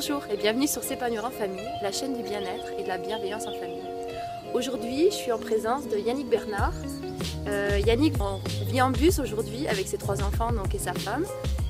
Bonjour 0.00 0.22
et 0.32 0.36
bienvenue 0.38 0.66
sur 0.66 0.82
S'épanouir 0.82 1.26
en 1.26 1.30
famille, 1.30 1.68
la 1.82 1.92
chaîne 1.92 2.16
du 2.16 2.22
bien-être 2.22 2.72
et 2.78 2.84
de 2.84 2.88
la 2.88 2.96
bienveillance 2.96 3.46
en 3.46 3.52
famille. 3.52 3.82
Aujourd'hui, 4.54 5.08
je 5.10 5.14
suis 5.14 5.30
en 5.30 5.36
présence 5.36 5.86
de 5.88 5.98
Yannick 5.98 6.26
Bernard. 6.30 6.72
Euh, 7.46 7.78
Yannick 7.86 8.14
vit 8.70 8.80
en 8.80 8.88
bus 8.92 9.18
aujourd'hui 9.18 9.68
avec 9.68 9.86
ses 9.86 9.98
trois 9.98 10.22
enfants 10.22 10.52
donc, 10.52 10.74
et 10.74 10.78
sa 10.78 10.94
femme. 10.94 11.26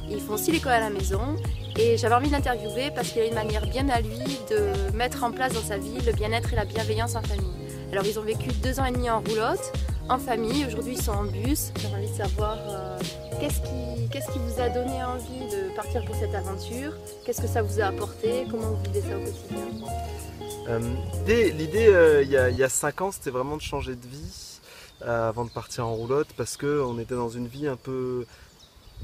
Ils 0.08 0.21
font 0.21 0.35
aussi 0.35 0.53
l'école 0.53 0.71
à 0.71 0.79
la 0.79 0.91
maison 0.91 1.35
et 1.77 1.96
j'avais 1.96 2.14
envie 2.14 2.29
de 2.29 2.32
l'interviewer 2.32 2.93
parce 2.95 3.09
qu'il 3.09 3.23
a 3.23 3.25
une 3.25 3.35
manière 3.35 3.66
bien 3.66 3.89
à 3.89 4.01
lui 4.01 4.39
de 4.49 4.97
mettre 4.97 5.25
en 5.25 5.33
place 5.33 5.53
dans 5.53 5.62
sa 5.62 5.79
vie 5.79 5.99
le 6.07 6.12
bien-être 6.12 6.53
et 6.53 6.57
la 6.57 6.67
bienveillance 6.67 7.17
en 7.17 7.23
famille. 7.23 7.51
Alors 7.91 8.07
ils 8.07 8.17
ont 8.17 8.23
vécu 8.23 8.51
deux 8.62 8.79
ans 8.79 8.85
et 8.85 8.93
demi 8.93 9.11
en 9.11 9.23
roulotte, 9.23 9.73
en 10.09 10.19
famille, 10.19 10.65
aujourd'hui 10.67 10.93
ils 10.93 11.03
sont 11.03 11.15
en 11.15 11.25
bus. 11.25 11.73
J'ai 11.81 11.97
envie 11.97 12.09
de 12.09 12.17
savoir 12.17 12.59
euh, 12.69 12.97
qu'est-ce 13.41 13.61
qui, 13.61 14.09
qui 14.33 14.39
vous 14.39 14.61
a 14.62 14.69
donné 14.69 15.03
envie 15.03 15.51
de 15.51 15.59
partir 15.71 16.05
pour 16.05 16.14
cette 16.14 16.34
aventure, 16.34 16.92
qu'est-ce 17.24 17.42
que 17.42 17.48
ça 17.48 17.62
vous 17.62 17.80
a 17.80 17.84
apporté, 17.84 18.47
comment 18.51 18.70
vous 18.70 18.83
vivez 18.84 19.01
ça 19.01 19.16
au 19.16 19.20
quotidien? 19.20 19.88
Euh, 20.69 20.80
l'idée, 21.52 21.87
euh, 21.88 22.23
il 22.23 22.30
y, 22.30 22.65
a 22.65 22.69
5 22.69 23.01
ans, 23.01 23.12
c'était 23.12 23.30
vraiment 23.30 23.56
de 23.56 23.62
changer 23.62 23.95
de 23.95 24.06
vie 24.06 24.60
avant 25.02 25.46
de 25.46 25.51
partir 25.51 25.87
en 25.87 25.95
roulotte 25.95 26.29
parce 26.37 26.59
qu'on 26.59 26.98
était 26.98 27.15
dans 27.15 27.30
une 27.30 27.46
vie 27.46 27.66
un 27.66 27.77
peu 27.77 28.27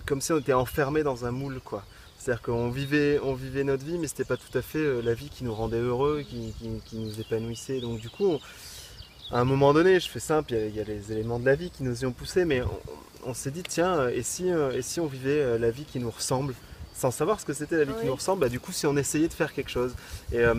comme 0.05 0.20
si 0.20 0.30
on 0.33 0.39
était 0.39 0.52
enfermé 0.52 1.02
dans 1.02 1.25
un 1.25 1.30
moule. 1.30 1.61
quoi. 1.65 1.83
C'est-à-dire 2.19 2.42
qu'on 2.42 2.69
vivait, 2.69 3.19
on 3.23 3.33
vivait 3.33 3.64
notre 3.64 3.84
vie, 3.84 3.98
mais 3.98 4.06
c'était 4.06 4.25
pas 4.25 4.37
tout 4.37 4.59
à 4.59 4.61
fait 4.61 5.01
la 5.01 5.14
vie 5.14 5.30
qui 5.30 5.45
nous 5.45 5.55
rendait 5.55 5.80
heureux, 5.80 6.23
qui, 6.28 6.53
nous 6.92 7.20
épanouissait. 7.20 7.80
Donc 7.80 8.01
du 8.01 8.11
coup, 8.11 8.39
à 9.33 9.41
un 9.41 9.45
moment 9.45 9.73
donné, 9.73 9.98
je 9.98 10.09
fais 10.09 10.21
simple, 10.21 10.55
il 10.55 10.75
y, 10.75 10.80
a, 10.80 10.85
les 10.85 11.12
éléments 11.12 11.41
de 11.41 11.47
la 11.47 11.57
vie 11.57 11.71
qui 11.71 11.83
nous 11.83 12.03
y 12.03 12.07
ont 12.07 12.12
poussé, 12.12 12.45
mais 12.45 12.62
on, 13.25 13.34
s'est 13.34 13.51
dit, 13.51 13.65
tiens, 13.65 14.09
et 14.09 14.23
si, 14.23 14.51
euh, 14.53 14.73
et 14.73 14.83
si 14.83 15.01
on 15.01 15.07
vivait 15.07 15.41
euh, 15.41 15.59
la 15.59 15.71
vie 15.71 15.84
qui 15.84 15.98
nous 15.98 16.11
ressemble 16.11 16.55
sans 16.95 17.11
savoir 17.11 17.41
ce 17.41 17.45
que 17.45 17.53
c'était 17.53 17.77
la 17.77 17.84
vie 17.84 17.93
qui 18.01 18.07
nous 18.07 18.15
ressemble, 18.15 18.41
bah, 18.41 18.48
du 18.48 18.59
coup 18.59 18.73
si 18.73 18.87
on 18.87 18.97
essayait 18.97 19.29
de 19.29 19.34
faire 19.34 19.53
quelque 19.53 19.69
chose. 19.70 19.95
Et 20.33 20.39
euh, 20.39 20.55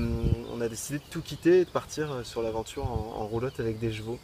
on 0.53 0.61
a 0.61 0.67
décidé 0.67 0.99
de 0.99 1.03
tout 1.09 1.21
quitter 1.21 1.61
et 1.61 1.65
de 1.65 1.69
partir 1.69 2.09
sur 2.23 2.43
l'aventure 2.43 2.83
en, 2.85 3.25
roulotte 3.25 3.59
avec 3.59 3.79
des 3.79 3.91
chevaux. 3.91 4.19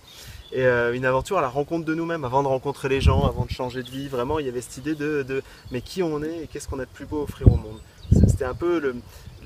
Et 0.52 0.64
une 0.64 1.06
aventure 1.06 1.40
à 1.40 1.42
la 1.42 1.50
rencontre 1.50 1.86
de 1.86 1.96
nous-mêmes, 1.96 2.24
avant 2.24 2.44
de 2.44 2.48
rencontrer 2.48 2.88
les 2.88 3.02
gens, 3.02 3.26
avant 3.28 3.46
de 3.46 3.50
changer 3.50 3.82
de 3.82 3.90
vie. 3.90 4.08
Vraiment, 4.08 4.38
il 4.38 4.46
y 4.46 4.50
avait 4.50 4.62
cette 4.62 4.78
idée 4.78 4.94
de, 4.94 5.24
de 5.24 5.42
mais 5.72 5.82
qui 5.82 6.04
on 6.04 6.22
est 6.22 6.44
et 6.44 6.48
qu'est-ce 6.48 6.68
qu'on 6.68 6.78
a 6.78 6.86
de 6.86 6.92
plus 6.92 7.08
beau 7.08 7.22
à 7.22 7.24
offrir 7.24 7.48
au 7.48 7.58
monde? 7.58 7.80
C'était 8.12 8.46
un 8.46 8.54
peu 8.54 8.80
le, 8.80 8.96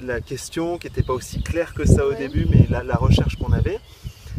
la 0.04 0.20
question 0.20 0.78
qui 0.78 0.88
n'était 0.88 1.04
pas 1.04 1.14
aussi 1.14 1.42
claire 1.42 1.74
que 1.74 1.86
ça 1.86 2.06
au 2.06 2.14
début, 2.14 2.48
mais 2.50 2.68
la, 2.70 2.84
la 2.84 2.96
recherche 2.96 3.38
qu'on 3.38 3.54
avait. 3.54 3.80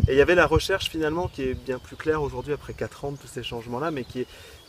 Et 0.07 0.13
il 0.13 0.17
y 0.17 0.21
avait 0.21 0.35
la 0.35 0.47
recherche 0.47 0.89
finalement 0.89 1.29
qui 1.29 1.43
est 1.43 1.55
bien 1.55 1.79
plus 1.79 1.97
claire 1.97 2.23
aujourd'hui 2.23 2.53
après 2.53 2.73
4 2.73 3.05
ans 3.05 3.13
de 3.13 3.17
tous 3.17 3.27
ces 3.27 3.43
changements-là, 3.43 3.91
mais 3.91 4.05
qui 4.05 4.21
est, 4.21 4.27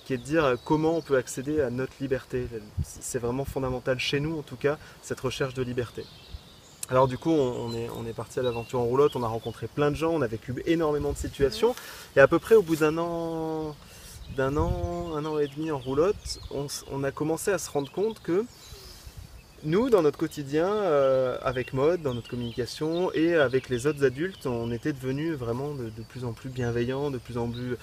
de 0.09 0.15
dire 0.15 0.57
comment 0.65 0.97
on 0.97 1.01
peut 1.01 1.17
accéder 1.17 1.61
à 1.61 1.69
notre 1.69 1.93
liberté. 2.01 2.47
C'est 2.83 3.19
vraiment 3.19 3.45
fondamental 3.45 3.99
chez 3.99 4.19
nous 4.19 4.39
en 4.39 4.41
tout 4.41 4.55
cas, 4.55 4.79
cette 5.03 5.19
recherche 5.19 5.53
de 5.53 5.61
liberté. 5.61 6.03
Alors 6.89 7.07
du 7.07 7.19
coup, 7.19 7.29
on 7.29 7.71
est, 7.75 8.13
parti 8.13 8.39
à 8.39 8.41
l'aventure 8.41 8.79
en 8.79 8.85
roulotte, 8.85 9.15
on 9.15 9.21
a 9.21 9.27
rencontré 9.27 9.67
plein 9.67 9.91
de 9.91 9.95
gens, 9.95 10.09
on 10.09 10.23
a 10.23 10.27
vécu 10.27 10.55
énormément 10.65 11.11
de 11.11 11.17
situations, 11.17 11.75
et 12.15 12.19
à 12.19 12.27
peu 12.27 12.39
près 12.39 12.55
au 12.55 12.63
bout 12.63 12.77
d'un 12.77 12.97
an, 12.97 13.75
d'un 14.35 14.57
an, 14.57 15.15
un 15.15 15.23
an 15.25 15.37
et 15.37 15.47
demi 15.47 15.69
en 15.69 15.77
roulotte, 15.77 16.39
on 16.49 17.03
a 17.03 17.11
commencé 17.11 17.51
à 17.51 17.59
se 17.59 17.69
rendre 17.69 17.91
compte 17.91 18.19
que 18.23 18.43
nous, 19.63 19.89
dans 19.89 20.01
notre 20.01 20.17
quotidien, 20.17 20.67
euh, 20.67 21.37
avec 21.41 21.73
Mode, 21.73 22.01
dans 22.01 22.13
notre 22.13 22.29
communication 22.29 23.11
et 23.13 23.35
avec 23.35 23.69
les 23.69 23.87
autres 23.87 24.03
adultes, 24.03 24.45
on 24.45 24.71
était 24.71 24.93
devenus 24.93 25.33
vraiment 25.35 25.73
de, 25.73 25.89
plus 26.07 26.23
en 26.25 26.33
plus 26.33 26.49
bienveillants, 26.49 27.11
de 27.11 27.17
plus 27.17 27.37
en 27.37 27.49
plus 27.49 27.75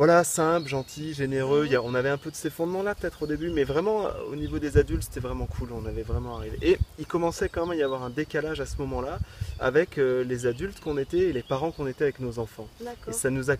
voilà, 0.00 0.24
simples, 0.24 0.66
gentils, 0.66 1.12
généreux. 1.12 1.68
on 1.84 1.94
avait 1.94 2.08
un 2.08 2.16
peu 2.16 2.30
de 2.30 2.34
ces 2.34 2.48
fondements-là 2.48 2.94
peut-être 2.94 3.24
au 3.24 3.26
début, 3.26 3.50
mais 3.50 3.64
vraiment 3.64 4.06
au 4.30 4.34
niveau 4.34 4.58
des 4.58 4.78
adultes, 4.78 5.02
c'était 5.02 5.20
vraiment 5.20 5.44
cool. 5.44 5.68
On 5.72 5.84
avait 5.84 6.02
vraiment 6.02 6.38
arrivé. 6.38 6.56
Et 6.62 6.78
il 6.98 7.04
commençait 7.04 7.50
quand 7.50 7.66
même 7.66 7.72
à 7.72 7.74
y 7.76 7.82
avoir 7.82 8.02
un 8.02 8.08
décalage 8.08 8.62
à 8.62 8.66
ce 8.66 8.78
moment-là 8.78 9.18
avec 9.58 9.98
euh, 9.98 10.24
les 10.24 10.46
adultes 10.46 10.80
qu'on 10.80 10.96
était 10.96 11.18
et 11.18 11.32
les 11.34 11.42
parents 11.42 11.70
qu'on 11.70 11.86
était 11.86 12.04
avec 12.04 12.18
nos 12.18 12.38
enfants. 12.38 12.66
Et 13.08 13.12
ça 13.12 13.28
nous 13.28 13.50
a 13.50 13.56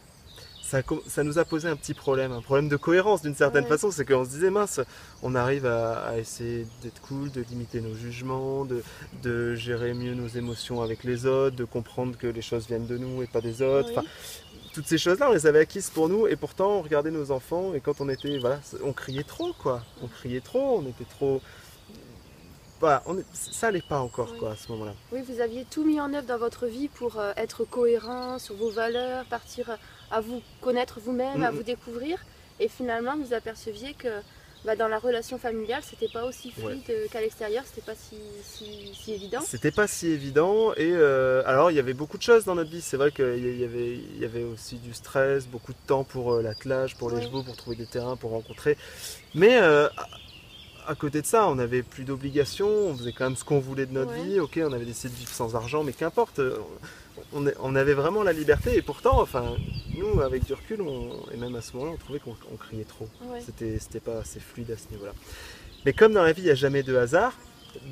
ça, 1.07 1.25
nous 1.25 1.39
a 1.39 1.45
posé 1.45 1.69
un 1.69 1.75
petit 1.75 1.95
problème, 1.95 2.31
un 2.31 2.43
problème 2.43 2.69
de 2.69 2.77
cohérence 2.77 3.23
d'une 3.23 3.35
certaine 3.35 3.67
façon. 3.67 3.91
C'est 3.91 4.05
qu'on 4.05 4.25
se 4.25 4.31
disait, 4.31 4.51
mince, 4.51 4.81
on 5.23 5.35
arrive 5.35 5.67
à, 5.67 6.17
essayer 6.19 6.67
d'être 6.83 7.01
cool, 7.01 7.31
de 7.33 7.45
limiter 7.51 7.81
nos 7.81 7.95
jugements, 7.95 8.65
de, 8.65 9.55
gérer 9.55 9.95
mieux 9.95 10.15
nos 10.15 10.29
émotions 10.29 10.81
avec 10.81 11.03
les 11.03 11.27
autres, 11.27 11.57
de 11.57 11.65
comprendre 11.65 12.17
que 12.17 12.27
les 12.27 12.43
choses 12.43 12.67
viennent 12.69 12.87
de 12.87 12.99
nous 12.99 13.23
et 13.23 13.27
pas 13.27 13.41
des 13.41 13.63
autres. 13.63 14.05
toutes 14.73 14.87
ces 14.87 14.99
choses-là, 14.99 15.29
on 15.31 15.33
les 15.33 15.47
avait 15.47 15.61
acquises 15.61 15.91
pour 15.91 16.09
nous 16.09 16.29
et 16.29 16.37
pourtant 16.37 16.79
on 16.79 16.83
regardait 16.83 17.11
nos 17.11 17.33
enfants 17.33 17.75
et 17.75 17.81
quand 17.81 18.01
on 18.01 18.09
était, 18.09 18.39
voilà, 18.39 18.61
on 18.85 18.93
criait 18.93 19.25
trop 19.25 19.53
quoi. 19.53 19.83
On 20.03 20.07
criait 20.07 20.41
trop, 20.41 20.79
on 20.79 20.89
était 20.89 21.05
trop, 21.05 21.41
voilà, 22.79 23.03
on 23.07 23.19
ça 23.33 23.67
n'allait 23.67 23.83
pas 23.83 23.99
encore 23.99 24.37
quoi 24.39 24.53
à 24.53 24.57
ce 24.57 24.71
moment-là. 24.73 24.95
Oui, 25.13 25.21
vous 25.29 25.41
aviez 25.41 25.67
tout 25.69 25.85
mis 25.85 26.01
en 26.01 26.15
œuvre 26.15 26.27
dans 26.27 26.39
votre 26.39 26.67
vie 26.67 26.89
pour 26.89 27.19
euh, 27.19 27.33
être 27.37 27.65
cohérent 27.65 28.39
sur 28.39 28.55
vos 28.55 28.71
valeurs, 28.71 29.25
partir 29.27 29.77
à 30.11 30.21
vous 30.21 30.43
connaître 30.61 31.01
vous-même, 31.01 31.43
à 31.43 31.51
vous 31.51 31.63
découvrir, 31.63 32.19
et 32.59 32.69
finalement 32.69 33.17
vous 33.17 33.33
aperceviez 33.33 33.95
que 33.95 34.09
bah, 34.65 34.77
dans 34.77 34.89
la 34.89 34.99
relation 34.99 35.39
familiale, 35.39 35.83
c'était 35.83 36.13
pas 36.13 36.25
aussi 36.25 36.51
fluide 36.51 36.83
qu'à 37.11 37.21
l'extérieur, 37.23 37.65
c'était 37.67 37.81
pas 37.81 37.95
si, 37.95 38.17
si, 38.93 39.13
évident. 39.13 39.41
C'était 39.41 39.71
pas 39.71 39.87
si 39.87 40.09
évident, 40.09 40.75
et 40.75 40.91
euh, 40.93 41.43
alors 41.47 41.71
il 41.71 41.77
y 41.77 41.79
avait 41.79 41.95
beaucoup 41.95 42.19
de 42.19 42.23
choses 42.23 42.45
dans 42.45 42.55
notre 42.55 42.71
vie. 42.71 42.83
C'est 42.83 42.99
vrai 42.99 43.11
qu'il 43.11 43.59
y 43.59 43.65
avait, 43.65 43.95
il 43.95 44.19
y 44.19 44.25
avait 44.27 44.45
aussi 44.45 44.77
du 44.77 44.93
stress, 44.93 45.47
beaucoup 45.47 45.73
de 45.73 45.79
temps 45.87 46.05
pour 46.05 46.35
euh, 46.35 46.43
l'attelage, 46.43 46.97
pour 46.97 47.11
les 47.11 47.23
chevaux, 47.23 47.43
pour 47.43 47.57
trouver 47.57 47.77
des 47.77 47.87
terrains, 47.87 48.17
pour 48.17 48.33
rencontrer. 48.33 48.77
Mais 49.35 49.59
à 50.91 50.97
côté 50.97 51.23
de 51.23 51.27
ça, 51.27 51.47
on 51.49 51.55
n'avait 51.55 51.83
plus 51.83 52.03
d'obligations, 52.03 52.69
on 52.69 52.97
faisait 52.97 53.13
quand 53.13 53.25
même 53.25 53.37
ce 53.37 53.45
qu'on 53.45 53.61
voulait 53.61 53.87
de 53.87 53.93
notre 53.93 54.11
vie. 54.13 54.41
Ok, 54.41 54.59
on 54.61 54.73
avait 54.73 54.85
décidé 54.85 55.15
de 55.15 55.19
vivre 55.19 55.31
sans 55.31 55.55
argent, 55.55 55.85
mais 55.85 55.93
qu'importe, 55.93 56.41
on, 57.33 57.75
avait 57.77 57.95
vraiment 57.95 58.25
la 58.25 58.33
liberté. 58.33 58.77
Et 58.77 58.83
pourtant, 58.83 59.21
enfin, 59.21 59.55
nous, 59.97 60.21
avec 60.21 60.45
du 60.45 60.53
recul, 60.53 60.83
et 61.33 61.37
même 61.37 61.55
à 61.55 61.61
ce 61.61 61.75
moment-là, 61.75 61.93
on 61.95 61.97
trouvait 61.97 62.19
qu'on 62.19 62.57
criait 62.57 62.85
trop. 62.85 63.09
C'était 63.39 64.01
pas 64.01 64.19
assez 64.19 64.41
fluide 64.41 64.73
à 64.73 64.77
ce 64.77 64.91
niveau-là. 64.91 65.13
Mais 65.87 65.93
comme 65.93 66.13
dans 66.13 66.25
la 66.25 66.33
vie, 66.33 66.43
il 66.43 66.47
n'y 66.47 66.51
a 66.51 66.57
jamais 66.57 66.83
de 66.83 66.97
hasard, 66.97 67.35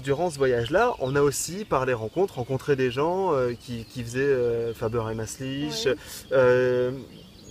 durant 0.03 0.29
ce 0.29 0.39
voyage-là, 0.39 0.95
on 0.99 1.15
a 1.15 1.23
aussi, 1.23 1.65
par 1.65 1.87
les 1.87 1.95
rencontres, 1.95 2.35
rencontré 2.35 2.75
des 2.75 2.91
gens 2.91 3.33
euh, 3.33 3.53
qui, 3.59 3.85
faisaient 4.03 4.21
euh, 4.23 4.75
Faber 4.75 5.05
et 5.13 5.15
Maslich. 5.15 5.89
Euh, 6.33 6.91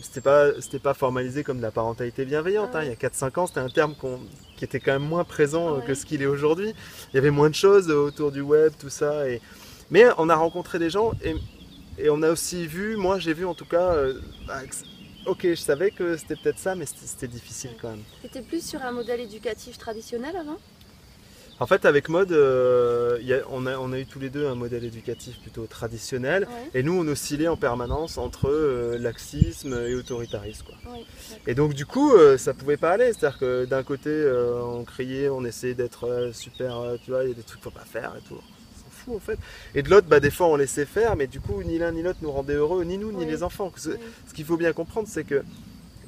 c'était 0.02 0.22
pas, 0.22 0.50
pas 0.84 0.94
formalisé 0.94 1.44
comme 1.44 1.58
de 1.58 1.64
la 1.64 1.72
parentalité 1.72 2.26
bienveillante. 2.26 2.76
Hein. 2.76 2.84
Il 2.84 2.90
y 2.90 2.92
a 2.92 2.96
4-5 2.96 3.40
ans, 3.40 3.48
c'était 3.48 3.62
un 3.62 3.70
terme 3.70 3.96
qui 4.58 4.66
était 4.66 4.82
quand 4.82 4.92
même 4.92 5.08
moins 5.08 5.24
présent 5.24 5.80
que 5.80 5.94
ce 5.94 6.06
qu'il 6.06 6.22
est 6.22 6.26
aujourd'hui. 6.26 6.74
Il 7.14 7.16
y 7.16 7.20
avait 7.20 7.32
moins 7.32 7.50
de 7.50 7.56
choses 7.56 7.90
autour 7.90 8.34
du 8.34 8.42
web, 8.42 8.74
tout 8.78 8.90
ça. 8.90 9.30
Et... 9.30 9.42
Mais 9.90 10.06
on 10.18 10.28
a 10.28 10.36
rencontré 10.36 10.80
des 10.80 10.90
gens 10.90 11.14
et, 11.24 11.36
et 11.98 12.10
on 12.10 12.22
a 12.24 12.30
aussi 12.30 12.68
vu, 12.68 12.98
moi 12.98 13.20
j'ai 13.20 13.34
vu 13.34 13.46
en 13.46 13.54
tout 13.54 13.66
cas, 13.66 13.94
euh, 13.94 14.20
bah, 14.48 14.60
ok, 15.26 15.42
je 15.44 15.56
savais 15.56 15.92
que 15.92 16.18
c'était 16.18 16.36
peut-être 16.36 16.60
ça, 16.60 16.76
mais 16.76 16.86
c'était 16.86 17.28
difficile 17.28 17.72
quand 17.82 17.92
même. 17.92 18.04
C'était 18.22 18.42
plus 18.42 18.68
sur 18.68 18.82
un 18.82 18.92
modèle 18.92 19.22
éducatif 19.22 19.78
traditionnel 19.78 20.36
avant? 20.36 20.58
En 21.60 21.66
fait, 21.66 21.86
avec 21.86 22.08
Mode, 22.10 22.32
euh, 22.32 23.18
on, 23.50 23.66
a, 23.66 23.78
on, 23.78 23.92
a, 23.92 24.00
eu 24.00 24.06
tous 24.06 24.20
les 24.20 24.30
deux 24.30 24.48
un 24.48 24.54
modèle 24.54 24.84
éducatif 24.84 25.40
plutôt 25.40 25.66
traditionnel. 25.66 26.48
Et 26.74 26.84
nous, 26.84 26.94
on 26.94 27.08
oscillait 27.08 27.48
en 27.48 27.58
permanence 27.58 28.18
entre 28.18 28.50
euh, 28.50 28.98
laxisme 29.00 29.74
et 29.88 29.96
autoritarisme. 29.96 30.66
Quoi. 30.66 30.76
et 31.48 31.56
donc, 31.56 31.74
du 31.74 31.86
coup, 31.86 32.14
euh, 32.14 32.38
ça 32.38 32.54
pouvait 32.54 32.78
pas 32.78 32.92
aller. 32.92 33.12
C'est-à-dire 33.14 33.40
que 33.40 33.66
d'un 33.66 33.84
côté, 33.84 34.12
on 34.64 34.84
criait, 34.84 35.30
on 35.30 35.44
essayait 35.46 35.74
d'être 35.74 36.30
super, 36.34 36.82
tu 37.04 37.12
vois, 37.12 37.24
il 37.24 37.30
y 37.30 37.32
a 37.32 37.36
des 37.36 37.42
trucs 37.42 37.62
qu'il 37.62 37.72
faut 37.72 37.78
pas 37.78 37.86
faire 37.86 38.14
et 38.18 38.28
tout. 38.28 38.36
On 38.36 38.80
s'en 38.84 38.90
fout 38.92 39.16
en 39.16 39.20
fait. 39.20 39.40
Et 39.74 39.82
de 39.82 39.90
l'autre, 39.90 40.08
bah, 40.08 40.20
des 40.20 40.32
fois, 40.32 40.48
on 40.48 40.58
laissait 40.58 40.86
faire, 40.86 41.16
mais 41.16 41.28
du 41.28 41.40
coup, 41.40 41.64
ni 41.64 41.80
l'un 41.80 41.92
ni 41.92 42.04
l'autre 42.04 42.20
nous 42.22 42.32
rendait 42.32 42.54
heureux, 42.54 42.84
ni 42.84 43.00
nous, 43.00 43.12
ni 43.12 43.26
les 43.26 43.42
enfants. 43.42 43.72
Ce, 43.76 43.92
ce 44.28 44.34
qu'il 44.34 44.46
faut 44.46 44.58
bien 44.58 44.74
comprendre, 44.74 45.08
c'est 45.10 45.24
que 45.24 45.44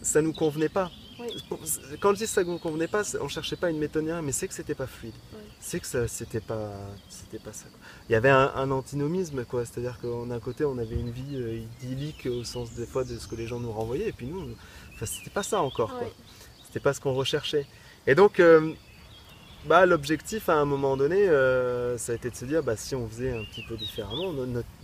ça 0.04 0.22
nous 0.22 0.34
convenait 0.34 0.70
pas. 0.70 0.92
Quand 2.00 2.14
je 2.14 2.18
dis 2.18 2.24
que 2.24 2.30
ça 2.30 2.44
ne 2.44 2.50
nous 2.50 2.58
convenait 2.58 2.88
pas, 2.88 3.04
on 3.22 3.28
cherchait 3.28 3.56
pas 3.56 3.70
une 3.70 3.78
méthode 3.78 4.06
mais 4.24 4.32
c'est 4.32 4.48
que 4.48 4.54
c'était 4.54 4.76
pas 4.76 4.88
fluide. 4.88 5.14
C'est 5.60 5.80
que 5.80 6.08
c'était 6.08 6.40
pas, 6.40 6.72
c'était 7.10 7.40
pas 7.40 7.54
ça. 7.54 7.66
Il 8.10 8.14
y 8.14 8.16
avait 8.16 8.30
un, 8.30 8.72
antinomisme, 8.72 9.44
quoi. 9.46 9.66
C'est-à-dire 9.66 10.00
qu'un 10.00 10.40
côté, 10.40 10.66
on 10.66 10.78
avait 10.78 10.96
une 10.96 11.12
vie 11.12 11.36
euh, 11.36 11.62
idyllique 11.82 12.28
au 12.28 12.44
sens 12.44 12.72
des 12.74 12.86
fois 12.86 13.04
de 13.04 13.18
ce 13.18 13.28
que 13.28 13.36
les 13.36 13.48
gens 13.48 13.60
nous 13.60 13.72
renvoyaient, 13.72 14.10
et 14.10 14.14
puis 14.14 14.28
nous, 14.28 14.42
enfin, 14.94 15.06
c'était 15.06 15.30
pas 15.30 15.44
ça 15.44 15.62
encore, 15.62 15.98
quoi. 15.98 16.08
C'était 16.68 16.80
pas 16.80 16.94
ce 16.94 17.02
qu'on 17.02 17.14
recherchait. 17.14 17.66
Et 18.08 18.16
donc, 18.16 18.40
euh, 18.40 18.74
bah, 19.66 19.86
l'objectif 19.86 20.48
à 20.48 20.56
un 20.56 20.66
moment 20.66 20.96
donné, 20.96 21.28
euh, 21.28 21.98
ça 21.98 22.14
a 22.14 22.16
été 22.16 22.30
de 22.30 22.36
se 22.36 22.46
dire 22.46 22.64
bah, 22.64 22.78
si 22.78 22.96
on 22.96 23.08
faisait 23.10 23.34
un 23.34 23.44
petit 23.44 23.62
peu 23.62 23.76
différemment, 23.76 24.34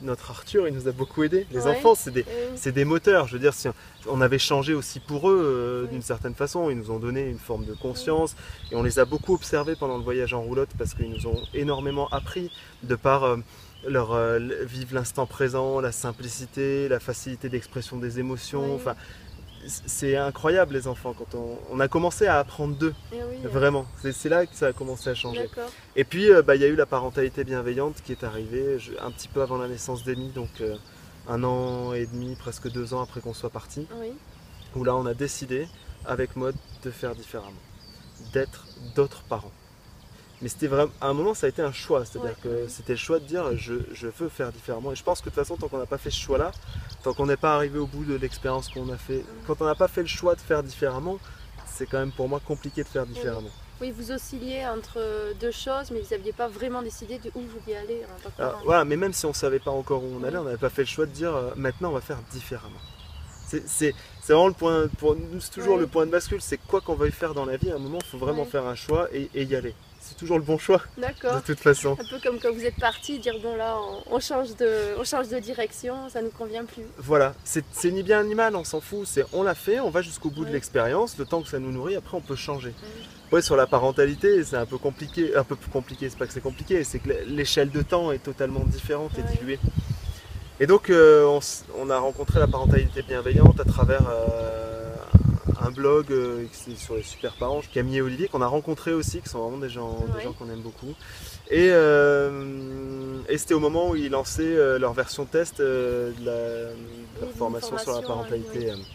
notre, 0.01 0.31
Arthur 0.31 0.67
il 0.67 0.73
nous 0.73 0.87
a 0.87 0.91
beaucoup 0.91 1.23
aidé. 1.23 1.47
Les 1.51 1.65
enfants 1.65 1.95
c'est 1.95 2.11
des, 2.11 2.25
des, 2.71 2.85
moteurs. 2.85 3.27
Je 3.27 3.33
veux 3.33 3.39
dire, 3.39 3.53
si 3.53 3.69
on, 4.07 4.19
avait 4.19 4.37
changé 4.39 4.73
aussi 4.73 4.99
pour 4.99 5.29
eux 5.29 5.41
euh, 5.41 5.87
d'une 5.87 6.01
certaine 6.01 6.35
façon, 6.35 6.69
ils 6.69 6.77
nous 6.77 6.91
ont 6.91 6.99
donné 6.99 7.21
une 7.21 7.39
forme 7.39 7.65
de 7.65 7.73
conscience 7.73 8.35
et 8.71 8.75
on 8.75 8.83
les 8.83 8.99
a 8.99 9.05
beaucoup 9.05 9.33
observés 9.33 9.75
pendant 9.75 9.97
le 9.97 10.03
voyage 10.03 10.33
en 10.33 10.41
roulotte 10.41 10.69
parce 10.77 10.93
qu'ils 10.93 11.09
nous 11.09 11.25
ont 11.25 11.41
énormément 11.53 12.09
appris 12.09 12.51
de 12.83 12.95
par 12.95 13.23
euh, 13.23 13.37
leur 13.87 14.17
vivre 14.65 14.95
l'instant 14.95 15.27
présent, 15.27 15.79
la 15.79 15.91
simplicité, 15.91 16.89
la 16.89 16.99
facilité 16.99 17.49
d'expression 17.49 17.97
des 17.97 18.19
émotions. 18.19 18.73
Enfin, 18.73 18.95
c'est 19.67 20.15
incroyable 20.15 20.73
les 20.73 20.87
enfants 20.87 21.13
quand 21.17 21.35
on, 21.35 21.57
on 21.71 21.79
a 21.79 21.87
commencé 21.87 22.27
à 22.27 22.39
apprendre 22.39 22.75
d'eux, 22.75 22.93
Eh 23.11 23.15
oui, 23.15 23.35
euh, 23.45 23.47
vraiment. 23.49 23.85
C'est 24.01 24.11
c'est 24.11 24.29
là 24.29 24.45
que 24.45 24.55
ça 24.55 24.67
a 24.67 24.73
commencé 24.73 25.09
à 25.09 25.15
changer. 25.15 25.49
Et 25.95 26.03
puis, 26.03 26.31
euh, 26.31 26.41
bah, 26.41 26.55
il 26.55 26.61
y 26.61 26.65
a 26.65 26.67
eu 26.67 26.75
la 26.75 26.85
parentalité 26.85 27.43
bienveillante 27.43 28.01
qui 28.03 28.11
est 28.11 28.23
arrivée 28.23 28.79
je- 28.79 28.91
un 29.01 29.11
petit 29.11 29.27
peu 29.27 29.41
avant 29.41 29.57
la 29.57 29.67
naissance 29.67 30.03
d'Emmy, 30.03 30.29
donc 30.29 30.49
euh, 30.61 30.75
un 31.27 31.43
an 31.43 31.93
et 31.93 32.05
demi, 32.05 32.35
presque 32.35 32.69
deux 32.71 32.93
ans 32.93 33.01
après 33.01 33.21
qu'on 33.21 33.33
soit 33.33 33.49
parti, 33.49 33.87
Oui. 33.99 34.11
où 34.75 34.83
là 34.83 34.95
on 34.95 35.05
a 35.05 35.13
décidé 35.13 35.67
avec 36.05 36.35
Maud 36.35 36.55
de 36.83 36.91
faire 36.91 37.15
différemment, 37.15 37.51
d'être 38.33 38.65
d'autres 38.95 39.23
parents. 39.23 39.51
Mais 40.41 40.49
c'était 40.49 40.67
vraiment, 40.67 40.91
à 41.01 41.07
un 41.07 41.13
moment 41.13 41.33
ça 41.33 41.45
a 41.45 41.49
été 41.49 41.61
un 41.61 41.71
choix, 41.71 42.03
c'est-à-dire 42.05 42.35
Ouais. 42.45 42.65
que 42.65 42.67
c'était 42.67 42.93
le 42.93 42.97
choix 42.99 43.19
de 43.19 43.25
dire 43.25 43.55
je, 43.55 43.75
je 43.93 44.07
veux 44.07 44.29
faire 44.29 44.51
différemment. 44.51 44.91
Et 44.91 44.95
je 44.95 45.03
pense 45.03 45.19
que 45.21 45.25
de 45.25 45.29
toute 45.35 45.43
façon, 45.43 45.55
tant 45.55 45.67
qu'on 45.69 45.77
n'a 45.77 45.85
pas 45.85 45.97
fait 45.97 46.09
ce 46.11 46.19
choix-là, 46.19 46.51
tant 47.03 47.13
qu'on 47.13 47.25
n'est 47.25 47.37
pas 47.37 47.55
arrivé 47.55 47.79
au 47.79 47.87
bout 47.87 48.03
de 48.03 48.15
l'expérience 48.15 48.67
qu'on 48.69 48.89
a 48.91 48.97
fait, 48.97 49.23
quand 49.47 49.61
on 49.61 49.65
n'a 49.65 49.75
pas 49.75 49.87
fait 49.87 50.01
le 50.01 50.07
choix 50.07 50.35
de 50.35 50.41
faire 50.41 50.61
différemment, 50.61 51.19
c'est 51.65 51.85
quand 51.85 51.99
même 51.99 52.11
pour 52.11 52.27
moi 52.27 52.41
compliqué 52.45 52.83
de 52.83 52.87
faire 52.89 53.05
différemment. 53.05 53.49
Oui, 53.81 53.91
vous 53.91 54.11
oscilliez 54.11 54.65
entre 54.67 54.99
deux 55.39 55.51
choses, 55.51 55.91
mais 55.91 55.99
vous 55.99 56.09
n'aviez 56.11 56.31
pas 56.31 56.47
vraiment 56.47 56.81
décidé 56.81 57.17
de 57.19 57.29
où 57.35 57.41
vous 57.41 57.59
vouliez 57.59 57.75
aller 57.75 58.03
Alors, 58.37 58.51
parent. 58.53 58.63
voilà, 58.65 58.85
mais 58.85 58.95
même 58.95 59.11
si 59.11 59.25
on 59.25 59.33
savait 59.33 59.59
pas 59.59 59.71
encore 59.71 60.01
où 60.03 60.17
on 60.19 60.23
allait, 60.23 60.37
Oui. 60.37 60.41
on 60.41 60.45
n'avait 60.45 60.57
pas 60.57 60.69
fait 60.69 60.83
le 60.83 60.87
choix 60.87 61.05
de 61.05 61.11
dire 61.11 61.35
euh, 61.35 61.51
maintenant 61.57 61.89
on 61.89 61.93
va 61.93 61.99
faire 62.01 62.19
différemment. 62.31 62.79
C'est- 63.47 63.93
vraiment 64.27 64.47
le 64.47 64.53
point, 64.53 64.87
pour 64.97 65.15
nous 65.15 65.39
c'est 65.39 65.51
toujours 65.51 65.75
Oui. 65.75 65.81
le 65.81 65.87
point 65.87 66.05
de 66.05 66.11
bascule, 66.11 66.41
c'est 66.41 66.57
quoi 66.57 66.81
qu'on 66.81 66.95
veuille 66.95 67.11
faire 67.11 67.33
dans 67.33 67.45
la 67.45 67.57
vie, 67.57 67.71
à 67.71 67.75
un 67.75 67.79
moment 67.79 67.99
il 68.01 68.07
faut 68.09 68.17
vraiment 68.17 68.43
Oui. 68.43 68.49
faire 68.49 68.65
un 68.65 68.75
choix 68.75 69.07
et, 69.13 69.29
et 69.33 69.43
y 69.43 69.55
aller. 69.55 69.75
C'est 70.07 70.15
toujours 70.17 70.37
le 70.37 70.43
bon 70.43 70.57
choix 70.57 70.81
D'accord. 70.97 71.35
de 71.35 71.39
toute 71.41 71.59
façon. 71.59 71.93
Un 71.99 72.05
peu 72.09 72.19
comme 72.23 72.39
quand 72.39 72.53
vous 72.53 72.63
êtes 72.63 72.75
parti, 72.79 73.17
dire 73.19 73.35
bon 73.41 73.55
là, 73.55 73.75
on, 74.07 74.15
on 74.15 74.19
change 74.19 74.55
de, 74.55 74.97
on 74.99 75.03
change 75.03 75.29
de 75.29 75.39
direction, 75.39 76.09
ça 76.09 76.21
nous 76.21 76.29
convient 76.29 76.63
plus. 76.63 76.83
Voilà, 76.97 77.33
c'est 77.43 77.63
ni 77.91 78.03
bien 78.03 78.23
ni 78.23 78.35
mal, 78.35 78.55
on 78.55 78.63
s'en 78.63 78.81
fout, 78.81 79.05
c'est 79.07 79.25
on 79.33 79.41
l'a 79.43 79.55
fait, 79.55 79.79
on 79.79 79.89
va 79.89 80.01
jusqu'au 80.01 80.29
bout 80.29 80.45
de 80.45 80.51
l'expérience, 80.51 81.17
le 81.17 81.25
temps 81.25 81.41
que 81.41 81.49
ça 81.49 81.59
nous 81.59 81.71
nourrit, 81.71 81.95
après 81.95 82.15
on 82.17 82.21
peut 82.21 82.35
changer. 82.35 82.73
Ouais, 83.31 83.41
sur 83.41 83.55
la 83.55 83.65
parentalité, 83.65 84.43
c'est 84.43 84.55
un 84.57 84.67
peu 84.67 84.77
compliqué, 84.77 85.35
un 85.35 85.43
peu 85.43 85.55
plus 85.55 85.71
compliqué, 85.71 86.07
c'est 86.09 86.17
pas 86.19 86.27
que 86.27 86.33
c'est 86.33 86.41
compliqué, 86.41 86.83
c'est 86.83 86.99
que 86.99 87.09
l'échelle 87.27 87.71
de 87.71 87.81
temps 87.81 88.11
est 88.11 88.19
totalement 88.19 88.61
différente 88.65 89.11
et 89.17 89.21
Ouais. 89.21 89.27
diluée. 89.37 89.59
Et 90.59 90.67
donc 90.67 90.89
euh, 90.89 91.39
on 91.77 91.89
a 91.89 91.97
rencontré 91.97 92.39
la 92.39 92.47
parentalité 92.47 93.01
bienveillante 93.01 93.59
à 93.59 93.65
travers 93.65 94.03
euh, 94.07 94.64
un 95.61 95.71
blog 95.71 96.11
euh, 96.11 96.45
sur 96.75 96.95
les 96.95 97.03
super 97.03 97.33
parents, 97.33 97.61
Camille 97.73 97.97
et 97.97 98.01
Olivier, 98.01 98.27
qu'on 98.27 98.41
a 98.41 98.47
rencontrés 98.47 98.93
aussi, 98.93 99.21
qui 99.21 99.29
sont 99.29 99.39
vraiment 99.39 99.57
des 99.57 99.69
gens, 99.69 100.05
des 100.15 100.23
gens 100.23 100.33
qu'on 100.33 100.49
aime 100.49 100.61
beaucoup. 100.61 100.93
Et, 101.49 101.69
euh, 101.71 103.19
et 103.29 103.37
c'était 103.37 103.53
au 103.53 103.59
moment 103.59 103.89
où 103.89 103.95
ils 103.95 104.09
lançaient 104.09 104.43
euh, 104.43 104.79
leur 104.79 104.93
version 104.93 105.25
test 105.25 105.59
de, 105.59 106.13
la, 106.23 106.33
de 106.33 107.21
leur 107.21 107.31
formation 107.37 107.77
sur 107.77 107.93
la 107.93 108.01
parentalité 108.01 108.71
oui. 108.73 108.85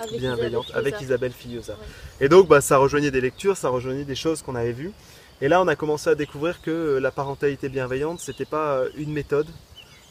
Avec 0.00 0.18
bienveillante 0.18 0.68
Isabelle 0.70 0.86
avec. 0.86 1.00
Isabelle 1.00 1.32
Fillosa. 1.32 1.74
Ouais. 1.74 2.26
Et 2.26 2.28
donc 2.28 2.48
bah, 2.48 2.60
ça 2.60 2.78
rejoignait 2.78 3.12
des 3.12 3.20
lectures, 3.20 3.56
ça 3.56 3.68
rejoignait 3.68 4.04
des 4.04 4.16
choses 4.16 4.42
qu'on 4.42 4.56
avait 4.56 4.72
vues. 4.72 4.92
Et 5.40 5.46
là 5.46 5.62
on 5.62 5.68
a 5.68 5.76
commencé 5.76 6.10
à 6.10 6.16
découvrir 6.16 6.60
que 6.62 6.98
la 7.00 7.12
parentalité 7.12 7.68
bienveillante 7.68 8.18
c'était 8.18 8.44
pas 8.44 8.82
une 8.96 9.12
méthode, 9.12 9.46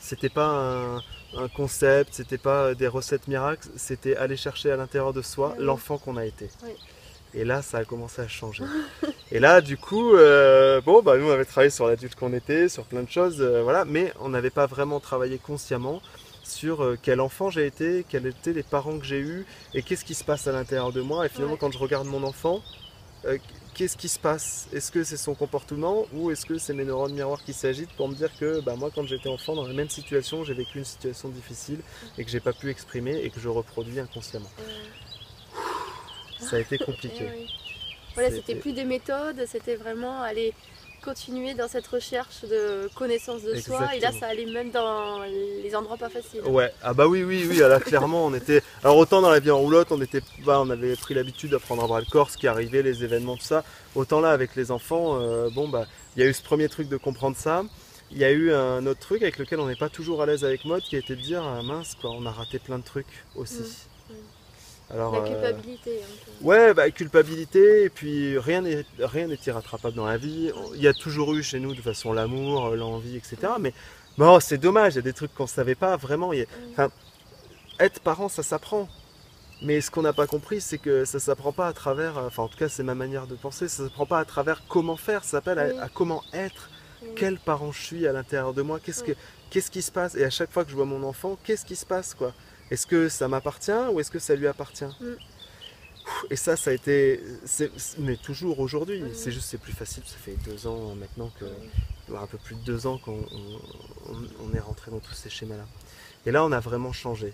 c'était 0.03 0.29
pas 0.29 0.45
un, 0.47 0.97
un 1.37 1.47
concept, 1.55 2.13
c'était 2.13 2.37
pas 2.37 2.75
des 2.75 2.87
recettes 2.87 3.27
miracles, 3.27 3.67
c'était 3.77 4.15
aller 4.17 4.37
chercher 4.37 4.71
à 4.71 4.75
l'intérieur 4.77 5.13
de 5.13 5.21
soi 5.21 5.51
Ah 5.53 5.55
oui. 5.59 5.65
l'enfant 5.65 5.97
qu'on 5.97 6.17
a 6.17 6.25
été. 6.25 6.49
Oui. 6.63 6.71
Et 7.35 7.45
là 7.45 7.61
ça 7.63 7.79
a 7.79 7.85
commencé 7.85 8.21
à 8.21 8.27
changer. 8.27 8.63
Et 9.31 9.39
là 9.39 9.61
du 9.61 9.77
coup, 9.77 10.13
euh, 10.15 10.81
bon 10.81 11.01
bah 11.01 11.17
nous 11.17 11.27
on 11.27 11.31
avait 11.31 11.45
travaillé 11.45 11.71
sur 11.71 11.87
l'adulte 11.87 12.15
qu'on 12.15 12.33
était, 12.33 12.69
sur 12.69 12.83
plein 12.83 13.01
de 13.01 13.09
choses, 13.09 13.37
euh, 13.41 13.63
voilà, 13.63 13.85
mais 13.85 14.13
on 14.19 14.29
n'avait 14.29 14.51
pas 14.51 14.67
vraiment 14.67 14.99
travaillé 14.99 15.39
consciemment 15.39 16.01
sur 16.43 16.83
euh, 16.83 16.97
quel 17.01 17.19
enfant 17.21 17.49
j'ai 17.49 17.65
été, 17.65 18.05
quels 18.07 18.27
étaient 18.27 18.53
les 18.53 18.61
parents 18.63 18.99
que 18.99 19.05
j'ai 19.05 19.19
eus 19.19 19.45
et 19.73 19.81
qu'est-ce 19.81 20.05
qui 20.05 20.13
se 20.13 20.23
passe 20.25 20.45
à 20.47 20.51
l'intérieur 20.51 20.91
de 20.91 21.01
moi. 21.01 21.25
Et 21.25 21.29
finalement, 21.29 21.53
Ouais. 21.53 21.59
quand 21.59 21.71
je 21.71 21.77
regarde 21.79 22.05
mon 22.05 22.21
enfant, 22.23 22.61
qu'est-ce 23.73 23.97
qui 23.97 24.07
se 24.09 24.19
passe? 24.19 24.67
Est-ce 24.73 24.91
que 24.91 25.03
c'est 25.03 25.17
son 25.17 25.35
comportement 25.35 26.05
ou 26.13 26.31
est-ce 26.31 26.45
que 26.45 26.57
c'est 26.57 26.73
mes 26.73 26.85
neurones 26.85 27.13
miroirs 27.13 27.43
qui 27.43 27.53
s'agitent 27.53 27.91
pour 27.93 28.07
me 28.07 28.15
dire 28.15 28.29
que 28.39 28.61
bah, 28.61 28.75
moi, 28.75 28.89
quand 28.93 29.05
j'étais 29.05 29.29
enfant, 29.29 29.55
dans 29.55 29.67
la 29.67 29.73
même 29.73 29.89
situation, 29.89 30.43
j'ai 30.43 30.53
vécu 30.53 30.77
une 30.79 30.85
situation 30.85 31.29
difficile 31.29 31.79
et 32.17 32.23
que 32.23 32.29
j'ai 32.31 32.39
pas 32.39 32.53
pu 32.53 32.69
exprimer 32.69 33.15
et 33.23 33.29
que 33.29 33.39
je 33.39 33.49
reproduis 33.49 33.99
inconsciemment. 33.99 34.49
Ça 36.39 36.57
a 36.57 36.59
été 36.59 36.77
eh 36.79 36.83
compliqué. 36.83 37.27
oui. 37.35 37.49
Voilà, 38.13 38.29
C'était- 38.29 38.41
c'était 38.47 38.59
plus 38.59 38.73
des 38.73 38.83
méthodes, 38.83 39.43
c'était 39.47 39.75
vraiment 39.75 40.21
aller 40.21 40.53
continuer 41.03 41.53
dans 41.53 41.67
cette 41.67 41.87
recherche 41.87 42.41
de 42.43 42.89
connaissance 42.95 43.43
de 43.43 43.55
soi. 43.55 43.95
Et 43.95 43.99
là, 43.99 44.11
ça 44.11 44.27
allait 44.27 44.45
même 44.45 44.71
dans 44.71 45.21
les 45.23 45.75
endroits 45.75 45.97
pas 45.97 46.09
faciles. 46.09 46.41
Ouais, 46.45 46.71
ah 46.81 46.93
bah 46.93 47.07
oui, 47.07 47.23
oui, 47.23 47.45
oui, 47.49 47.57
là 47.57 47.79
clairement 47.79 48.25
on 48.25 48.33
était. 48.33 48.61
Alors 48.83 48.97
autant 48.97 49.21
dans 49.21 49.29
la 49.29 49.39
vie 49.39 49.51
en 49.51 49.59
roulotte, 49.59 49.91
on 49.91 50.01
était, 50.01 50.21
bah, 50.45 50.59
on 50.61 50.69
avait 50.69 50.95
pris 50.95 51.13
l'habitude 51.13 51.51
d'apprendre 51.51 51.83
à 51.83 51.87
bras 51.87 51.99
le 51.99 52.05
corps, 52.05 52.29
ce 52.29 52.37
qui 52.37 52.47
arrivait, 52.47 52.81
les 52.81 53.03
événements, 53.03 53.35
tout 53.35 53.43
ça. 53.43 53.63
Autant 53.95 54.21
là 54.21 54.31
avec 54.31 54.55
les 54.55 54.71
enfants, 54.71 55.19
euh, 55.19 55.49
bon 55.49 55.67
bah, 55.67 55.85
il 56.15 56.23
y 56.23 56.25
a 56.25 56.29
eu 56.29 56.33
ce 56.33 56.43
premier 56.43 56.69
truc 56.69 56.89
de 56.89 56.97
comprendre 56.97 57.37
ça. 57.37 57.63
Il 58.11 58.17
y 58.17 58.23
a 58.23 58.31
eu 58.31 58.53
un 58.53 58.85
autre 58.85 58.99
truc 58.99 59.23
avec 59.23 59.37
lequel 59.39 59.59
on 59.59 59.67
n'est 59.67 59.75
pas 59.75 59.89
toujours 59.89 60.21
à 60.21 60.25
l'aise 60.25 60.43
avec 60.45 60.65
mode, 60.65 60.83
qui 60.83 60.95
a 60.95 60.99
été 60.99 61.15
de 61.15 61.21
dire 61.21 61.43
ah, 61.43 61.61
mince 61.63 61.95
quoi, 61.99 62.11
on 62.11 62.25
a 62.25 62.31
raté 62.31 62.59
plein 62.59 62.77
de 62.77 62.83
trucs 62.83 63.23
aussi. 63.35 63.59
Mm, 64.09 64.13
mm. 64.13 64.42
Alors, 64.93 65.13
La 65.13 65.19
euh, 65.21 65.27
culpabilité. 65.27 65.99
Ouais, 66.41 66.73
bah, 66.73 66.89
culpabilité, 66.91 67.83
et 67.85 67.89
puis 67.89 68.37
rien 68.37 68.61
n'est 68.61 68.85
rien 68.99 69.27
n'est 69.27 69.39
irrattrapable 69.47 69.95
dans 69.95 70.05
la 70.05 70.17
vie. 70.17 70.51
Il 70.75 70.81
y 70.81 70.87
a 70.87 70.93
toujours 70.93 71.33
eu 71.33 71.41
chez 71.43 71.59
nous 71.59 71.71
de 71.71 71.75
toute 71.75 71.83
façon 71.85 72.13
l'amour, 72.13 72.67
euh, 72.67 72.75
l'envie, 72.75 73.15
etc. 73.17 73.37
Mais 73.59 73.73
bon, 74.17 74.39
c'est 74.39 74.57
dommage, 74.57 74.93
il 74.93 74.97
y 74.97 74.99
a 74.99 75.03
des 75.03 75.13
trucs 75.13 75.33
qu'on 75.33 75.43
ne 75.43 75.47
savait 75.49 75.75
pas 75.75 75.95
vraiment. 75.97 76.31
Il 76.33 76.39
y 76.39 76.45
a- 76.77 76.87
Mm. 76.87 76.91
être 77.79 77.99
parent, 78.01 78.29
ça 78.29 78.43
s'apprend. 78.43 78.87
Mais 79.61 79.79
ce 79.81 79.89
qu'on 79.89 80.01
n'a 80.01 80.13
pas 80.13 80.27
compris, 80.27 80.59
c'est 80.59 80.77
que 80.77 81.05
ça 81.05 81.19
s'apprend 81.19 81.53
pas 81.53 81.67
à 81.67 81.73
travers, 81.73 82.17
euh, 82.17 82.27
enfin 82.27 82.43
en 82.43 82.47
tout 82.49 82.57
cas 82.57 82.67
c'est 82.67 82.83
ma 82.83 82.95
manière 82.95 83.27
de 83.27 83.35
penser, 83.35 83.67
ça 83.69 83.83
s'apprend 83.83 84.05
pas 84.05 84.19
à 84.19 84.25
travers 84.25 84.61
comment 84.67 84.97
faire, 84.97 85.23
ça 85.23 85.31
s'appelle 85.31 85.57
à- 85.59 85.67
Oui. 85.67 85.79
à, 85.81 85.87
comment 85.89 86.21
être, 86.33 86.69
quel 87.15 87.39
parent 87.39 87.71
je 87.71 87.81
suis 87.81 88.05
à 88.07 88.11
l'intérieur 88.11 88.53
de 88.53 88.61
moi, 88.61 88.79
qu'est-ce, 88.83 89.03
que, 89.03 89.13
qu'est-ce 89.49 89.71
qui 89.71 89.81
se 89.81 89.91
passe, 89.91 90.15
et 90.15 90.25
à 90.25 90.29
chaque 90.29 90.51
fois 90.51 90.65
que 90.65 90.71
je 90.71 90.75
vois 90.75 90.85
mon 90.85 91.01
enfant, 91.03 91.37
qu'est-ce 91.45 91.65
qui 91.65 91.77
se 91.77 91.85
passe 91.85 92.13
quoi? 92.13 92.33
Est-ce 92.71 92.87
que 92.87 93.09
ça 93.09 93.27
m'appartient 93.27 93.71
ou 93.91 93.99
est-ce 93.99 94.11
que 94.11 94.19
ça 94.19 94.35
lui 94.35 94.47
appartient 94.47 94.85
Mm. 95.01 95.13
Et 96.29 96.35
ça, 96.35 96.57
ça 96.57 96.71
a 96.71 96.73
été, 96.73 97.21
mais 97.99 98.17
toujours 98.17 98.59
aujourd'hui, 98.59 99.01
Mm. 99.01 99.13
c'est 99.13 99.31
juste 99.31 99.47
c'est 99.49 99.57
plus 99.57 99.71
facile, 99.73 100.03
ça 100.05 100.17
fait 100.17 100.35
deux 100.45 100.67
ans 100.67 100.95
maintenant 100.95 101.31
que, 101.39 101.45
Mm. 101.45 102.15
un 102.17 102.27
peu 102.27 102.37
plus 102.37 102.55
de 102.55 102.61
deux 102.61 102.85
ans 102.87 102.97
qu'on 102.97 103.13
on- 103.31 104.11
on- 104.11 104.49
on 104.49 104.53
est 104.53 104.59
rentré 104.59 104.91
dans 104.91 104.99
tous 104.99 105.13
ces 105.13 105.29
schémas-là. 105.29 105.65
Et 106.25 106.31
là, 106.31 106.43
on 106.43 106.51
a 106.51 106.59
vraiment 106.59 106.91
changé. 106.93 107.33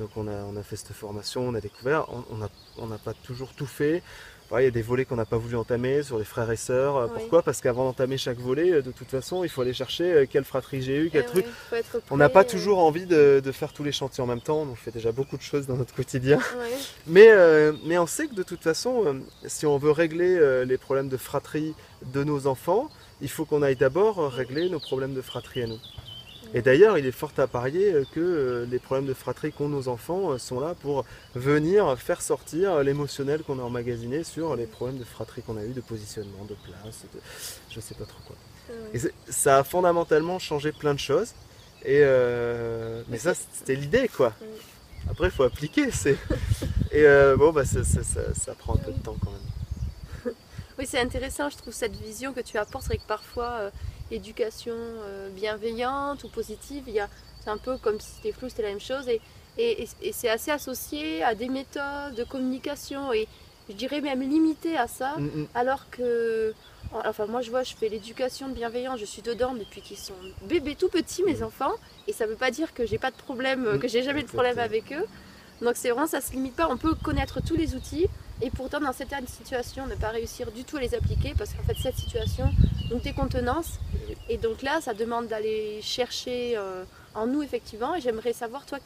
Donc 0.00 0.10
on 0.16 0.26
a, 0.26 0.32
on 0.44 0.56
a 0.56 0.62
fait 0.64 0.74
cette 0.76 0.92
formation, 0.92 1.46
on 1.48 1.54
a 1.54 1.60
découvert, 1.60 2.08
on 2.12 2.24
on 2.30 2.36
n'a 2.38 2.48
on 2.76 2.86
n'a 2.88 2.98
pas 2.98 3.14
toujours 3.14 3.52
tout 3.54 3.66
fait. 3.66 4.02
Il 4.52 4.62
y 4.62 4.66
a 4.66 4.70
des 4.70 4.82
volets 4.82 5.04
qu'on 5.04 5.16
n'a 5.16 5.24
pas 5.24 5.36
voulu 5.36 5.56
entamer 5.56 6.02
sur 6.02 6.18
les 6.18 6.24
frères 6.24 6.50
et 6.50 6.56
sœurs. 6.56 6.96
Euh, 6.96 7.06
Oui. 7.06 7.12
Pourquoi? 7.20 7.42
Parce 7.42 7.60
qu'avant 7.60 7.84
d'entamer 7.84 8.16
chaque 8.16 8.38
volet, 8.38 8.72
euh, 8.72 8.82
de 8.82 8.90
toute 8.92 9.08
façon, 9.08 9.42
il 9.44 9.48
faut 9.50 9.62
aller 9.62 9.72
chercher 9.72 10.04
euh, 10.12 10.26
quelle 10.30 10.44
fratrie 10.44 10.82
j'ai 10.82 10.96
eu, 10.96 11.10
quel 11.10 11.24
Eh 11.24 11.30
truc. 11.30 11.46
faut 11.68 11.76
être 11.76 12.00
On 12.10 12.16
n'a 12.16 12.28
pas 12.28 12.40
euh, 12.42 12.44
toujours 12.48 12.78
envie 12.78 13.06
de, 13.06 13.40
de 13.44 13.52
faire 13.52 13.72
tous 13.72 13.82
les 13.84 13.92
chantiers 13.92 14.22
en 14.22 14.26
même 14.26 14.40
temps, 14.40 14.62
on 14.70 14.74
fait 14.74 14.92
déjà 14.92 15.10
beaucoup 15.12 15.36
de 15.36 15.42
choses 15.42 15.66
dans 15.66 15.76
notre 15.76 15.94
quotidien. 15.94 16.38
Mais, 17.06 17.28
euh, 17.30 17.72
mais 17.84 17.98
on 17.98 18.06
sait 18.06 18.28
que 18.28 18.34
de 18.34 18.42
toute 18.42 18.62
façon, 18.62 19.04
euh, 19.06 19.14
si 19.46 19.66
on 19.66 19.78
veut 19.78 19.90
régler 19.90 20.36
euh, 20.36 20.64
les 20.64 20.78
problèmes 20.78 21.08
de 21.08 21.16
fratrie 21.16 21.74
de 22.04 22.22
nos 22.24 22.46
enfants, 22.46 22.88
il 23.20 23.28
faut 23.30 23.44
qu'on 23.46 23.62
aille 23.62 23.76
d'abord 23.76 24.20
euh, 24.20 24.28
régler 24.28 24.68
nos 24.68 24.80
problèmes 24.80 25.14
de 25.14 25.22
fratrie 25.22 25.62
à 25.62 25.66
nous. 25.66 25.78
Et 26.54 26.62
d'ailleurs, 26.62 26.96
il 26.98 27.06
est 27.06 27.12
fort 27.12 27.32
à 27.38 27.46
parier 27.46 27.92
que 28.12 28.20
euh, 28.20 28.66
les 28.70 28.78
problèmes 28.78 29.06
de 29.06 29.14
fratrie 29.14 29.52
qu'ont 29.52 29.68
nos 29.68 29.88
enfants 29.88 30.32
euh, 30.32 30.38
sont 30.38 30.60
là 30.60 30.74
pour 30.80 31.04
venir 31.34 31.98
faire 31.98 32.22
sortir 32.22 32.82
l'émotionnel 32.82 33.42
qu'on 33.42 33.58
a 33.58 33.62
emmagasiné 33.62 34.24
sur 34.24 34.56
les 34.56 34.66
problèmes 34.66 34.98
de 34.98 35.04
fratrie 35.04 35.42
qu'on 35.42 35.56
a 35.56 35.64
eu, 35.64 35.72
de 35.72 35.80
positionnement, 35.80 36.44
de 36.48 36.54
place, 36.64 37.02
de 37.12 37.20
je 37.70 37.80
sais 37.80 37.94
pas 37.94 38.04
trop 38.04 38.20
quoi. 38.26 38.36
Et 38.94 38.98
ça 39.28 39.58
a 39.58 39.64
fondamentalement 39.64 40.38
changé 40.38 40.72
plein 40.72 40.94
de 40.94 40.98
choses. 41.00 41.32
Et 41.84 42.00
euh, 42.02 43.02
mais 43.08 43.18
ça, 43.18 43.32
c'était 43.34 43.74
l'idée 43.76 44.08
quoi. 44.08 44.32
Après, 45.10 45.26
il 45.28 45.30
faut 45.30 45.44
appliquer. 45.44 45.90
C'est... 45.90 46.16
Et 46.92 47.04
euh, 47.04 47.36
bon, 47.36 47.52
bah, 47.52 47.64
ça, 47.64 47.84
ça- 47.84 48.02
ça- 48.02 48.34
ça 48.34 48.54
prend 48.54 48.74
un 48.74 48.78
peu 48.78 48.92
de 48.92 48.98
temps 48.98 49.16
quand 49.22 49.30
même. 49.30 50.34
Oui, 50.78 50.84
c'est 50.86 51.00
intéressant, 51.00 51.48
je 51.48 51.56
trouve, 51.56 51.72
cette 51.72 51.96
vision 51.96 52.32
que 52.34 52.40
tu 52.40 52.58
apportes, 52.58 52.84
c'est 52.88 52.98
que 52.98 53.06
parfois, 53.06 53.50
euh, 53.60 53.70
l'éducation 54.10 54.74
euh, 54.76 55.28
bienveillante 55.30 56.24
ou 56.24 56.28
positive, 56.28 56.84
il 56.86 56.94
y 56.94 57.00
a, 57.00 57.08
c'est 57.42 57.50
un 57.50 57.58
peu 57.58 57.76
comme 57.78 58.00
si 58.00 58.08
c'était 58.16 58.32
flou, 58.32 58.48
c'était 58.48 58.62
la 58.62 58.68
même 58.70 58.80
chose, 58.80 59.08
et, 59.08 59.20
et, 59.58 59.88
et- 60.02 60.12
c'est 60.12 60.28
assez 60.28 60.50
associé 60.50 61.22
à 61.22 61.34
des 61.34 61.48
méthodes 61.48 62.14
de 62.16 62.24
communication, 62.24 63.12
et 63.12 63.26
je 63.68 63.74
dirais 63.74 64.00
même 64.00 64.20
limité 64.20 64.76
à 64.76 64.86
ça, 64.86 65.16
Mm, 65.18 65.24
mm. 65.42 65.46
alors 65.54 65.90
que, 65.90 66.54
enfin 66.92 67.26
moi 67.26 67.40
je 67.42 67.50
vois, 67.50 67.62
je 67.64 67.74
fais 67.74 67.88
l'éducation 67.88 68.48
de 68.48 68.54
bienveillance, 68.54 69.00
je 69.00 69.04
suis 69.04 69.22
dedans 69.22 69.54
depuis 69.54 69.80
qu'ils 69.80 69.98
sont 69.98 70.14
bébés 70.42 70.76
tout 70.76 70.88
petits, 70.88 71.22
mes 71.24 71.36
Mhm. 71.36 71.44
enfants, 71.44 71.72
et 72.06 72.12
ça 72.12 72.26
veut 72.26 72.36
pas 72.36 72.50
dire 72.50 72.72
que 72.74 72.86
j'ai 72.86 72.98
pas 72.98 73.10
de 73.10 73.16
problème, 73.16 73.78
que 73.80 73.88
j'ai 73.88 74.02
jamais 74.02 74.22
de 74.22 74.28
problème 74.28 74.58
avec 74.58 74.92
eux, 74.92 75.04
donc 75.62 75.74
c'est 75.76 75.90
vraiment, 75.90 76.06
ça 76.06 76.20
se 76.20 76.32
limite 76.32 76.54
pas, 76.54 76.68
on 76.70 76.76
peut 76.76 76.94
connaître 76.94 77.40
tous 77.40 77.56
les 77.56 77.74
outils, 77.74 78.06
et 78.42 78.50
pourtant, 78.50 78.80
dans 78.80 78.92
certaines 78.92 79.26
situations, 79.26 79.86
ne 79.86 79.94
pas 79.94 80.10
réussir 80.10 80.52
du 80.52 80.62
tout 80.64 80.76
à 80.76 80.80
les 80.80 80.94
appliquer 80.94 81.32
parce 81.38 81.54
qu'en 81.54 81.62
fait, 81.62 81.76
cette 81.82 81.96
situation, 81.96 82.50
donc 82.88 83.02
des 83.02 83.12
contenances. 83.12 83.78
Et 84.28 84.38
donc 84.38 84.62
là, 84.62 84.80
ça 84.80 84.94
demande 84.94 85.28
d'aller 85.28 85.80
chercher 85.82 86.56
euh, 86.56 86.84
en 87.14 87.26
nous, 87.26 87.42
effectivement. 87.42 87.94
Et 87.94 88.00
j'aimerais 88.00 88.32
savoir, 88.32 88.66
toi, 88.66 88.78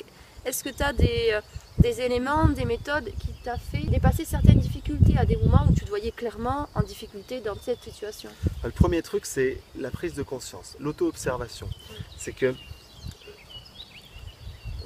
est-ce 0.45 0.65
que 0.65 0.71
tu 0.71 0.83
as 0.83 0.93
des, 0.93 1.31
euh, 1.33 1.41
des 1.79 2.01
éléments, 2.01 2.49
des 2.49 2.65
méthodes 2.65 3.11
qui 3.19 3.29
t'a 3.45 3.57
fait 3.57 3.85
dépasser 3.87 4.25
certaines 4.25 4.59
difficultés 4.59 5.17
à 5.19 5.25
des 5.25 5.37
moments 5.37 5.67
où 5.69 5.73
tu 5.73 5.85
te 5.85 5.89
voyais 5.89 6.11
clairement 6.11 6.69
en 6.75 6.83
difficulté 6.83 7.41
dans 7.41 7.57
cette 7.57 7.83
situation? 7.83 8.31
Le 8.65 8.71
premier 8.71 9.03
truc, 9.03 9.27
c'est 9.27 9.61
la 9.79 9.91
prise 9.91 10.15
de 10.15 10.23
conscience, 10.23 10.77
l'auto-observation. 10.79 11.69
C'est 12.17 12.33
que 12.33 12.55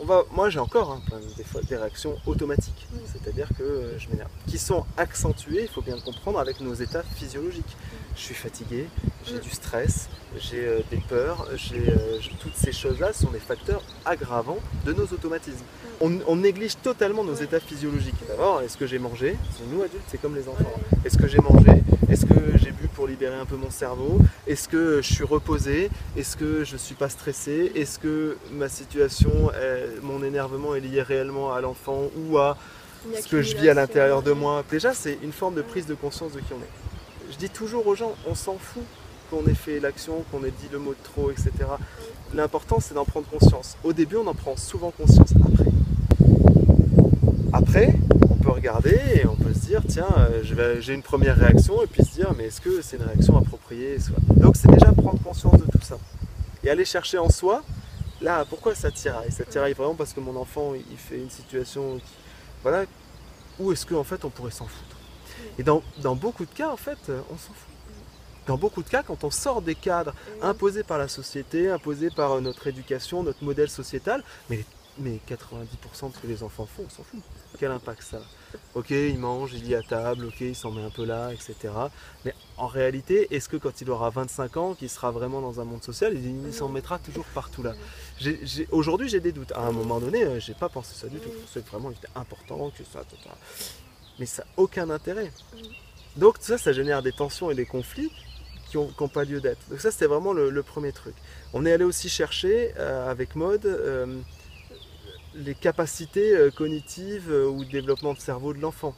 on 0.01 0.07
va, 0.07 0.25
moi 0.33 0.51
j'ai 0.51 0.59
encore 0.59 0.91
hein, 0.91 1.03
des 1.37 1.45
fois 1.45 1.63
des 1.63 1.77
réactions 1.77 2.17
automatiques, 2.27 2.89
c'est-à-dire 3.07 3.49
que 3.57 3.63
euh, 3.63 3.99
je 3.99 4.09
m'énerve, 4.09 4.31
qui 4.49 4.59
sont 4.59 4.85
accentuées, 4.97 5.63
il 5.63 5.69
faut 5.69 5.83
bien 5.83 5.95
le 5.95 6.03
comprendre, 6.03 6.39
avec 6.41 6.61
nos 6.61 6.75
états 6.75 7.03
physiologiques. 7.03 7.77
Je 8.17 8.23
suis 8.23 8.35
fatigué, 8.35 8.87
j'ai 9.27 9.41
du 9.41 9.51
stress, 9.51 10.09
j'ai 10.39 10.65
euh, 10.65 10.81
des 10.91 10.99
peurs, 10.99 11.49
j'ai 11.57 11.89
euh, 11.89 12.19
toutes 12.41 12.55
ces 12.55 12.71
choses-là 12.71 13.13
sont 13.13 13.31
des 13.31 13.41
facteurs 13.41 13.83
aggravants 14.05 14.61
de 14.87 14.93
nos 14.93 15.03
automatismes. 15.05 15.65
On, 16.01 16.37
néglige 16.37 16.77
totalement 16.77 17.25
nos 17.25 17.35
états 17.35 17.61
physiologiques. 17.61 18.15
D'abord, 18.29 18.61
est-ce 18.63 18.77
que 18.77 18.87
j'ai 18.87 18.99
mangé? 18.99 19.37
Nous 19.71 19.83
adultes, 19.83 20.05
c'est 20.09 20.21
comme 20.21 20.37
les 20.37 20.49
enfants. 20.49 20.75
Est-ce 21.05 21.17
que 21.17 21.27
j'ai 21.27 21.39
mangé? 21.39 21.83
Est-ce 22.09 22.27
que 22.27 22.59
j'ai 22.59 22.73
bu 22.73 22.89
pour 22.89 23.07
libérer 23.07 23.37
un 23.37 23.47
peu 23.47 23.57
mon 23.57 23.71
cerveau? 23.71 24.19
Est-ce 24.47 24.69
que 24.69 25.01
je 25.03 25.13
suis 25.13 25.25
reposé? 25.25 25.91
Est-ce 26.17 26.37
que 26.37 26.63
je 26.65 26.75
ne 26.75 26.79
suis 26.79 26.95
pas 26.95 27.09
stressé? 27.09 27.73
Est-ce 27.75 27.99
que 27.99 28.37
ma 28.53 28.69
situation, 28.69 29.51
mon 30.03 30.23
énervement 30.23 30.75
est 30.75 30.81
lié 30.81 31.01
réellement 31.03 31.55
à 31.55 31.61
l'enfant 31.61 32.11
ou 32.17 32.39
à 32.39 32.59
ce 33.21 33.29
que 33.29 33.41
je 33.41 33.57
vis 33.57 33.71
à 33.71 33.75
l'intérieur 33.75 34.23
de 34.23 34.33
moi? 34.33 34.63
Déjà, 34.71 34.93
c'est 34.95 35.19
une 35.23 35.33
forme 35.33 35.55
de 35.55 35.63
prise 35.63 35.87
de 35.87 35.95
conscience 35.95 36.33
de 36.33 36.41
qui 36.41 36.53
on 36.53 36.59
est. 36.59 36.94
Je 37.35 37.39
dis 37.41 37.51
toujours 37.51 37.85
aux 37.89 37.97
gens, 37.97 38.13
on 38.29 38.37
s'en 38.37 38.57
fout 38.59 38.85
qu'on 39.29 39.45
ait 39.49 39.55
fait 39.55 39.81
l'action, 39.81 40.25
qu'on 40.31 40.45
ait 40.45 40.53
dit 40.53 40.69
le 40.71 40.79
mot 40.79 40.93
de 40.93 41.03
trop, 41.03 41.33
etc. 41.33 41.51
L'important, 42.33 42.79
c'est 42.79 42.95
d'en 42.95 43.05
prendre 43.05 43.27
conscience. 43.27 43.77
Au 43.83 43.93
début, 43.93 44.15
on 44.17 44.27
en 44.29 44.35
prend 44.35 44.57
souvent 44.57 44.93
conscience. 44.93 45.35
Après, 45.45 45.73
après, 47.53 47.99
on 48.31 48.37
peut 48.37 48.51
regarder 48.51 49.01
et 49.17 49.27
on 49.27 49.35
peut 49.35 49.53
se 49.53 49.67
dire, 49.67 49.83
tiens, 49.89 50.07
euh, 50.17 50.79
j'ai 50.81 50.95
une 50.95 51.03
première 51.03 51.37
réaction, 51.37 51.83
et 51.83 51.89
puis 51.89 52.05
se 52.05 52.15
dire, 52.15 52.33
mais 52.39 52.45
est-ce 52.45 52.61
que 52.61 52.81
c'est 52.83 52.99
une 52.99 53.03
réaction 53.03 53.37
appropriée 53.37 53.97
Donc 54.37 54.55
c'est 54.57 54.71
déjà 54.71 54.93
prendre 54.93 55.21
conscience 55.21 55.59
de 55.59 55.67
tout 55.73 55.83
ça. 55.83 55.99
Et 56.63 56.71
aller 56.71 56.85
chercher 56.85 57.19
en 57.19 57.31
soi, 57.31 57.65
là, 58.21 58.45
pourquoi 58.49 58.77
ça 58.77 58.93
tiraille? 58.93 59.33
Ça 59.33 59.45
tiraille 59.45 59.73
vraiment 59.73 59.97
parce 59.97 60.13
que 60.13 60.21
mon 60.21 60.37
enfant, 60.37 60.73
il 60.75 60.97
fait 60.97 61.19
une 61.19 61.31
situation, 61.31 62.01
voilà, 62.63 62.85
ou 63.59 63.73
est-ce 63.73 63.85
qu'en 63.85 64.05
fait, 64.05 64.25
on 64.25 64.31
pourrait 64.31 64.53
s'en 64.53 64.67
foutre? 64.67 64.94
Et 65.59 65.63
dans, 65.63 65.83
dans 65.99 66.17
beaucoup 66.17 66.45
de 66.45 66.53
cas, 66.53 66.71
en 66.71 66.77
fait, 66.77 66.99
on 67.31 67.37
s'en 67.37 67.53
fout 67.53 67.75
dans 68.47 68.59
beaucoup 68.59 68.83
de 68.83 68.89
cas, 68.91 69.03
quand 69.03 69.25
on 69.25 69.31
sort 69.31 69.63
des 69.63 69.75
cadres 69.75 70.13
imposés 70.43 70.83
par 70.83 70.99
la 70.99 71.09
société, 71.09 71.71
imposés 71.71 72.11
par 72.11 72.43
notre 72.43 72.67
éducation, 72.67 73.23
notre 73.23 73.43
modèle 73.43 73.71
sociétal, 73.71 74.23
mais 74.51 74.67
mais 74.99 75.19
90% 75.29 76.11
de 76.11 76.15
ce 76.15 76.21
que 76.21 76.27
les 76.27 76.43
enfants 76.43 76.67
font, 76.67 76.85
on 76.87 76.91
s'en 76.91 77.03
fout. 77.03 77.21
Quel 77.59 77.71
impact 77.71 78.03
ça 78.03 78.21
Ok, 78.75 78.91
il 78.91 79.19
mange, 79.19 79.53
il 79.53 79.65
lit 79.65 79.75
à 79.75 79.83
table, 79.83 80.27
ok, 80.27 80.41
il 80.41 80.55
s'en 80.55 80.71
met 80.71 80.83
un 80.83 80.91
peu 80.91 81.05
là, 81.05 81.33
etc. 81.33 81.73
Mais 82.25 82.35
en 82.57 82.69
réalité, 82.69 83.35
est-ce 83.35 83.49
que 83.49 83.57
quand 83.57 83.81
il 83.81 83.91
aura 83.91 84.11
25 84.11 84.57
ans, 84.57 84.75
qu'il 84.75 84.89
sera 84.89 85.11
vraiment 85.11 85.41
dans 85.41 85.61
un 85.61 85.65
monde 85.65 85.83
social, 85.83 86.17
il, 86.17 86.53
s'en 86.53 86.69
mettra 86.69 86.99
toujours 86.99 87.25
partout 87.35 87.63
là? 87.63 87.75
Aujourd'hui, 88.71 89.09
j'ai 89.09 89.21
des 89.21 89.33
doutes. 89.33 89.53
À 89.53 89.63
un 89.63 89.73
moment 89.73 89.99
donné, 89.99 90.23
euh, 90.23 90.39
j'ai 90.39 90.55
pas 90.55 90.69
pensé 90.69 90.95
ça 90.95 91.09
du 91.09 91.19
tout. 91.19 91.31
C'est 91.53 91.67
vraiment 91.67 91.93
important 92.15 92.71
que 92.71 92.85
ça, 92.85 93.03
Mais 94.19 94.27
ça 94.27 94.43
n'a 94.43 94.49
aucun 94.57 94.91
intérêt. 94.91 95.31
Donc 96.17 96.37
ça, 96.41 96.59
ça 96.59 96.73
génère 96.73 97.03
des 97.03 97.13
tensions 97.13 97.51
et 97.51 97.55
des 97.55 97.67
conflits 97.67 98.11
qui 98.71 98.77
n'ont 98.77 99.09
pas 99.09 99.25
lieu 99.25 99.41
d'être. 99.41 99.69
Donc 99.69 99.81
ça, 99.81 99.91
c'était 99.91 100.07
vraiment 100.07 100.33
le, 100.33 100.63
premier 100.63 100.93
truc. 100.93 101.15
On 101.53 101.65
est 101.67 101.73
allé 101.73 101.85
aussi 101.85 102.09
chercher 102.09 102.73
euh, 102.79 103.11
avec 103.11 103.37
mode. 103.37 103.67
Euh, 103.67 104.21
les 105.37 105.55
capacités 105.55 106.37
euh, 106.37 106.51
cognitives 106.51 107.29
ou 107.29 107.65
développement 107.65 108.15
de 108.15 108.21
cerveau 108.21 108.55
de 108.55 108.61
l'enfant. 108.61 108.95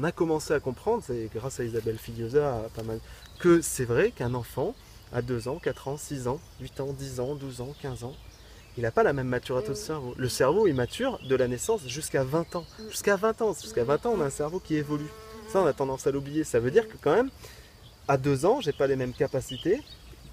On 0.00 0.04
a 0.04 0.10
commencé 0.10 0.52
à 0.52 0.58
comprendre, 0.58 1.04
c'est 1.06 1.30
grâce 1.32 1.60
à 1.60 1.64
Isabelle 1.64 1.98
Filiosa, 1.98 2.68
pas 2.74 2.82
mal, 2.82 2.98
que 3.38 3.60
c'est 3.60 3.84
vrai 3.84 4.10
qu'un 4.10 4.34
enfant 4.34 4.74
à 5.12 5.22
2 5.22 5.48
ans, 5.48 5.58
4 5.62 5.88
ans, 5.88 5.96
6 5.96 6.26
ans, 6.26 6.40
8 6.60 6.80
ans, 6.80 6.92
10 6.92 7.20
ans, 7.20 7.34
12 7.34 7.60
ans, 7.60 7.74
15 7.80 8.04
ans, 8.04 8.14
il 8.76 8.82
n'a 8.82 8.90
pas 8.90 9.02
la 9.02 9.12
même 9.12 9.28
maturité 9.28 9.68
de 9.68 9.74
cerveau. 9.74 10.14
Le 10.16 10.28
cerveau, 10.28 10.66
il 10.66 10.74
mature 10.74 11.18
de 11.28 11.36
la 11.36 11.48
naissance 11.48 11.86
jusqu'à 11.86 12.24
20 12.24 12.56
ans. 12.56 12.64
Jusqu'à 12.88 13.16
20 13.16 13.42
ans, 13.42 13.54
jusqu'à 13.54 13.84
20 13.84 14.06
ans, 14.06 14.14
on 14.16 14.20
a 14.20 14.24
un 14.24 14.30
cerveau 14.30 14.60
qui 14.60 14.76
évolue. 14.76 15.10
Ça, 15.48 15.60
on 15.60 15.66
a 15.66 15.72
tendance 15.72 16.06
à 16.06 16.10
l'oublier. 16.10 16.44
Ça 16.44 16.58
veut 16.60 16.70
dire 16.70 16.88
que 16.88 16.96
quand 17.00 17.14
même, 17.14 17.30
à 18.08 18.16
2 18.16 18.46
ans, 18.46 18.60
j'ai 18.60 18.72
pas 18.72 18.86
les 18.86 18.96
mêmes 18.96 19.12
capacités 19.12 19.80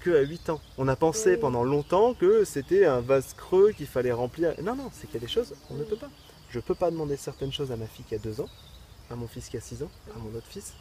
que 0.00 0.10
à 0.10 0.22
8 0.22 0.50
ans. 0.50 0.60
On 0.78 0.88
a 0.88 0.96
pensé 0.96 1.36
pendant 1.36 1.62
longtemps 1.62 2.14
que 2.14 2.44
c'était 2.44 2.86
un 2.86 3.00
vase 3.00 3.34
creux 3.34 3.72
qu'il 3.72 3.86
fallait 3.86 4.12
remplir. 4.12 4.54
Non, 4.62 4.74
non, 4.74 4.90
c'est 4.92 5.06
qu'il 5.06 5.14
y 5.14 5.18
a 5.18 5.26
des 5.26 5.32
choses, 5.32 5.54
on 5.68 5.74
ne 5.74 5.84
peut 5.84 5.96
pas. 5.96 6.08
Je 6.48 6.58
ne 6.58 6.62
peux 6.62 6.74
pas 6.74 6.90
demander 6.90 7.16
certaines 7.16 7.52
choses 7.52 7.70
à 7.70 7.76
ma 7.76 7.86
fille 7.86 8.04
qui 8.08 8.14
a 8.14 8.18
2 8.18 8.40
ans, 8.40 8.48
à 9.10 9.16
mon 9.16 9.28
fils 9.28 9.48
qui 9.48 9.56
a 9.56 9.60
6 9.60 9.82
ans, 9.82 9.90
à 10.16 10.18
mon 10.18 10.36
autre 10.36 10.46
fils 10.48 10.72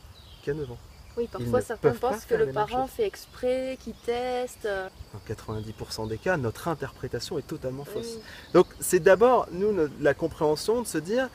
qui 0.41 0.49
a 0.49 0.53
9 0.53 0.71
ans. 0.71 0.77
Oui, 1.19 1.27
parfois 1.27 1.59
certains 1.59 1.91
pensent 1.91 2.23
que 2.23 2.35
le 2.35 2.47
parent 2.53 2.87
fait 2.87 3.05
exprès, 3.05 3.77
qu'il 3.83 3.93
teste. 3.93 4.69
Dans 5.13 5.35
90% 5.35 6.07
des 6.07 6.17
cas, 6.17 6.37
notre 6.37 6.69
interprétation 6.69 7.37
est 7.37 7.45
totalement 7.45 7.83
fausse. 7.83 8.19
Donc 8.53 8.67
c'est 8.79 9.01
d'abord, 9.01 9.49
nous, 9.51 9.75
la 9.99 10.13
compréhension 10.13 10.81
de 10.81 10.87
se 10.87 10.97
dire, 10.97 11.27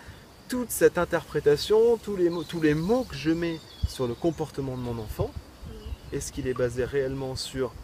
toute 0.49 0.71
cette 0.71 0.97
interprétation, 0.97 1.99
tous 1.99 2.17
les, 2.17 2.31
mots, 2.31 2.45
tous 2.45 2.63
les 2.63 2.73
mots 2.73 3.05
que 3.05 3.15
je 3.15 3.31
mets 3.31 3.61
sur 3.87 4.07
le 4.07 4.15
comportement 4.15 4.75
de 4.75 4.81
mon 4.81 4.99
enfant, 4.99 5.31
est-ce 6.15 6.33
qu'il 6.33 6.49
est 6.49 6.55
basé 6.55 6.87
réellement 6.87 7.37
sur 7.37 7.75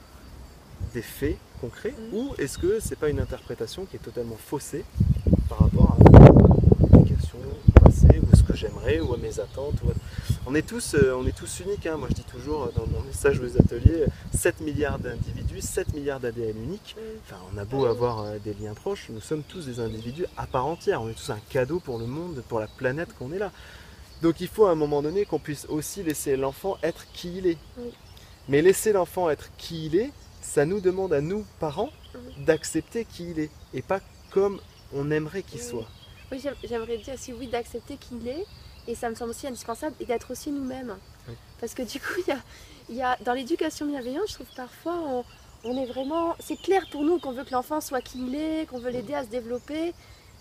des 0.94 1.02
faits 1.02 1.36
concrets 1.60 1.94
ou 2.14 2.32
est-ce 2.38 2.56
que 2.56 2.80
c'est 2.80 2.98
pas 2.98 3.10
une 3.10 3.20
interprétation 3.20 3.84
qui 3.84 3.96
est 3.96 4.00
totalement 4.00 4.38
faussée 4.38 4.86
par 5.50 5.58
rapport 5.58 5.98
à 6.00 6.96
l'éducation 6.96 7.38
passée 7.74 8.22
ou 8.22 8.34
ce 8.34 8.42
que 8.42 8.56
j'aimerais 8.56 9.00
ou 9.00 9.12
à 9.12 9.18
mes 9.18 9.38
attentes 9.38 9.82
on 10.46 10.54
est 10.54 10.66
tous 10.66 10.94
euh, 10.94 11.14
on 11.14 11.26
est 11.26 11.36
tous 11.36 11.60
uniques 11.60 11.86
hein. 11.86 11.96
moi 11.96 12.08
je 12.10 12.14
dis 12.14 12.24
toujours 12.24 12.70
dans 12.74 12.86
mon 12.86 13.02
message 13.02 13.40
aux 13.40 13.56
ateliers 13.58 14.06
7 14.34 14.60
milliards 14.60 14.98
d'individus 14.98 15.60
7 15.60 15.94
milliards 15.94 16.20
d'ADN 16.20 16.56
uniques. 16.62 16.96
Enfin 17.26 17.40
on 17.52 17.58
a 17.58 17.64
beau 17.64 17.84
avoir 17.86 18.20
euh, 18.20 18.38
des 18.38 18.54
liens 18.54 18.74
proches 18.74 19.08
nous 19.10 19.20
sommes 19.20 19.42
tous 19.42 19.66
des 19.66 19.80
individus 19.80 20.26
à 20.36 20.46
part 20.46 20.66
entière. 20.66 21.02
On 21.02 21.08
est 21.08 21.14
tous 21.14 21.30
un 21.30 21.40
cadeau 21.50 21.80
pour 21.80 21.98
le 21.98 22.06
monde 22.06 22.42
pour 22.48 22.60
la 22.60 22.66
planète 22.66 23.12
qu'on 23.18 23.32
est 23.32 23.38
là. 23.38 23.52
Donc 24.22 24.40
il 24.40 24.48
faut 24.48 24.66
à 24.66 24.70
un 24.70 24.74
moment 24.74 25.02
donné 25.02 25.24
qu'on 25.24 25.38
puisse 25.38 25.66
aussi 25.66 26.02
laisser 26.02 26.36
l'enfant 26.36 26.78
être 26.82 27.06
qui 27.12 27.38
il 27.38 27.46
est. 27.46 27.58
Mais 28.48 28.62
laisser 28.62 28.92
l'enfant 28.92 29.30
être 29.30 29.50
qui 29.56 29.86
il 29.86 29.96
est, 29.96 30.10
ça 30.40 30.64
nous 30.64 30.80
demande 30.80 31.12
à 31.12 31.20
nous, 31.20 31.44
parents, 31.58 31.90
d'accepter 32.38 33.04
qui 33.04 33.30
il 33.30 33.38
est 33.38 33.50
et 33.72 33.82
pas 33.82 34.00
comme 34.30 34.60
on 34.92 35.10
aimerait 35.10 35.42
qu'il 35.42 35.60
soit. 35.60 35.86
Oui, 36.32 36.42
j'aimerais 36.64 36.98
dire 36.98 37.14
aussi 37.14 37.32
oui 37.32 37.46
d'accepter 37.46 37.96
qui 37.96 38.16
il 38.20 38.28
est 38.28 38.44
et 38.90 38.94
ça 38.94 39.08
me 39.10 39.14
semble 39.14 39.30
aussi 39.30 39.46
indispensable 39.46 39.94
et 40.00 40.04
d'être 40.04 40.30
aussi 40.30 40.50
nous-mêmes. 40.50 40.96
Parce 41.60 41.74
que 41.74 41.82
du 41.82 42.00
coup, 42.00 42.14
il 42.26 42.28
y 42.28 42.32
a, 42.32 42.40
y 42.90 43.02
a, 43.02 43.16
dans 43.24 43.34
l'éducation 43.34 43.86
bienveillante, 43.86 44.28
je 44.28 44.34
trouve 44.34 44.48
parfois 44.56 44.94
on, 44.94 45.24
on 45.64 45.76
est 45.76 45.86
vraiment. 45.86 46.34
C'est 46.40 46.56
clair 46.56 46.86
pour 46.90 47.04
nous 47.04 47.18
qu'on 47.18 47.32
veut 47.32 47.44
que 47.44 47.52
l'enfant 47.52 47.80
soit 47.80 48.00
qui 48.00 48.18
il 48.18 48.34
est, 48.34 48.66
qu'on 48.68 48.78
veut 48.78 48.90
l'aider 48.90 49.14
à 49.14 49.24
se 49.24 49.28
développer, 49.28 49.94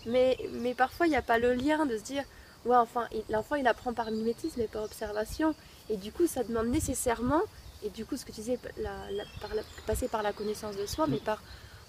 mais, 0.06 0.38
mais 0.54 0.74
parfois 0.74 1.08
il 1.08 1.10
n'y 1.10 1.16
a 1.16 1.22
pas 1.22 1.38
le 1.38 1.54
lien 1.54 1.86
de 1.86 1.98
se 1.98 2.04
dire 2.04 2.24
ouais, 2.66 2.78
enfin, 2.78 3.08
l'enfant 3.30 3.56
il 3.56 3.68
apprend 3.68 3.94
par 3.94 4.12
mimétisme 4.12 4.62
et 4.62 4.68
par 4.68 4.84
observation. 4.84 5.54
Et 5.90 5.98
du 5.98 6.12
coup, 6.12 6.28
ça 6.28 6.44
demande 6.44 6.68
nécessairement 6.68 7.42
et 7.84 7.90
du 7.90 8.06
coup, 8.06 8.18
ce 8.18 8.26
que 8.26 8.32
tu 8.32 8.42
disais, 8.42 8.60
passer 9.86 10.08
par 10.08 10.22
la 10.22 10.34
connaissance 10.34 10.76
de 10.76 10.86
soi, 10.86 11.08
mais 11.08 11.18
par 11.18 11.42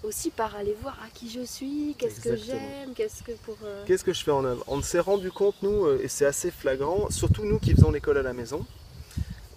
aussi 0.03 0.31
par 0.31 0.55
aller 0.55 0.75
voir 0.81 0.97
à 1.03 1.09
qui 1.13 1.29
je 1.29 1.41
suis, 1.41 1.95
qu'est-ce 1.97 2.21
que 2.21 2.35
j'aime, 2.35 2.93
qu'est-ce 2.95 3.23
que 3.23 3.31
pour. 3.43 3.57
Euh, 3.63 3.83
qu'est-ce 3.85 4.03
que 4.03 4.13
je 4.13 4.23
fais 4.23 4.31
en 4.31 4.43
œuvre 4.43 4.63
On 4.67 4.81
s'est 4.81 4.99
rendu 4.99 5.31
compte, 5.31 5.55
nous, 5.61 5.85
euh, 5.85 6.01
et 6.01 6.07
c'est 6.07 6.25
assez 6.25 6.51
flagrant, 6.51 7.09
surtout 7.09 7.45
nous 7.45 7.59
qui 7.59 7.73
faisons 7.73 7.91
l'école 7.91 8.17
à 8.17 8.23
la 8.23 8.33
maison, 8.33 8.65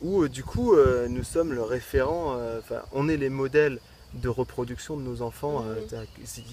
où 0.02 0.22
euh, 0.22 0.28
du 0.28 0.44
coup, 0.44 0.76
nous 1.08 1.24
sommes 1.24 1.52
le 1.52 1.62
référent, 1.62 2.38
enfin, 2.58 2.82
on 2.92 3.08
est 3.08 3.16
les 3.16 3.30
modèles 3.30 3.80
de 4.14 4.28
reproduction 4.28 4.96
de 4.96 5.02
nos 5.02 5.22
enfants. 5.22 5.64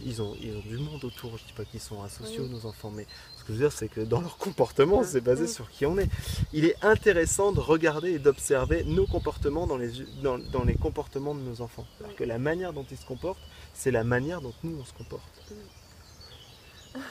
ils, 0.06 0.22
ont, 0.22 0.36
ils 0.42 0.56
ont 0.56 0.62
du 0.62 0.78
monde 0.78 1.04
autour, 1.04 1.38
je 1.38 1.44
ne 1.44 1.48
dis 1.48 1.54
pas 1.56 1.66
qu'ils 1.66 1.80
sont 1.80 2.02
asociaux, 2.02 2.48
nos 2.48 2.66
enfants, 2.66 2.92
mais 2.96 3.06
ce 3.42 3.44
que 3.44 3.54
je 3.54 3.58
veux 3.58 3.64
dire, 3.64 3.72
c'est 3.72 3.88
que 3.88 4.02
dans 4.02 4.22
leur 4.22 4.38
comportement, 4.38 5.04
c'est 5.04 5.22
basé 5.22 5.48
sur 5.48 5.70
qui 5.72 5.88
on 5.88 5.98
est. 5.98 6.10
Il 6.54 6.66
est 6.66 6.76
intéressant 6.84 7.52
de 7.52 7.60
regarder 7.60 8.12
et 8.12 8.20
d'observer 8.20 8.84
nos 8.84 9.08
comportements 9.08 9.66
dans 9.66 9.78
les, 9.78 9.90
dans, 10.22 10.64
les 10.64 10.76
comportements 10.76 11.34
de 11.34 11.42
nos 11.42 11.62
enfants. 11.62 11.88
Parce 12.00 12.14
que 12.14 12.24
la 12.24 12.38
manière 12.38 12.72
dont 12.72 12.86
ils 12.92 12.98
se 12.98 13.06
comportent, 13.06 13.42
c'est 13.74 13.92
la 13.92 14.04
manière 14.04 14.42
dont 14.42 14.54
nous 14.64 14.78
on 14.80 14.86
se 14.86 14.94
comporte. 14.94 15.24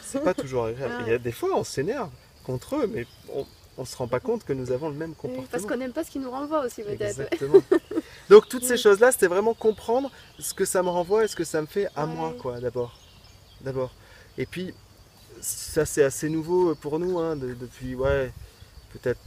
C'est 0.02 0.22
pas 0.22 0.34
toujours 0.34 0.66
agréable. 0.66 0.94
Il 1.06 1.10
y 1.10 1.14
a 1.14 1.18
des 1.18 1.32
fois, 1.32 1.50
on 1.54 1.64
s'énerve 1.64 2.10
contre 2.44 2.76
eux, 2.76 2.86
mais 2.86 3.06
on, 3.34 3.46
on 3.78 3.84
se 3.84 3.96
rend 3.96 4.08
pas 4.08 4.20
compte 4.20 4.44
que 4.44 4.52
nous 4.52 4.72
avons 4.72 4.88
le 4.88 4.94
même 4.94 5.14
comportement. 5.14 5.48
parce 5.50 5.64
qu'on 5.64 5.76
n'aime 5.76 5.92
pas 5.92 6.04
ce 6.04 6.10
qui 6.10 6.18
nous 6.18 6.30
renvoie 6.30 6.64
aussi 6.64 6.82
peut-être. 6.82 7.02
Exactement. 7.02 7.62
Donc 8.28 8.48
toutes 8.48 8.64
ces 8.64 8.76
choses-là, 8.76 9.10
c'était 9.12 9.26
vraiment 9.26 9.54
comprendre 9.54 10.10
ce 10.38 10.52
que 10.54 10.64
ça 10.64 10.82
me 10.82 10.88
renvoie 10.88 11.24
et 11.24 11.28
ce 11.28 11.36
que 11.36 11.44
ça 11.44 11.60
me 11.60 11.66
fait 11.66 11.88
à 11.96 12.06
moi, 12.06 12.34
quoi, 12.38 12.60
d'abord. 12.60 12.98
D'abord. 13.62 13.92
Et 14.36 14.46
puis, 14.46 14.74
ça 15.40 15.86
c'est 15.86 16.04
assez 16.04 16.28
nouveau 16.28 16.74
pour 16.74 16.98
nous, 16.98 17.18
hein, 17.18 17.36
depuis 17.36 17.94
ouais, 17.94 18.32
peut-être 18.92 19.20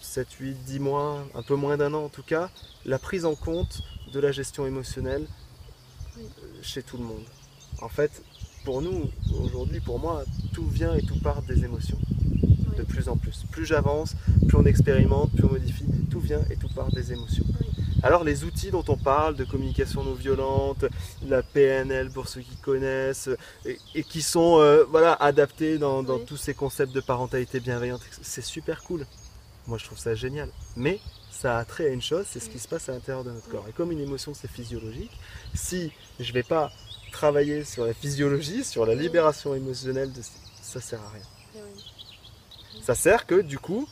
7, 0.00 0.26
8, 0.32 0.54
10 0.64 0.80
mois, 0.80 1.24
un 1.34 1.42
peu 1.42 1.54
moins 1.54 1.76
d'un 1.76 1.94
an 1.94 2.04
en 2.04 2.08
tout 2.08 2.22
cas, 2.22 2.50
la 2.84 2.98
prise 2.98 3.24
en 3.24 3.34
compte 3.34 3.82
de 4.12 4.18
la 4.18 4.32
gestion 4.32 4.66
émotionnelle 4.66 5.26
chez 6.62 6.82
tout 6.82 6.96
le 6.96 7.04
monde. 7.04 7.22
En 7.80 7.88
fait, 7.88 8.22
pour 8.64 8.82
nous, 8.82 9.10
aujourd'hui, 9.42 9.80
pour 9.80 9.98
moi, 9.98 10.24
tout 10.52 10.66
vient 10.66 10.94
et 10.94 11.02
tout 11.02 11.18
part 11.20 11.42
des 11.42 11.64
émotions. 11.64 11.98
De 12.76 12.82
plus 12.82 13.08
en 13.08 13.16
plus. 13.16 13.44
Plus 13.50 13.66
j'avance, 13.66 14.14
plus 14.48 14.56
on 14.56 14.64
expérimente, 14.64 15.30
plus 15.32 15.44
on 15.44 15.52
modifie, 15.52 15.84
tout 16.10 16.20
vient 16.20 16.42
et 16.50 16.56
tout 16.56 16.68
part 16.74 16.90
des 16.90 17.12
émotions. 17.12 17.44
Oui. 17.60 17.66
Alors 18.02 18.24
les 18.24 18.44
outils 18.44 18.70
dont 18.70 18.84
on 18.88 18.96
parle, 18.96 19.36
de 19.36 19.44
communication 19.44 20.02
non 20.02 20.14
violente, 20.14 20.86
la 21.28 21.42
PNL 21.42 22.08
pour 22.10 22.28
ceux 22.28 22.40
qui 22.40 22.56
connaissent, 22.56 23.28
et, 23.66 23.78
et 23.94 24.02
qui 24.02 24.22
sont 24.22 24.58
euh, 24.60 24.84
voilà, 24.90 25.12
adaptés 25.12 25.76
dans, 25.76 26.02
dans 26.02 26.16
Oui. 26.16 26.24
tous 26.26 26.38
ces 26.38 26.54
concepts 26.54 26.94
de 26.94 27.00
parentalité 27.00 27.60
bienveillante, 27.60 28.00
c'est 28.22 28.44
super 28.44 28.82
cool. 28.82 29.04
Moi 29.70 29.78
je 29.78 29.84
trouve 29.84 29.98
ça 29.98 30.14
génial. 30.14 30.50
Mais 30.76 30.98
ça 31.30 31.56
a 31.58 31.64
trait 31.64 31.86
à 31.86 31.88
une 31.90 32.02
chose, 32.02 32.26
c'est 32.28 32.40
ce 32.40 32.50
qui 32.50 32.58
se 32.58 32.66
passe 32.66 32.88
à 32.88 32.92
l'intérieur 32.92 33.22
de 33.24 33.30
notre 33.30 33.48
corps. 33.48 33.66
Et 33.68 33.72
comme 33.72 33.92
une 33.92 34.00
émotion 34.00 34.34
c'est 34.34 34.50
physiologique, 34.50 35.12
si 35.54 35.92
je 36.18 36.32
vais 36.32 36.42
pas 36.42 36.72
travailler 37.12 37.64
sur 37.64 37.86
la 37.86 37.94
physiologie, 37.94 38.64
sur 38.64 38.84
la 38.84 38.96
libération 38.96 39.54
émotionnelle, 39.54 40.12
de... 40.12 40.20
ça 40.60 40.80
sert 40.80 41.00
à 41.00 41.10
rien. 41.10 41.22
Eh. 41.54 42.82
Ça 42.82 42.96
sert 42.96 43.26
que 43.26 43.40
du 43.40 43.58
coup, 43.60 43.88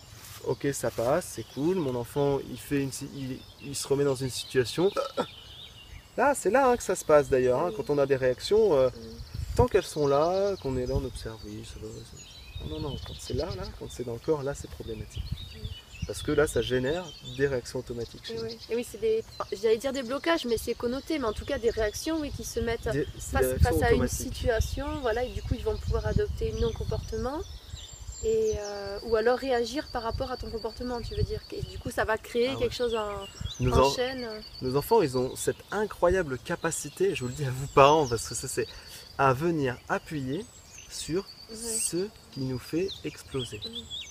ok, 0.46 0.66
ça 0.72 0.90
passe, 0.90 1.32
c'est 1.36 1.46
cool. 1.54 1.76
Mon 1.76 1.94
enfant, 1.94 2.40
il 2.50 2.58
fait 2.58 2.82
une, 2.82 2.90
il, 3.14 3.38
il 3.62 3.76
se 3.76 3.86
remet 3.86 4.04
dans 4.04 4.16
une 4.16 4.30
situation. 4.30 4.90
Là, 6.16 6.34
c'est 6.34 6.50
là 6.50 6.68
hein, 6.68 6.76
que 6.76 6.82
ça 6.82 6.96
se 6.96 7.04
passe 7.04 7.28
d'ailleurs. 7.28 7.60
hein, 7.60 7.72
quand 7.76 7.90
on 7.90 7.98
a 7.98 8.06
des 8.06 8.16
réactions, 8.16 8.74
euh, 8.74 8.90
tant 9.54 9.68
qu'elles 9.68 9.84
sont 9.84 10.08
là, 10.08 10.56
qu'on 10.60 10.76
est 10.76 10.86
là, 10.86 10.94
on 10.96 11.04
observe. 11.04 11.38
Oui, 11.44 11.64
ça 11.64 11.78
va. 11.80 12.68
non, 12.68 12.80
non. 12.80 12.96
Quand 13.06 13.14
c'est 13.20 13.34
là, 13.34 13.46
là, 13.56 13.62
quand 13.78 13.86
c'est 13.88 14.04
dans 14.04 14.14
le 14.14 14.18
corps, 14.18 14.42
là, 14.42 14.54
c'est 14.54 14.68
problématique. 14.70 15.22
Parce 16.08 16.22
que 16.22 16.32
là, 16.32 16.46
ça 16.48 16.62
génère 16.62 17.04
des 17.36 17.46
réactions 17.46 17.78
automatiques. 17.80 18.24
chez 18.26 18.34
Et 18.34 18.40
oui, 18.40 18.58
Et 18.70 18.76
oui, 18.76 18.86
c'est 18.90 18.98
des. 19.00 19.22
J'allais 19.52 19.76
dire 19.76 19.92
des 19.92 20.02
blocages, 20.02 20.46
mais 20.46 20.56
c'est 20.56 20.74
connoté, 20.74 21.18
mais 21.20 21.26
en 21.26 21.32
tout 21.34 21.44
cas 21.44 21.58
des 21.58 21.70
réactions 21.70 22.18
oui, 22.18 22.32
qui 22.34 22.44
se 22.44 22.58
mettent 22.60 22.88
Des- 22.88 23.06
face, 23.20 23.54
face 23.62 23.82
à 23.82 23.92
une 23.92 24.08
situation, 24.08 24.86
voilà, 25.02 25.22
et 25.22 25.28
du 25.28 25.42
coup 25.42 25.54
ils 25.54 25.62
vont 25.62 25.76
pouvoir 25.76 26.06
adopter 26.06 26.52
un 26.56 26.60
non-comportement. 26.60 27.38
Et, 28.24 28.54
euh, 28.58 28.98
ou 29.04 29.14
alors 29.14 29.38
réagir 29.38 29.86
par 29.92 30.02
rapport 30.02 30.32
à 30.32 30.36
ton 30.36 30.50
comportement, 30.50 31.00
tu 31.00 31.14
veux 31.14 31.22
dire. 31.22 31.40
Et 31.52 31.62
du 31.62 31.78
coup, 31.78 31.90
ça 31.92 32.04
va 32.04 32.18
créer 32.18 32.48
Ah 32.48 32.54
ouais. 32.54 32.58
quelque 32.62 32.74
chose 32.74 32.94
en, 32.96 33.10
Nos, 33.60 33.72
en 33.74 33.86
en- 33.86 33.90
chaîne. 33.94 34.26
nos 34.60 34.74
enfants, 34.76 35.02
ils 35.02 35.16
ont 35.16 35.36
cette 35.36 35.62
incroyable 35.70 36.36
capacité, 36.38 37.14
je 37.14 37.20
vous 37.22 37.28
le 37.28 37.34
dis 37.34 37.44
à 37.44 37.50
vous 37.50 37.68
parents, 37.68 38.08
parce 38.08 38.26
que 38.28 38.34
ça 38.34 38.48
c'est 38.48 38.66
à 39.18 39.32
venir 39.34 39.76
appuyer 39.88 40.44
sur 40.90 41.28
ce 41.54 42.08
qui 42.32 42.40
nous 42.40 42.58
fait 42.58 42.88
exploser. 43.04 43.60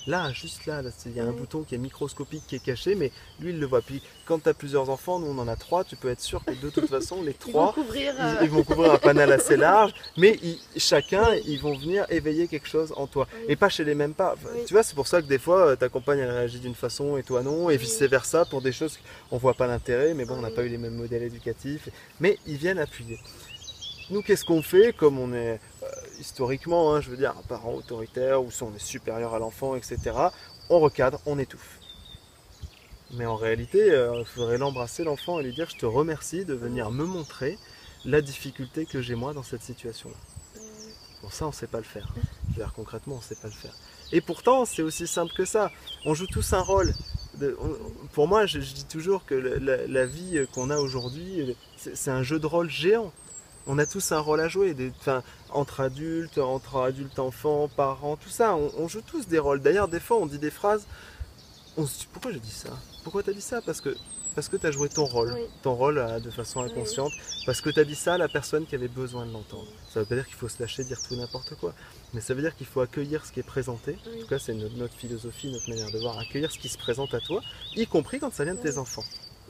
Là, 0.08 0.32
juste 0.32 0.66
là, 0.66 0.82
là, 0.82 0.90
il 1.06 1.12
y 1.16 1.20
a 1.20 1.24
un 1.26 1.32
bouton 1.34 1.64
qui 1.64 1.76
est 1.76 1.78
microscopique, 1.78 2.44
qui 2.48 2.56
est 2.56 2.64
caché, 2.64 2.96
mais 2.96 3.12
lui, 3.42 3.52
il 3.52 3.60
le 3.60 3.66
voit. 3.66 3.82
Puis 3.82 4.02
quand 4.26 4.40
tu 4.42 4.48
as 4.48 4.54
plusieurs 4.54 4.90
enfants, 4.90 5.20
nous 5.20 5.28
on 5.28 5.38
en 5.38 5.48
a 5.50 5.56
trois, 5.58 5.84
tu 5.84 5.98
peux 5.98 6.10
être 6.10 6.22
sûr 6.22 6.44
que 6.46 6.52
de 6.54 6.70
toute 6.70 6.88
façon, 6.88 7.22
les 7.24 7.36
Ils 7.48 7.52
vont 7.52 7.52
trois, 7.52 7.74
couvrir. 7.74 8.14
ils, 8.18 8.22
euh, 8.22 8.44
ils 8.44 8.50
vont 8.50 8.64
couvrir 8.64 8.94
un 8.94 8.98
panel 8.98 9.32
assez 9.34 9.58
large, 9.58 9.94
mais 10.18 10.40
ils- 10.42 10.60
chacun, 10.78 11.28
ils 11.46 11.60
vont 11.60 11.78
venir 11.78 12.06
éveiller 12.10 12.48
quelque 12.48 12.68
chose 12.70 12.94
en 12.96 13.06
toi. 13.06 13.28
Oui. 13.36 13.46
Et 13.50 13.56
pas 13.58 13.68
chez 13.70 13.84
les 13.84 13.96
mêmes 13.96 14.14
pas. 14.14 14.34
Enfin, 14.36 14.50
Oui. 14.56 14.62
Tu 14.66 14.74
vois, 14.74 14.84
c'est 14.84 14.96
pour 14.96 15.08
ça 15.08 15.22
que 15.22 15.28
des 15.28 15.40
fois, 15.40 15.68
euh, 15.68 15.76
ta 15.76 15.90
compagne, 15.90 16.20
elle 16.20 16.32
réagit 16.32 16.60
d'une 16.60 16.76
façon 16.76 17.18
et 17.18 17.24
toi 17.24 17.44
non, 17.44 17.70
et 17.70 17.76
vice-versa, 17.76 18.46
pour 18.46 18.62
des 18.62 18.72
choses 18.72 18.98
qu'on 19.30 19.38
voit 19.38 19.56
pas 19.56 19.68
l'intérêt, 19.68 20.14
mais 20.14 20.24
bon, 20.24 20.36
on 20.36 20.42
n'a 20.42 20.52
pas 20.52 20.64
eu 20.64 20.70
les 20.70 20.78
mêmes 20.78 20.96
modèles 20.96 21.24
éducatifs. 21.24 21.90
Mais 22.22 22.38
ils 22.48 22.56
viennent 22.58 22.80
appuyer. 22.80 23.20
Nous, 24.10 24.22
qu'est-ce 24.22 24.46
qu'on 24.46 24.62
fait 24.62 24.94
Comme 24.96 25.20
on 25.20 25.34
est 25.34 25.60
euh, 25.84 25.88
historiquement, 26.20 26.94
hein, 26.96 27.02
je 27.02 27.10
veux 27.10 27.18
dire, 27.18 27.32
un 27.38 27.44
parent 27.48 27.74
autoritaire, 27.74 28.44
ou 28.44 28.52
si 28.52 28.64
on 28.64 28.74
est 28.76 28.80
supérieur 28.80 29.34
à 29.34 29.40
l'enfant, 29.40 29.76
etc., 29.76 30.32
on 30.70 30.80
recadre, 30.80 31.20
on 31.26 31.40
étouffe. 31.40 31.80
Mais 33.12 33.26
en 33.26 33.36
réalité, 33.36 33.92
euh, 33.92 34.20
il 34.20 34.26
faudrait 34.26 34.58
l'embrasser, 34.58 35.04
l'enfant, 35.04 35.40
et 35.40 35.44
lui 35.44 35.54
dire 35.54 35.70
Je 35.70 35.78
te 35.78 35.86
remercie 35.86 36.46
de 36.46 36.54
venir 36.54 36.92
me 36.92 37.06
montrer 37.06 37.58
la 38.06 38.22
difficulté 38.22 38.86
que 38.86 39.02
j'ai 39.02 39.16
moi 39.16 39.34
dans 39.34 39.44
cette 39.44 39.64
situation-là. 39.64 40.16
euh, 40.58 40.60
Bon, 41.22 41.30
ça, 41.30 41.48
on 41.48 41.52
sait 41.52 41.68
pas 41.68 41.78
le 41.78 41.84
faire. 41.86 42.08
Je 42.50 42.56
veux 42.56 42.64
dire, 42.64 42.74
concrètement, 42.76 43.16
on 43.18 43.22
sait 43.22 43.36
pas 43.36 43.48
le 43.48 43.54
faire. 43.54 43.74
Et 44.12 44.22
pourtant, 44.22 44.66
c'est 44.66 44.82
aussi 44.82 45.08
simple 45.08 45.34
que 45.34 45.46
ça. 45.46 45.72
On 46.06 46.14
joue 46.14 46.28
tous 46.28 46.54
un 46.54 46.62
rôle. 46.62 46.94
De- 47.36 47.58
on- 47.62 48.08
pour 48.14 48.28
moi, 48.28 48.46
je, 48.46 48.60
je 48.60 48.74
dis 48.74 48.86
toujours 48.86 49.26
que 49.26 49.36
la, 49.36 50.06
vie 50.06 50.46
qu'on 50.54 50.70
a 50.70 50.78
aujourd'hui, 50.78 51.56
c'est 51.78 52.12
un 52.12 52.24
jeu 52.24 52.40
de 52.40 52.46
rôle 52.48 52.70
géant. 52.70 53.14
On 53.68 53.78
a 53.80 53.86
tous 53.86 54.12
un 54.12 54.20
rôle 54.20 54.40
à 54.42 54.48
jouer, 54.48 54.74
des, 54.74 54.92
enfin, 55.00 55.24
entre 55.52 55.82
adultes, 55.82 56.38
entre 56.38 56.78
adultes, 56.78 57.20
enfants, 57.20 57.68
parents, 57.68 58.16
tout 58.16 58.30
ça. 58.30 58.56
On, 58.56 58.72
on 58.78 58.88
joue 58.88 59.02
tous 59.02 59.28
des 59.28 59.40
rôles. 59.40 59.62
D'ailleurs, 59.62 59.88
des 59.90 60.00
fois, 60.00 60.18
on 60.18 60.26
dit 60.26 60.40
des 60.40 60.52
phrases. 60.52 60.86
On 61.76 61.86
se 61.86 62.00
dit, 62.00 62.08
pourquoi 62.12 62.32
j'ai 62.32 62.40
dit 62.40 62.50
ça? 62.52 62.70
Pourquoi 63.04 63.24
t'as 63.24 63.34
dit 63.34 63.42
ça? 63.42 63.62
Parce 63.62 63.82
que 63.82 63.96
parce 64.36 64.50
que 64.50 64.58
tu 64.58 64.68
as 64.68 64.72
joué 64.72 64.88
ton 64.88 65.06
rôle, 65.06 65.34
Oui. 65.34 65.42
ton 65.64 65.74
rôle 65.74 65.98
euh, 65.98 66.20
de 66.20 66.30
façon 66.30 66.62
Oui, 66.62 66.70
inconsciente, 66.70 67.12
parce 67.48 67.60
que 67.60 67.72
tu 67.72 67.80
as 67.80 67.84
dit 67.84 67.96
ça 67.96 68.14
à 68.14 68.18
la 68.20 68.28
personne 68.28 68.68
qui 68.68 68.76
avait 68.76 68.88
besoin 68.88 69.26
de 69.26 69.32
l'entendre. 69.32 69.66
Ça 69.92 70.00
veut 70.00 70.06
pas 70.06 70.14
dire 70.14 70.28
qu'il 70.28 70.36
faut 70.36 70.48
se 70.48 70.62
lâcher, 70.62 70.84
dire 70.84 71.00
tout 71.02 71.16
n'importe 71.16 71.56
quoi, 71.56 71.74
mais 72.14 72.22
ça 72.22 72.36
veut 72.36 72.44
dire 72.44 72.56
qu'il 72.56 72.68
faut 72.68 72.82
accueillir 72.82 73.26
ce 73.26 73.32
qui 73.32 73.40
est 73.40 73.44
présenté. 73.44 73.98
En 74.16 74.22
tout 74.22 74.28
cas, 74.28 74.38
c'est 74.38 74.54
notre, 74.54 74.76
notre 74.76 74.94
philosophie, 74.94 75.52
notre 75.52 75.68
manière 75.68 75.90
de 75.90 75.98
voir, 75.98 76.20
accueillir 76.20 76.52
ce 76.52 76.60
qui 76.60 76.70
se 76.70 76.78
présente 76.78 77.16
à 77.16 77.20
toi, 77.20 77.42
y 77.76 77.88
compris 77.88 78.20
quand 78.20 78.32
ça 78.32 78.44
vient 78.44 78.54
de 78.54 78.62
tes 78.62 78.78
enfants. 78.78 79.04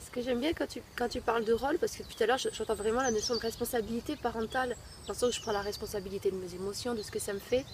Ce 0.07 0.11
que 0.11 0.21
j'aime 0.21 0.39
bien 0.39 0.53
quand 0.53 0.67
tu, 0.67 0.81
quand 0.95 1.09
tu 1.09 1.19
parles 1.19 1.43
de 1.43 1.51
rôle, 1.53 1.77
parce 1.79 1.91
que 1.91 2.01
depuis 2.01 2.15
tout 2.15 2.23
à 2.23 2.27
l'heure, 2.27 2.37
je- 2.37 2.47
j'entends 2.53 2.75
vraiment 2.75 3.01
la 3.01 3.11
notion 3.11 3.35
de 3.35 3.39
responsabilité 3.41 4.15
parentale, 4.15 4.69
dans 5.05 5.13
le 5.13 5.19
sens 5.19 5.29
où 5.29 5.31
je 5.33 5.41
prends 5.41 5.51
la 5.51 5.61
responsabilité 5.61 6.31
de 6.31 6.37
mes 6.37 6.55
émotions, 6.55 6.93
de 6.93 7.01
ce 7.03 7.11
que 7.11 7.19
ça 7.19 7.33
me 7.33 7.39
fait. 7.39 7.65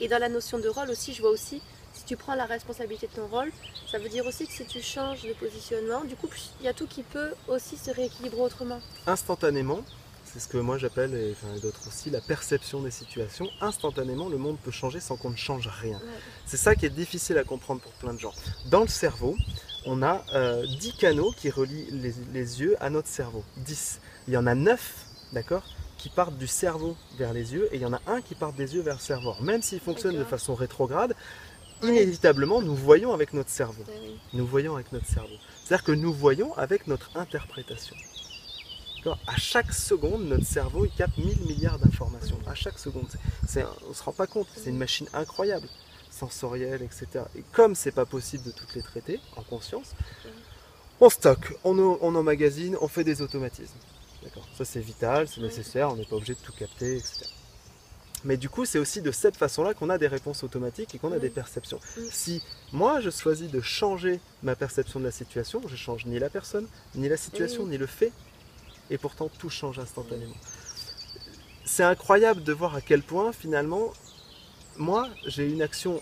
Et 0.00 0.08
dans 0.08 0.18
la 0.18 0.30
notion 0.30 0.58
de 0.58 0.68
rôle 0.68 0.88
aussi, 0.90 1.12
je 1.12 1.20
vois 1.20 1.30
aussi, 1.30 1.60
si 1.92 2.04
tu 2.04 2.16
prends 2.16 2.34
la 2.34 2.46
responsabilité 2.46 3.08
de 3.08 3.12
ton 3.12 3.26
rôle, 3.26 3.52
ça 3.90 3.98
veut 3.98 4.08
dire 4.08 4.24
aussi 4.26 4.46
que 4.46 4.52
si 4.52 4.64
tu 4.64 4.80
changes 4.80 5.22
de 5.22 5.34
positionnement, 5.34 6.02
du 6.04 6.16
coup, 6.16 6.28
il 6.60 6.64
y 6.64 6.68
a 6.68 6.72
tout 6.72 6.86
qui 6.86 7.02
peut 7.02 7.32
aussi 7.46 7.76
se 7.76 7.90
rééquilibrer 7.90 8.40
autrement. 8.40 8.80
Instantanément, 9.06 9.82
c'est 10.24 10.40
ce 10.40 10.48
que 10.48 10.56
moi 10.56 10.78
j'appelle, 10.78 11.14
et 11.14 11.32
enfin, 11.32 11.54
et 11.54 11.60
d'autres 11.60 11.86
aussi, 11.86 12.08
la 12.08 12.22
perception 12.22 12.80
des 12.80 12.90
situations. 12.90 13.48
Instantanément, 13.60 14.30
le 14.30 14.38
monde 14.38 14.56
peut 14.64 14.70
changer 14.70 14.98
sans 14.98 15.16
qu'on 15.18 15.30
ne 15.30 15.36
change 15.36 15.68
rien. 15.68 15.98
Ouais. 15.98 16.04
C'est 16.46 16.56
ça 16.56 16.74
qui 16.74 16.86
est 16.86 16.90
difficile 17.04 17.36
à 17.36 17.44
comprendre 17.44 17.82
pour 17.82 17.92
plein 17.92 18.14
de 18.14 18.18
gens. 18.18 18.32
Dans 18.70 18.80
le 18.80 18.88
cerveau, 18.88 19.36
on 19.86 20.02
a 20.02 20.24
euh, 20.34 20.66
10 20.66 20.94
canaux 20.94 21.32
qui 21.36 21.50
relient 21.50 21.88
les, 21.90 22.14
les 22.32 22.60
yeux 22.60 22.76
à 22.80 22.90
notre 22.90 23.08
cerveau. 23.08 23.44
10. 23.58 24.00
Il 24.28 24.34
y 24.34 24.36
en 24.36 24.46
a 24.46 24.54
9, 24.54 25.06
d'accord 25.32 25.64
qui 26.02 26.08
partent 26.08 26.36
du 26.36 26.48
cerveau 26.48 26.96
vers 27.16 27.32
les 27.32 27.54
yeux 27.54 27.68
et 27.70 27.76
il 27.76 27.80
y 27.80 27.86
en 27.86 27.92
a 27.92 28.00
un 28.08 28.20
qui 28.20 28.34
part 28.34 28.52
des 28.52 28.74
yeux 28.74 28.82
vers 28.82 28.94
le 28.94 29.00
cerveau. 29.00 29.36
Même 29.40 29.62
s'il 29.62 29.78
fonctionne 29.78 30.18
de 30.18 30.24
façon 30.24 30.56
rétrograde, 30.56 31.14
inévitablement 31.80 32.60
nous 32.60 32.74
voyons 32.74 33.12
avec 33.12 33.32
notre 33.32 33.50
cerveau. 33.50 33.84
Nous 34.32 34.44
voyons 34.44 34.74
avec 34.74 34.90
notre 34.90 35.06
cerveau. 35.06 35.36
C'est-à-dire 35.62 35.84
que 35.84 35.92
nous 35.92 36.12
voyons 36.12 36.52
avec 36.58 36.88
notre 36.88 37.16
interprétation. 37.16 37.94
À 39.28 39.36
chaque 39.36 39.72
seconde, 39.72 40.24
notre 40.24 40.44
cerveau 40.44 40.86
il 40.86 40.90
capte 40.90 41.16
1000 41.18 41.38
milliards 41.46 41.78
d'informations. 41.78 42.38
À 42.48 42.56
chaque 42.56 42.80
seconde. 42.80 43.06
On 43.54 43.88
ne 43.90 43.94
se 43.94 44.02
rend 44.02 44.12
pas 44.12 44.26
compte. 44.26 44.48
C'est 44.56 44.70
une 44.70 44.78
machine 44.78 45.06
incroyable, 45.14 45.68
sensorielle, 46.30 46.82
etc. 46.82 47.24
Et 47.36 47.42
comme 47.52 47.74
c'est 47.74 47.92
pas 47.92 48.06
possible 48.06 48.44
de 48.44 48.52
toutes 48.52 48.74
les 48.74 48.82
traiter 48.82 49.20
en 49.36 49.42
conscience, 49.42 49.94
on 51.00 51.10
stocke, 51.10 51.54
on, 51.64 51.78
emmagasine, 52.14 52.76
on 52.80 52.88
fait 52.88 53.04
des 53.04 53.22
automatismes. 53.22 53.78
D'accord? 54.22 54.46
Ça 54.56 54.64
c'est 54.64 54.80
vital, 54.80 55.26
c'est 55.26 55.40
nécessaire, 55.40 55.90
on 55.90 55.96
n'est 55.96 56.04
pas 56.04 56.16
obligé 56.16 56.34
de 56.34 56.40
tout 56.40 56.52
capter, 56.52 56.96
etc. 56.96 57.26
Mais 58.24 58.36
du 58.36 58.48
coup, 58.48 58.64
c'est 58.64 58.78
aussi 58.78 59.02
de 59.02 59.10
cette 59.10 59.36
façon-là 59.36 59.74
qu'on 59.74 59.90
a 59.90 59.98
des 59.98 60.06
réponses 60.06 60.44
automatiques 60.44 60.94
et 60.94 60.98
qu'on 60.98 61.10
a 61.10 61.18
des 61.18 61.28
perceptions. 61.28 61.80
Si 62.12 62.40
moi 62.72 63.00
je 63.00 63.10
choisis 63.10 63.50
de 63.50 63.60
changer 63.60 64.20
ma 64.44 64.54
perception 64.54 65.00
de 65.00 65.04
la 65.04 65.10
situation, 65.10 65.60
je 65.66 65.74
change 65.74 66.06
ni 66.06 66.20
la 66.20 66.30
personne, 66.30 66.68
ni 66.94 67.08
la 67.08 67.16
situation, 67.16 67.66
ni 67.66 67.78
le 67.78 67.86
fait, 67.86 68.12
et 68.90 68.98
pourtant 68.98 69.28
tout 69.28 69.50
change 69.50 69.80
instantanément. 69.80 70.36
C'est 71.64 71.82
incroyable 71.82 72.44
de 72.44 72.52
voir 72.52 72.76
à 72.76 72.80
quel 72.80 73.02
point 73.02 73.32
finalement, 73.32 73.92
moi 74.76 75.08
j'ai 75.26 75.50
une 75.50 75.62
action 75.62 76.00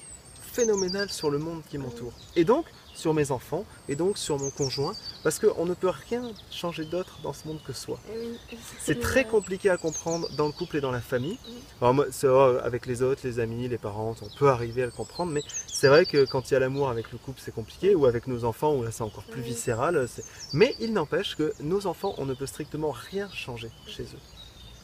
phénoménale 0.52 1.10
sur 1.10 1.30
le 1.30 1.38
monde 1.38 1.62
qui 1.68 1.78
m'entoure. 1.78 2.12
Et 2.36 2.44
donc 2.44 2.66
sur 2.92 3.14
mes 3.14 3.30
enfants, 3.30 3.64
et 3.88 3.96
donc 3.96 4.18
sur 4.18 4.38
mon 4.38 4.50
conjoint, 4.50 4.92
parce 5.22 5.38
qu'on 5.38 5.64
ne 5.64 5.72
peut 5.72 5.88
rien 6.10 6.22
changer 6.50 6.84
d'autre 6.84 7.18
dans 7.22 7.32
ce 7.32 7.46
monde 7.48 7.60
que 7.66 7.72
soi. 7.72 7.98
Eh. 8.12 8.56
C'est 8.78 9.00
très 9.00 9.24
compliqué 9.24 9.70
à 9.70 9.78
comprendre 9.78 10.28
dans 10.36 10.46
le 10.46 10.52
couple 10.52 10.76
et 10.76 10.80
dans 10.82 10.90
la 10.90 11.00
famille. 11.00 11.38
Alors 11.80 11.94
moi, 11.94 12.06
vrai, 12.22 12.60
avec 12.62 12.84
les 12.84 13.00
autres, 13.02 13.22
les 13.24 13.38
amis, 13.38 13.68
les 13.68 13.78
parents, 13.78 14.14
on 14.20 14.38
peut 14.38 14.48
arriver 14.50 14.82
à 14.82 14.86
le 14.86 14.92
comprendre, 14.92 15.32
mais 15.32 15.42
c'est 15.66 15.88
vrai 15.88 16.04
que 16.04 16.26
quand 16.26 16.50
il 16.50 16.54
y 16.54 16.56
a 16.56 16.60
l'amour 16.60 16.90
avec 16.90 17.10
le 17.12 17.16
couple, 17.16 17.40
c'est 17.42 17.54
compliqué, 17.54 17.94
ou 17.94 18.04
avec 18.04 18.26
nos 18.26 18.44
enfants, 18.44 18.74
où 18.74 18.82
là 18.82 18.90
c'est 18.90 19.02
encore 19.04 19.24
plus 19.24 19.40
viscéral. 19.40 20.06
c'est- 20.06 20.24
Mais 20.52 20.74
il 20.80 20.92
n'empêche 20.92 21.36
que 21.36 21.54
nos 21.60 21.86
enfants, 21.86 22.14
on 22.18 22.26
ne 22.26 22.34
peut 22.34 22.46
strictement 22.46 22.90
rien 22.90 23.30
changer 23.32 23.70
chez 23.86 24.02
eux. 24.02 24.22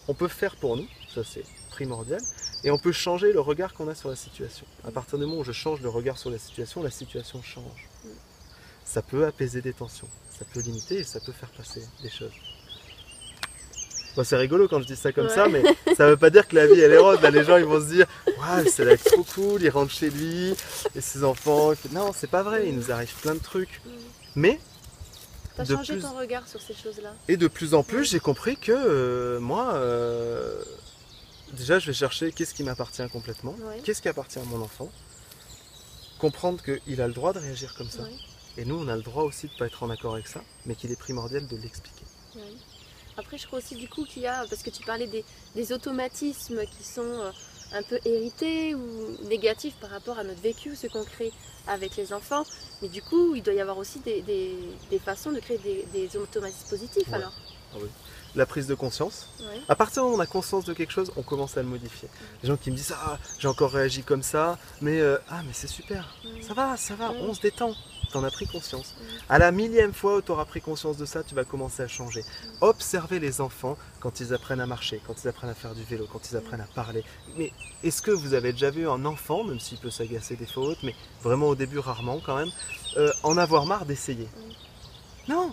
On 0.08 0.14
peut 0.14 0.28
faire 0.28 0.56
pour 0.56 0.76
nous, 0.78 0.86
ça 1.14 1.22
c'est 1.24 1.44
primordial, 1.70 2.20
et 2.66 2.70
on 2.70 2.78
peut 2.78 2.92
changer 2.92 3.32
le 3.32 3.40
regard 3.40 3.72
qu'on 3.74 3.88
a 3.88 3.94
sur 3.94 4.08
la 4.10 4.16
situation. 4.16 4.66
À 4.86 4.90
partir 4.90 5.18
du 5.18 5.24
moment 5.24 5.38
où 5.40 5.44
je 5.44 5.52
change 5.52 5.80
le 5.80 5.88
regard 5.88 6.18
sur 6.18 6.30
la 6.30 6.38
situation, 6.38 6.82
la 6.82 6.90
situation 6.90 7.40
change. 7.42 7.88
Ça 8.84 9.02
peut 9.02 9.24
apaiser 9.24 9.62
des 9.62 9.72
tensions, 9.72 10.08
ça 10.36 10.44
peut 10.52 10.60
limiter 10.60 10.96
et 10.98 11.04
ça 11.04 11.20
peut 11.20 11.32
faire 11.32 11.48
passer 11.50 11.82
des 12.02 12.10
choses. 12.10 12.32
Bon, 14.16 14.24
c'est 14.24 14.36
rigolo 14.36 14.66
quand 14.66 14.80
je 14.80 14.86
dis 14.86 14.96
ça 14.96 15.12
comme 15.12 15.26
Ouais. 15.26 15.34
ça, 15.34 15.46
mais 15.48 15.62
ça 15.96 16.08
veut 16.08 16.16
pas 16.16 16.30
dire 16.30 16.48
que 16.48 16.56
la 16.56 16.66
vie 16.66 16.80
elle 16.80 16.92
est 16.92 16.98
rose. 16.98 17.20
Là, 17.20 17.30
les 17.30 17.44
gens 17.44 17.56
ils 17.58 17.64
vont 17.66 17.80
se 17.80 17.86
dire, 17.92 18.06
waouh, 18.38 18.66
c'est 18.68 18.84
là 18.84 18.96
trop 18.96 19.22
cool, 19.34 19.62
il 19.62 19.68
rentre 19.70 19.92
chez 19.92 20.08
lui 20.10 20.54
et 20.94 21.00
ses 21.00 21.22
enfants. 21.22 21.74
fait- 21.74 21.92
Non, 21.92 22.12
c'est 22.14 22.30
pas 22.30 22.42
vrai, 22.42 22.66
il 22.68 22.74
nous 22.76 22.90
arrive 22.90 23.12
plein 23.20 23.34
de 23.34 23.42
trucs. 23.42 23.80
Mm. 23.84 23.90
Mais 24.36 24.60
T'as 25.56 25.64
changé 25.66 25.94
plus- 25.94 26.02
ton 26.02 26.16
regard 26.16 26.48
sur 26.48 26.60
ces 26.60 26.74
choses-là. 26.74 27.12
et 27.28 27.36
de 27.36 27.46
plus 27.48 27.74
en 27.74 27.82
plus, 27.82 28.10
j'ai 28.10 28.20
compris 28.20 28.56
que 28.56 28.72
euh, 28.72 29.38
moi, 29.38 29.74
euh, 29.74 30.62
déjà, 31.52 31.78
je 31.78 31.86
vais 31.86 31.92
chercher 31.94 32.32
qu'est-ce 32.32 32.54
qui 32.54 32.62
m'appartient 32.62 33.06
complètement, 33.10 33.54
Ouais. 33.60 33.80
qu'est-ce 33.84 34.02
qui 34.02 34.08
appartient 34.08 34.38
à 34.38 34.44
mon 34.44 34.60
enfant, 34.62 34.90
comprendre 36.18 36.62
qu'il 36.62 37.00
a 37.00 37.06
le 37.06 37.12
droit 37.14 37.32
de 37.32 37.38
réagir 37.38 37.74
comme 37.76 37.90
ça. 37.90 38.02
Ouais. 38.02 38.14
Et 38.58 38.64
nous, 38.64 38.76
on 38.78 38.88
a 38.88 38.96
le 38.96 39.02
droit 39.02 39.24
aussi 39.24 39.46
de 39.48 39.52
ne 39.52 39.58
pas 39.58 39.66
être 39.66 39.82
en 39.82 39.90
accord 39.90 40.14
avec 40.14 40.26
ça, 40.26 40.42
mais 40.64 40.74
qu'il 40.74 40.90
est 40.90 40.98
primordial 40.98 41.46
de 41.46 41.56
l'expliquer. 41.56 42.04
Ouais. 42.36 42.42
Après, 43.18 43.38
je 43.38 43.46
crois 43.46 43.58
aussi 43.60 43.76
du 43.76 43.88
coup 43.88 44.04
qu'il 44.04 44.22
y 44.22 44.26
a, 44.26 44.44
parce 44.48 44.62
que 44.62 44.70
tu 44.70 44.82
parlais 44.82 45.06
des, 45.06 45.24
des 45.54 45.72
automatismes 45.72 46.60
qui 46.66 46.84
sont 46.84 47.00
euh, 47.02 47.30
un 47.72 47.82
peu 47.82 47.98
hérités 48.04 48.74
ou 48.74 49.16
négatifs 49.28 49.74
par 49.80 49.90
rapport 49.90 50.18
à 50.18 50.24
notre 50.24 50.40
vécu, 50.40 50.74
ce 50.76 50.86
qu'on 50.86 51.04
crée 51.04 51.32
avec 51.66 51.96
les 51.96 52.12
enfants. 52.12 52.44
Mais 52.82 52.88
du 52.88 53.02
coup, 53.02 53.34
il 53.34 53.42
doit 53.42 53.54
y 53.54 53.60
avoir 53.60 53.78
aussi 53.78 54.00
des, 54.00 54.20
des- 54.22 54.54
des 54.90 54.98
façons 54.98 55.32
de 55.32 55.40
créer 55.40 55.58
des, 55.92 56.16
automatismes 56.16 56.68
positifs 56.68 57.12
alors. 57.12 57.32
La 58.36 58.46
prise 58.46 58.66
de 58.66 58.74
conscience, 58.74 59.28
Ouais. 59.40 59.60
À 59.68 59.74
partir 59.74 60.02
du 60.02 60.04
moment 60.06 60.16
où 60.16 60.18
on 60.18 60.22
a 60.22 60.26
conscience 60.26 60.64
de 60.66 60.72
quelque 60.74 60.92
chose, 60.92 61.10
on 61.16 61.22
commence 61.22 61.56
à 61.56 61.62
le 61.62 61.68
modifier. 61.68 62.08
Les 62.42 62.48
gens 62.48 62.56
qui 62.56 62.70
me 62.70 62.76
disent 62.76 62.94
Ah, 63.06 63.18
j'ai 63.38 63.48
encore 63.48 63.70
réagi 63.72 64.02
comme 64.02 64.22
ça, 64.22 64.58
mais 64.80 65.00
euh, 65.00 65.16
ah, 65.30 65.40
mais 65.46 65.52
c'est 65.52 65.66
super, 65.66 66.14
Mm. 66.24 66.42
ça 66.42 66.54
va, 66.54 66.76
ça 66.76 66.94
va, 66.94 67.12
Mm. 67.12 67.16
on 67.22 67.34
se 67.34 67.40
détend. 67.40 67.72
T'en 68.12 68.22
as 68.24 68.30
pris 68.30 68.46
conscience. 68.46 68.94
Mm. 68.98 69.04
À 69.30 69.38
la 69.38 69.50
millième 69.52 69.92
fois 69.94 70.16
où 70.16 70.22
tu 70.22 70.30
auras 70.32 70.44
pris 70.44 70.60
conscience 70.60 70.96
de 70.96 71.04
ça, 71.06 71.22
tu 71.24 71.34
vas 71.34 71.44
commencer 71.44 71.82
à 71.82 71.88
changer. 71.88 72.22
Observez 72.60 73.18
les 73.20 73.40
enfants 73.40 73.76
quand 74.00 74.20
ils 74.20 74.32
apprennent 74.34 74.60
à 74.60 74.66
marcher, 74.66 75.00
quand 75.06 75.14
ils 75.24 75.28
apprennent 75.28 75.50
à 75.50 75.54
faire 75.54 75.74
du 75.74 75.82
vélo, 75.84 76.06
quand 76.12 76.30
ils 76.30 76.36
apprennent 76.36 76.60
à 76.60 76.68
parler. 76.74 77.02
Mais 77.36 77.52
est-ce 77.82 78.02
que 78.02 78.10
vous 78.10 78.34
avez 78.34 78.52
déjà 78.52 78.70
vu 78.70 78.88
un 78.88 79.04
enfant, 79.06 79.44
même 79.44 79.60
s'il 79.60 79.78
peut 79.78 79.90
s'agacer 79.90 80.36
des 80.36 80.46
fois 80.46 80.64
autres, 80.64 80.80
mais 80.84 80.94
vraiment 81.22 81.46
au 81.48 81.54
début 81.54 81.78
rarement 81.78 82.20
quand 82.24 82.36
même, 82.36 82.50
euh, 82.98 83.10
en 83.22 83.36
avoir 83.38 83.64
marre 83.66 83.86
d'essayer? 83.86 84.28
Non 85.28 85.52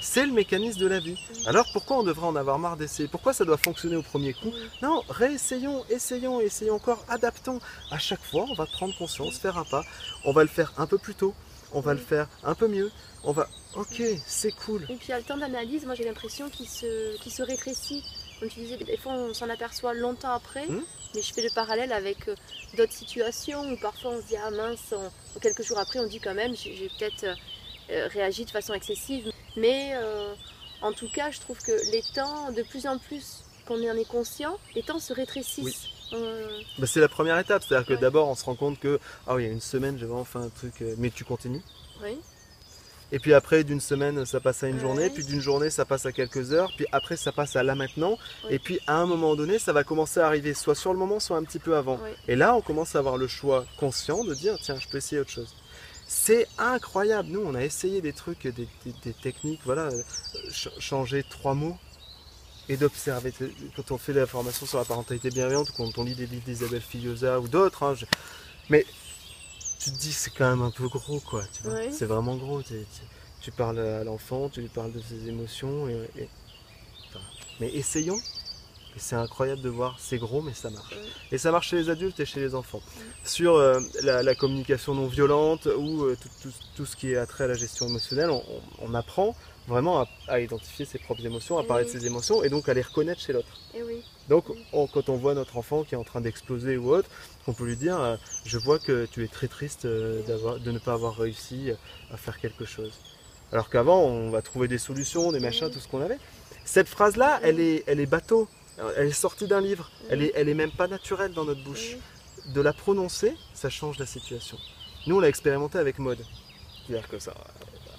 c'est 0.00 0.26
le 0.26 0.32
mécanisme 0.32 0.80
de 0.80 0.86
la 0.86 1.00
vie. 1.00 1.18
Alors 1.46 1.66
pourquoi 1.72 1.98
on 1.98 2.02
devrait 2.02 2.26
en 2.26 2.36
avoir 2.36 2.58
marre 2.58 2.76
d'essayer? 2.76 3.08
Pourquoi 3.08 3.32
ça 3.32 3.44
doit 3.44 3.56
fonctionner 3.56 3.96
au 3.96 4.02
premier 4.02 4.34
coup? 4.34 4.52
Non, 4.82 5.02
réessayons, 5.08 5.84
essayons, 5.88 6.40
essayons 6.40 6.74
encore, 6.74 7.04
adaptons. 7.08 7.60
À 7.90 7.98
chaque 7.98 8.22
fois, 8.22 8.46
on 8.50 8.54
va 8.54 8.66
prendre 8.66 8.96
conscience, 8.96 9.38
faire 9.38 9.56
un 9.58 9.64
pas. 9.64 9.84
On 10.24 10.32
va 10.32 10.42
le 10.42 10.48
faire 10.48 10.72
un 10.78 10.86
peu 10.86 10.98
plus 10.98 11.14
tôt. 11.14 11.34
On 11.72 11.80
va 11.80 11.94
le 11.94 12.00
faire 12.00 12.28
un 12.44 12.54
peu 12.54 12.68
mieux. 12.68 12.90
On 13.24 13.32
va. 13.32 13.48
Ok, 13.74 14.00
c'est 14.26 14.52
cool. 14.52 14.86
Et 14.88 14.94
puis 14.96 15.12
à 15.12 15.18
le 15.18 15.24
temps 15.24 15.36
d'analyse, 15.36 15.84
moi 15.86 15.94
j'ai 15.94 16.04
l'impression 16.04 16.48
qu'il 16.48 16.68
se, 16.68 17.42
rétrécit. 17.42 18.02
Comme 18.38 18.48
tu 18.48 18.60
disais, 18.60 18.76
des 18.76 18.96
fois 18.96 19.12
on 19.12 19.32
s'en 19.34 19.48
aperçoit 19.48 19.94
longtemps 19.94 20.32
après, 20.32 20.66
Hmm. 20.66 20.82
mais 21.14 21.22
je 21.22 21.32
fais 21.32 21.42
le 21.42 21.50
parallèle 21.54 21.92
avec 21.92 22.28
euh, 22.28 22.34
d'autres 22.76 22.92
situations 22.92 23.62
où 23.72 23.76
parfois 23.76 24.12
on 24.12 24.20
se 24.20 24.26
dit 24.26 24.36
ah 24.36 24.50
mince, 24.50 24.92
on- 24.92 25.40
quelques 25.40 25.62
jours 25.62 25.78
après 25.78 25.98
on 25.98 26.06
dit 26.06 26.20
quand 26.20 26.34
même 26.34 26.54
j'ai 26.56 26.76
j'ai 26.76 26.88
peut-être 26.98 27.24
euh, 27.90 27.92
euh, 28.04 28.08
réagi 28.08 28.44
de 28.44 28.50
façon 28.50 28.74
excessive. 28.74 29.30
Mais 29.56 29.92
euh, 29.94 30.32
en 30.82 30.92
tout 30.92 31.08
cas, 31.08 31.30
je 31.30 31.40
trouve 31.40 31.60
que 31.62 31.72
les 31.92 32.02
temps, 32.14 32.50
de 32.52 32.62
plus 32.62 32.86
en 32.86 32.98
plus 32.98 33.44
qu'on 33.66 33.76
en 33.76 33.96
est 33.96 34.08
conscient, 34.08 34.58
les 34.74 34.82
temps 34.82 34.98
se 34.98 35.12
rétrécissent. 35.12 35.88
Euh, 36.12 36.60
Bah, 36.78 36.86
c'est 36.86 37.00
la 37.00 37.08
première 37.08 37.38
étape. 37.38 37.62
C'est-à-dire 37.66 37.86
que 37.86 37.94
d'abord, 38.00 38.28
on 38.28 38.34
se 38.34 38.44
rend 38.44 38.54
compte 38.54 38.78
que 38.78 38.98
ah 39.26 39.34
oui, 39.34 39.44
il 39.44 39.46
y 39.46 39.48
a 39.48 39.52
une 39.52 39.60
semaine, 39.60 39.98
j'ai 39.98 40.06
vraiment 40.06 40.24
fait 40.24 40.38
un 40.38 40.48
truc, 40.50 40.74
mais 40.98 41.10
tu 41.10 41.24
continues. 41.24 41.62
oui, 42.02 42.18
Et 43.12 43.18
puis 43.20 43.32
après, 43.32 43.64
d'une 43.64 43.80
semaine, 43.80 44.24
ça 44.26 44.40
passe 44.40 44.62
à 44.64 44.68
une 44.68 44.74
Ouais. 44.76 44.80
journée. 44.82 45.10
Puis 45.10 45.24
d'une 45.24 45.40
journée, 45.40 45.70
ça 45.70 45.84
passe 45.84 46.04
à 46.04 46.12
quelques 46.12 46.52
heures. 46.52 46.70
Puis 46.76 46.86
après, 46.92 47.16
ça 47.16 47.32
passe 47.32 47.54
à 47.56 47.62
là 47.62 47.74
maintenant. 47.74 48.18
Ouais. 48.44 48.54
Et 48.56 48.58
puis 48.58 48.80
à 48.86 48.96
un 48.96 49.06
moment 49.06 49.34
donné, 49.36 49.58
ça 49.58 49.72
va 49.72 49.82
commencer 49.84 50.20
à 50.20 50.26
arriver 50.26 50.52
soit 50.52 50.74
sur 50.74 50.92
le 50.92 50.98
moment, 50.98 51.20
soit 51.20 51.36
un 51.36 51.44
petit 51.44 51.58
peu 51.60 51.76
avant. 51.76 51.98
Et 52.28 52.36
là, 52.36 52.54
on 52.54 52.60
commence 52.60 52.94
à 52.96 52.98
avoir 52.98 53.16
le 53.16 53.28
choix 53.28 53.64
conscient 53.78 54.24
de 54.24 54.34
dire 54.34 54.56
tiens, 54.60 54.78
je 54.78 54.88
peux 54.88 54.98
essayer 54.98 55.20
autre 55.20 55.30
chose. 55.30 55.54
C'est 56.06 56.46
incroyable. 56.58 57.28
Nous, 57.30 57.40
on 57.44 57.54
a 57.54 57.62
essayé 57.64 58.00
des 58.00 58.12
trucs, 58.12 58.42
des, 58.46 58.52
des- 58.84 58.94
des 59.02 59.12
techniques, 59.14 59.60
voilà, 59.64 59.82
euh, 59.84 60.02
ch- 60.50 60.68
changer 60.78 61.24
trois 61.28 61.54
mots 61.54 61.76
et 62.68 62.76
d'observer. 62.76 63.32
Quand 63.76 63.90
on 63.90 63.98
fait 63.98 64.12
la 64.12 64.26
formation 64.26 64.66
sur 64.66 64.78
la 64.78 64.84
parentalité 64.84 65.30
bienveillante, 65.30 65.70
ou 65.70 65.72
quand 65.72 65.98
on 65.98 66.04
lit 66.04 66.14
des 66.14 66.26
livres 66.26 66.44
d'Isabelle 66.44 66.80
Filiosa 66.82 67.40
ou 67.40 67.48
d'autres, 67.48 67.82
hein, 67.82 67.94
je- 67.94 68.06
mais 68.70 68.84
tu 69.80 69.90
te 69.90 69.96
dis 69.98 70.12
c'est 70.12 70.30
quand 70.30 70.48
même 70.48 70.62
un 70.62 70.70
peu 70.70 70.88
gros, 70.88 71.20
quoi. 71.20 71.42
C'est 71.92 72.06
vraiment 72.06 72.36
gros. 72.36 72.62
Tu, 72.62 72.74
tu- 72.74 73.06
tu 73.40 73.50
parles 73.50 73.78
à 73.78 74.04
l'enfant, 74.04 74.48
tu 74.48 74.60
lui 74.62 74.68
parles 74.68 74.92
de 74.92 75.00
ses 75.02 75.28
émotions, 75.28 75.88
et, 75.88 76.08
et- 76.16 76.28
enfin, 77.08 77.20
mais 77.60 77.68
essayons. 77.74 78.20
Et 78.96 79.00
c'est 79.00 79.16
incroyable 79.16 79.60
de 79.60 79.68
voir, 79.68 79.96
c'est 79.98 80.18
gros, 80.18 80.40
mais 80.40 80.54
ça 80.54 80.70
marche. 80.70 80.92
Ouais. 80.94 81.02
Et 81.32 81.38
ça 81.38 81.50
marche 81.50 81.68
chez 81.70 81.76
les 81.76 81.90
adultes 81.90 82.20
et 82.20 82.26
chez 82.26 82.38
les 82.40 82.54
enfants. 82.54 82.80
Sur 83.24 83.56
euh, 83.56 83.80
la, 84.02 84.22
la 84.22 84.34
communication 84.36 84.94
non 84.94 85.06
violente 85.08 85.66
ou 85.66 86.04
euh, 86.04 86.16
tout, 86.20 86.28
tout- 86.42 86.54
tout 86.76 86.86
ce 86.86 86.94
qui 86.94 87.10
est 87.12 87.16
attrait 87.16 87.44
à 87.44 87.46
la 87.48 87.54
gestion 87.54 87.86
émotionnelle, 87.88 88.30
on, 88.30 88.36
on- 88.36 88.90
on 88.90 88.94
apprend 88.94 89.34
vraiment 89.66 90.00
à, 90.02 90.08
à 90.28 90.38
identifier 90.40 90.84
ses 90.84 90.98
propres 90.98 91.24
émotions, 91.26 91.58
à 91.58 91.64
parler 91.64 91.86
de 91.86 91.88
ses 91.90 92.06
émotions 92.06 92.44
et 92.44 92.50
donc 92.50 92.68
à 92.68 92.74
les 92.74 92.82
reconnaître 92.82 93.20
chez 93.20 93.32
l'autre. 93.32 93.48
Oui. 93.74 94.02
Donc 94.28 94.48
Oui. 94.50 94.64
on- 94.72 94.86
quand 94.86 95.08
on 95.08 95.16
voit 95.16 95.34
notre 95.34 95.56
enfant 95.56 95.82
qui 95.82 95.94
est 95.94 95.98
en 95.98 96.04
train 96.04 96.20
d'exploser 96.20 96.76
ou 96.76 96.94
autre, 96.94 97.08
on 97.48 97.52
peut 97.52 97.64
lui 97.64 97.76
dire 97.76 98.00
euh, 98.00 98.16
Je 98.44 98.58
vois 98.58 98.78
que 98.78 99.06
tu 99.10 99.24
es 99.24 99.28
très 99.28 99.48
triste 99.48 99.86
euh, 99.86 100.22
de 100.58 100.70
ne 100.70 100.78
pas 100.78 100.92
avoir 100.92 101.16
réussi 101.16 101.70
euh, 101.70 101.74
à 102.12 102.16
faire 102.16 102.38
quelque 102.38 102.64
chose. 102.64 102.92
Alors 103.50 103.70
qu'avant, 103.70 104.02
on 104.04 104.30
va 104.30 104.40
trouver 104.40 104.68
des 104.68 104.78
solutions, 104.78 105.32
des 105.32 105.40
machins, 105.40 105.68
tout 105.70 105.80
ce 105.80 105.88
qu'on 105.88 106.00
avait. 106.00 106.18
Cette 106.64 106.88
elle 107.42 107.58
est, 107.60 107.82
elle 107.88 107.98
est 108.00 108.06
bateau. 108.06 108.48
Elle 108.96 109.08
est 109.08 109.12
sortie 109.12 109.46
d'un 109.46 109.60
livre. 109.60 109.90
Elle 110.10 110.22
est, 110.22 110.32
elle 110.34 110.48
est 110.48 110.54
même 110.54 110.72
pas 110.72 110.88
naturelle 110.88 111.32
dans 111.32 111.44
notre 111.44 111.62
bouche 111.62 111.96
de 112.52 112.60
la 112.60 112.72
prononcer, 112.72 113.36
ça 113.54 113.70
change 113.70 113.98
la 113.98 114.06
situation. 114.06 114.58
Nous, 115.06 115.16
on 115.16 115.20
l'a 115.20 115.28
expérimenté 115.28 115.78
avec 115.78 115.98
mode. 115.98 116.24
C'est-à-dire 116.86 117.08
que 117.08 117.18
ça, 117.18 117.34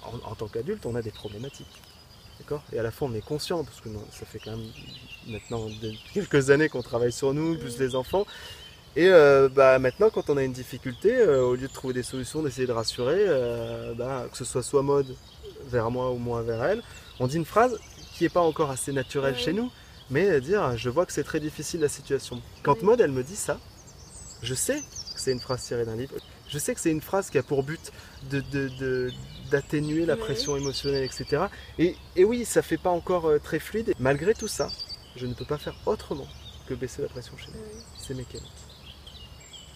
en, 0.04 0.30
en 0.30 0.34
tant 0.34 0.46
qu'adulte, 0.46 0.86
on 0.86 0.94
a 0.94 1.02
des 1.02 1.10
problématiques. 1.10 1.82
D'accord? 2.38 2.62
Et 2.72 2.78
à 2.78 2.82
la 2.82 2.90
fois, 2.90 3.08
on 3.08 3.14
est 3.14 3.24
conscient, 3.24 3.64
parce 3.64 3.80
que 3.80 3.88
non, 3.88 4.04
ça 4.10 4.26
fait 4.26 4.38
quand 4.38 4.52
même 4.52 4.66
maintenant 5.26 5.66
quelques 6.14 6.50
années 6.50 6.68
qu'on 6.68 6.82
travaille 6.82 7.12
sur 7.12 7.34
nous, 7.34 7.58
plus 7.58 7.78
les 7.78 7.94
enfants. 7.94 8.26
Et 8.94 9.08
euh, 9.08 9.48
bah, 9.48 9.78
maintenant, 9.78 10.10
quand 10.10 10.30
on 10.30 10.36
a 10.36 10.42
une 10.42 10.52
difficulté, 10.52 11.14
euh, 11.14 11.42
au 11.42 11.54
lieu 11.54 11.68
de 11.68 11.72
trouver 11.72 11.94
des 11.94 12.02
solutions, 12.02 12.42
d'essayer 12.42 12.66
de 12.66 12.72
rassurer, 12.72 13.18
euh, 13.18 13.94
bah, 13.94 14.26
que 14.30 14.36
ce 14.38 14.44
soit 14.44 14.62
soit 14.62 14.82
mode 14.82 15.14
vers 15.66 15.90
moi 15.90 16.10
ou 16.12 16.16
moi 16.16 16.42
vers 16.42 16.64
elle, 16.64 16.82
on 17.20 17.26
dit 17.26 17.36
une 17.36 17.44
phrase 17.44 17.78
qui 18.14 18.24
n'est 18.24 18.30
pas 18.30 18.40
encore 18.40 18.70
assez 18.70 18.92
naturelle 18.92 19.36
chez 19.36 19.52
nous, 19.52 19.70
mais 20.10 20.40
dire 20.40 20.76
je 20.76 20.88
vois 20.90 21.06
que 21.06 21.12
c'est 21.12 21.24
très 21.24 21.40
difficile 21.40 21.80
la 21.80 21.88
situation. 21.88 22.40
Quand 22.62 22.82
mode 22.82 23.00
elle 23.00 23.12
me 23.12 23.22
dit 23.24 23.36
ça, 23.36 23.58
je 24.42 24.54
sais 24.54 24.76
que 24.80 25.20
c'est 25.20 25.32
une 25.32 25.40
phrase 25.40 25.64
tirée 25.64 25.84
d'un 25.84 25.96
livre. 25.96 26.14
Je 26.48 26.58
sais 26.58 26.74
que 26.74 26.80
c'est 26.80 26.90
une 26.92 27.00
phrase 27.00 27.28
qui 27.30 27.38
a 27.38 27.42
pour 27.42 27.62
but 27.64 27.92
de, 28.30 28.40
de- 28.40 28.68
de- 28.78 29.10
d'atténuer 29.50 30.06
la 30.06 30.16
pression 30.16 30.56
émotionnelle, 30.56 31.02
etc. 31.04 31.44
Et, 31.78 31.96
et 32.14 32.24
oui, 32.24 32.44
ça 32.44 32.62
fait 32.62 32.76
pas 32.78 32.90
encore 32.90 33.26
euh, 33.26 33.38
très 33.38 33.58
fluide. 33.58 33.94
Malgré 33.98 34.32
tout 34.34 34.46
ça, 34.48 34.68
je 35.16 35.26
ne 35.26 35.34
peux 35.34 35.44
pas 35.44 35.58
faire 35.58 35.74
autrement 35.86 36.26
que 36.68 36.74
baisser 36.74 37.02
la 37.02 37.08
pression 37.08 37.36
chez 37.36 37.48
nous. 37.48 37.58
Oui. 37.74 37.82
C'est 37.98 38.14
mécanique. 38.14 38.46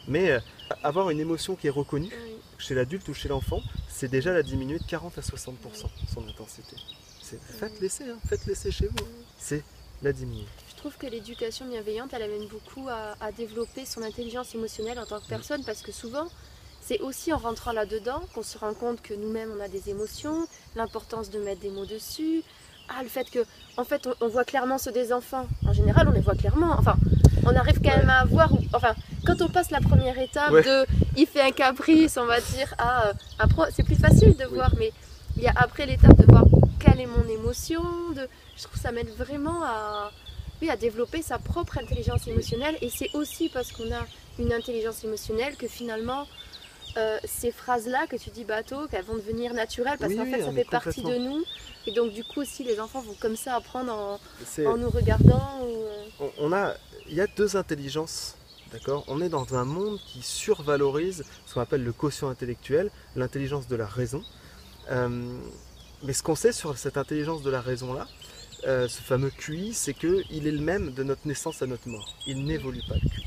Mais 0.09 0.31
euh, 0.31 0.41
avoir 0.83 1.11
une 1.11 1.21
émotion 1.21 1.57
qui 1.57 1.67
est 1.67 1.71
reconnue 1.71 2.11
Oui. 2.25 2.33
chez 2.59 2.75
l'adulte 2.75 3.09
ou 3.09 3.15
chez 3.15 3.29
l'enfant, 3.29 3.63
c'est 3.89 4.09
déjà 4.09 4.33
la 4.33 4.43
diminuer 4.43 4.79
de 4.79 4.85
40 4.85 5.19
à 5.19 5.21
60% 5.21 5.55
son 6.13 6.29
intensité. 6.29 6.77
C'est, 7.23 7.41
faites 7.43 7.81
laisser, 7.81 8.05
hein, 8.09 8.19
faites 8.29 8.47
laisser 8.47 8.71
chez 8.73 8.87
vous. 8.89 9.07
C'est 9.39 9.63
la 10.03 10.13
diminuer. 10.13 10.47
Je 10.71 10.77
trouve 10.77 10.97
que 10.97 11.07
l'éducation 11.07 11.67
bienveillante, 11.67 12.11
elle 12.15 12.23
amène 12.23 12.47
beaucoup 12.49 12.89
à, 12.89 13.15
à 13.21 13.33
développer 13.33 13.85
son 13.85 14.03
intelligence 14.03 14.55
émotionnelle 14.55 14.99
en 14.99 15.05
tant 15.07 15.21
que 15.21 15.27
personne 15.29 15.63
parce 15.65 15.83
que 15.83 15.93
souvent, 15.93 16.27
c'est 16.81 17.01
aussi 17.01 17.33
en 17.33 17.37
rentrant 17.39 17.73
là-dedans 17.73 18.23
qu'on 18.35 18.43
se 18.43 18.57
rend 18.57 18.73
compte 18.75 19.03
que 19.03 19.13
nous-mêmes, 19.15 19.51
on 19.57 19.61
a 19.61 19.69
des 19.69 19.91
émotions, 19.91 20.47
l'importance 20.77 21.29
de 21.31 21.39
mettre 21.39 21.61
des 21.61 21.69
mots 21.71 21.85
dessus. 21.87 22.43
Ah, 22.89 23.03
le 23.03 23.09
fait 23.09 23.31
que, 23.31 23.41
en 23.77 23.85
fait, 23.85 24.07
on, 24.07 24.15
on 24.25 24.29
voit 24.29 24.45
clairement 24.45 24.79
ceux 24.79 24.91
des 24.91 25.13
enfants. 25.13 25.47
En 25.67 25.73
général, 25.73 26.09
on 26.09 26.13
les 26.13 26.21
voit 26.21 26.35
clairement. 26.35 26.75
Enfin, 26.79 26.97
on 27.45 27.55
arrive 27.55 27.81
quand 27.81 27.97
même 27.97 28.11
à 28.11 28.25
voir. 28.25 28.51
Enfin, 28.73 28.95
quand 29.27 29.43
on 29.43 29.49
passe 29.49 29.71
la 29.71 29.81
première 29.81 30.19
étape 30.19 30.51
Ouais. 30.51 30.63
de 30.63 30.87
il 31.17 31.27
fait 31.27 31.43
un 31.43 31.53
caprice, 31.53 32.17
on 32.17 32.25
va 32.25 32.41
dire, 32.41 32.75
ah, 32.79 33.13
c'est 33.73 33.85
plus 33.85 33.95
facile 33.97 34.35
de 34.37 34.45
Oui. 34.47 34.55
voir, 34.55 34.73
mais 34.79 34.93
il 35.37 35.43
y 35.43 35.47
a 35.47 35.53
après 35.57 35.87
l'étape 35.87 36.17
de 36.17 36.25
voir 36.27 36.45
quelle 36.81 37.01
est 37.01 37.07
mon 37.07 37.27
émotion. 37.29 37.83
De, 38.17 38.29
je 38.57 38.63
trouve 38.63 38.75
que 38.75 38.81
ça 38.81 38.93
m'aide 38.93 39.11
vraiment 39.17 39.63
à, 39.63 40.11
oui, 40.61 40.71
à 40.71 40.77
développer 40.77 41.23
sa 41.23 41.39
propre 41.39 41.79
intelligence 41.79 42.27
émotionnelle. 42.27 42.77
Et 42.83 42.91
c'est 42.91 43.11
aussi 43.15 43.49
parce 43.49 43.71
qu'on 43.73 43.91
a 43.93 44.05
une 44.39 44.53
intelligence 44.53 45.05
émotionnelle 45.05 45.57
que 45.57 45.69
finalement, 45.69 46.27
euh, 46.97 47.19
ces 47.25 47.53
phrases-là 47.53 48.07
que 48.09 48.17
tu 48.17 48.31
dis 48.31 48.45
bateau, 48.45 48.89
qu'elles 48.89 49.05
vont 49.05 49.15
devenir 49.15 49.55
naturelles 49.55 49.99
parce 49.99 50.11
Oui, 50.11 50.17
qu'en 50.19 50.25
oui, 50.25 50.33
fait, 50.33 50.43
ça 50.43 50.53
fait 50.53 50.65
partie 50.65 51.03
de 51.03 51.19
nous. 51.19 51.45
Et 51.87 51.93
donc, 51.93 52.13
du 52.13 52.25
coup, 52.25 52.41
aussi, 52.41 52.65
les 52.65 52.81
enfants 52.81 53.01
vont 53.01 53.17
comme 53.21 53.37
ça 53.37 53.55
apprendre 53.55 53.93
en, 53.93 54.19
en 54.67 54.77
nous 54.77 54.91
regardant. 54.91 55.61
Ou, 55.63 55.85
euh, 55.85 56.05
on, 56.21 56.31
on 56.39 56.53
a, 56.53 56.75
il 57.09 57.15
y 57.15 57.21
a 57.21 57.27
deux 57.27 57.57
intelligences, 57.57 58.37
d'accord? 58.73 59.05
On 59.09 59.21
est 59.21 59.29
dans 59.29 59.55
un 59.55 59.65
monde 59.65 59.99
qui 60.07 60.23
survalorise 60.23 61.25
ce 61.47 61.55
qu'on 61.55 61.61
appelle 61.61 61.85
le 61.85 61.93
quotient 61.93 62.29
intellectuel, 62.29 62.91
l'intelligence 63.17 63.67
de 63.69 63.77
la 63.77 63.87
raison. 63.87 64.23
Euh, 64.91 65.39
mais 66.03 66.13
ce 66.13 66.23
qu'on 66.23 66.35
sait 66.35 66.53
sur 66.53 66.77
cette 66.79 66.97
intelligence 66.97 67.43
de 67.43 67.51
la 67.51 67.61
raison-là, 67.61 68.07
euh, 68.67 68.89
ce 68.89 69.01
fameux 69.01 69.31
QI, 69.31 69.73
c'est 69.75 69.95
qu'il 69.95 70.47
est 70.47 70.51
le 70.51 70.61
même 70.61 70.93
de 70.93 71.03
notre 71.03 71.27
naissance 71.27 71.63
à 71.63 71.67
notre 71.67 71.89
mort. 71.89 72.17
Il 72.27 72.45
n'évolue 72.45 72.83
pas 72.89 72.95
le 72.95 73.09
QI. 73.09 73.27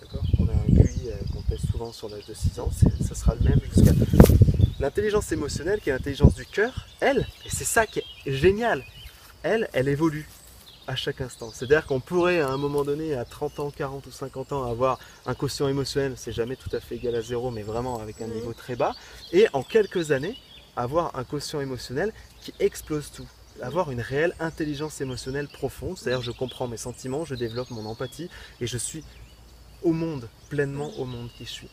D'accord? 0.00 0.24
On 0.38 0.48
a 0.48 0.52
un 0.52 0.84
QI 0.84 1.08
euh, 1.08 1.16
qu'on 1.32 1.42
pèse 1.42 1.60
souvent 1.70 1.92
sur 1.92 2.08
l'âge 2.08 2.26
de 2.26 2.34
6 2.34 2.60
ans, 2.60 2.70
ça 3.06 3.14
sera 3.14 3.34
le 3.34 3.48
même 3.48 3.60
jusqu'à... 3.74 3.92
L'intelligence 4.80 5.32
émotionnelle, 5.32 5.80
qui 5.80 5.90
est 5.90 5.92
l'intelligence 5.92 6.34
du 6.34 6.44
cœur, 6.44 6.88
elle, 7.00 7.26
et 7.46 7.48
c'est 7.48 7.64
ça 7.64 7.86
qui 7.86 8.00
est 8.00 8.32
génial, 8.32 8.84
elle, 9.42 9.68
elle 9.72 9.88
évolue. 9.88 10.28
à 10.86 10.96
chaque 10.96 11.22
instant. 11.22 11.50
C'est-à-dire 11.50 11.86
qu'on 11.86 12.00
pourrait 12.00 12.40
à 12.40 12.48
un 12.50 12.58
moment 12.58 12.84
donné, 12.84 13.14
à 13.14 13.24
30 13.24 13.60
ans, 13.60 13.70
40 13.70 14.06
ou 14.06 14.10
50 14.10 14.52
ans, 14.52 14.70
avoir 14.70 14.98
un 15.24 15.34
quotient 15.34 15.66
émotionnel, 15.68 16.12
c'est 16.16 16.32
jamais 16.32 16.56
tout 16.56 16.68
à 16.76 16.80
fait 16.80 16.96
égal 16.96 17.14
à 17.14 17.22
zéro, 17.22 17.50
mais 17.50 17.62
vraiment 17.62 18.00
avec 18.00 18.20
un 18.20 18.26
niveau 18.26 18.52
très 18.52 18.76
bas, 18.76 18.94
et 19.32 19.46
en 19.54 19.62
quelques 19.62 20.10
années, 20.10 20.36
avoir 20.76 21.16
un 21.16 21.24
quotient 21.24 21.60
émotionnel 21.60 22.12
qui 22.40 22.52
explose 22.60 23.10
tout. 23.10 23.26
Avoir 23.62 23.90
une 23.90 24.00
réelle 24.00 24.34
intelligence 24.40 25.00
émotionnelle 25.00 25.48
profonde, 25.48 25.96
c'est-à-dire 25.96 26.22
je 26.22 26.32
comprends 26.32 26.66
mes 26.66 26.76
sentiments, 26.76 27.24
je 27.24 27.34
développe 27.34 27.70
mon 27.70 27.86
empathie 27.86 28.28
et 28.60 28.66
je 28.66 28.78
suis 28.78 29.04
au 29.82 29.92
monde, 29.92 30.28
pleinement 30.48 30.90
au 30.98 31.04
monde 31.04 31.28
qui 31.36 31.44
je 31.44 31.50
suis. 31.50 31.68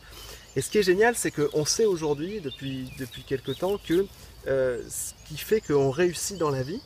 Et 0.54 0.60
ce 0.60 0.70
qui 0.70 0.78
est 0.78 0.82
génial, 0.82 1.16
c'est 1.16 1.30
qu'on 1.30 1.64
sait 1.64 1.86
aujourd'hui, 1.86 2.40
depuis, 2.40 2.90
depuis 2.98 3.22
quelques 3.22 3.58
temps, 3.58 3.78
que 3.78 4.06
euh, 4.46 4.82
ce 4.88 5.14
qui 5.26 5.38
fait 5.38 5.60
qu'on 5.60 5.90
réussit 5.90 6.36
dans 6.36 6.50
la 6.50 6.62
vie, 6.62 6.80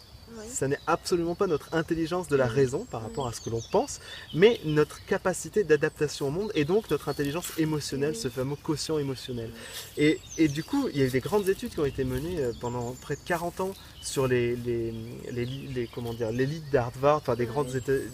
Ça 0.49 0.68
n'est 0.68 0.79
absolument 0.87 1.35
pas 1.35 1.46
notre 1.46 1.75
intelligence 1.75 2.29
de 2.29 2.37
la 2.37 2.46
raison 2.46 2.85
par 2.90 3.03
rapport 3.03 3.27
à 3.27 3.33
ce 3.33 3.40
que 3.40 3.51
l'on 3.51 3.62
pense, 3.72 4.01
mais 4.35 4.61
notre 4.64 5.05
capacité 5.07 5.64
d'adaptation 5.64 6.29
au 6.29 6.31
monde 6.31 6.53
et 6.55 6.64
donc 6.64 6.90
notre 6.90 7.09
intelligence 7.09 7.53
émotionnelle, 7.59 8.16
ce 8.16 8.29
fameux 8.29 8.57
quotient 8.57 8.99
émotionnel. 8.99 9.51
Et, 9.96 10.20
et 10.38 10.49
du 10.49 10.64
coup, 10.64 10.88
il 10.92 10.99
y 10.99 11.03
a 11.03 11.07
eu 11.07 11.11
des 11.11 11.20
grandes 11.20 11.49
études 11.49 11.70
qui 11.70 11.81
ont 11.81 11.85
été 11.85 12.05
menées 12.05 12.40
euh, 12.40 12.53
pendant 12.61 12.92
près 13.01 13.16
de 13.16 13.20
40 13.25 13.61
ans 13.61 13.75
sur 14.07 14.29
les, 14.29 14.55
les, 14.57 14.92
les, 15.33 15.45
les- 15.45 15.88
comment 15.92 16.14
dire, 16.14 16.31
l'élite 16.31 16.64
d'Harvard, 16.71 17.16
enfin 17.19 17.35
des, 17.35 17.47
grandes, 17.47 17.69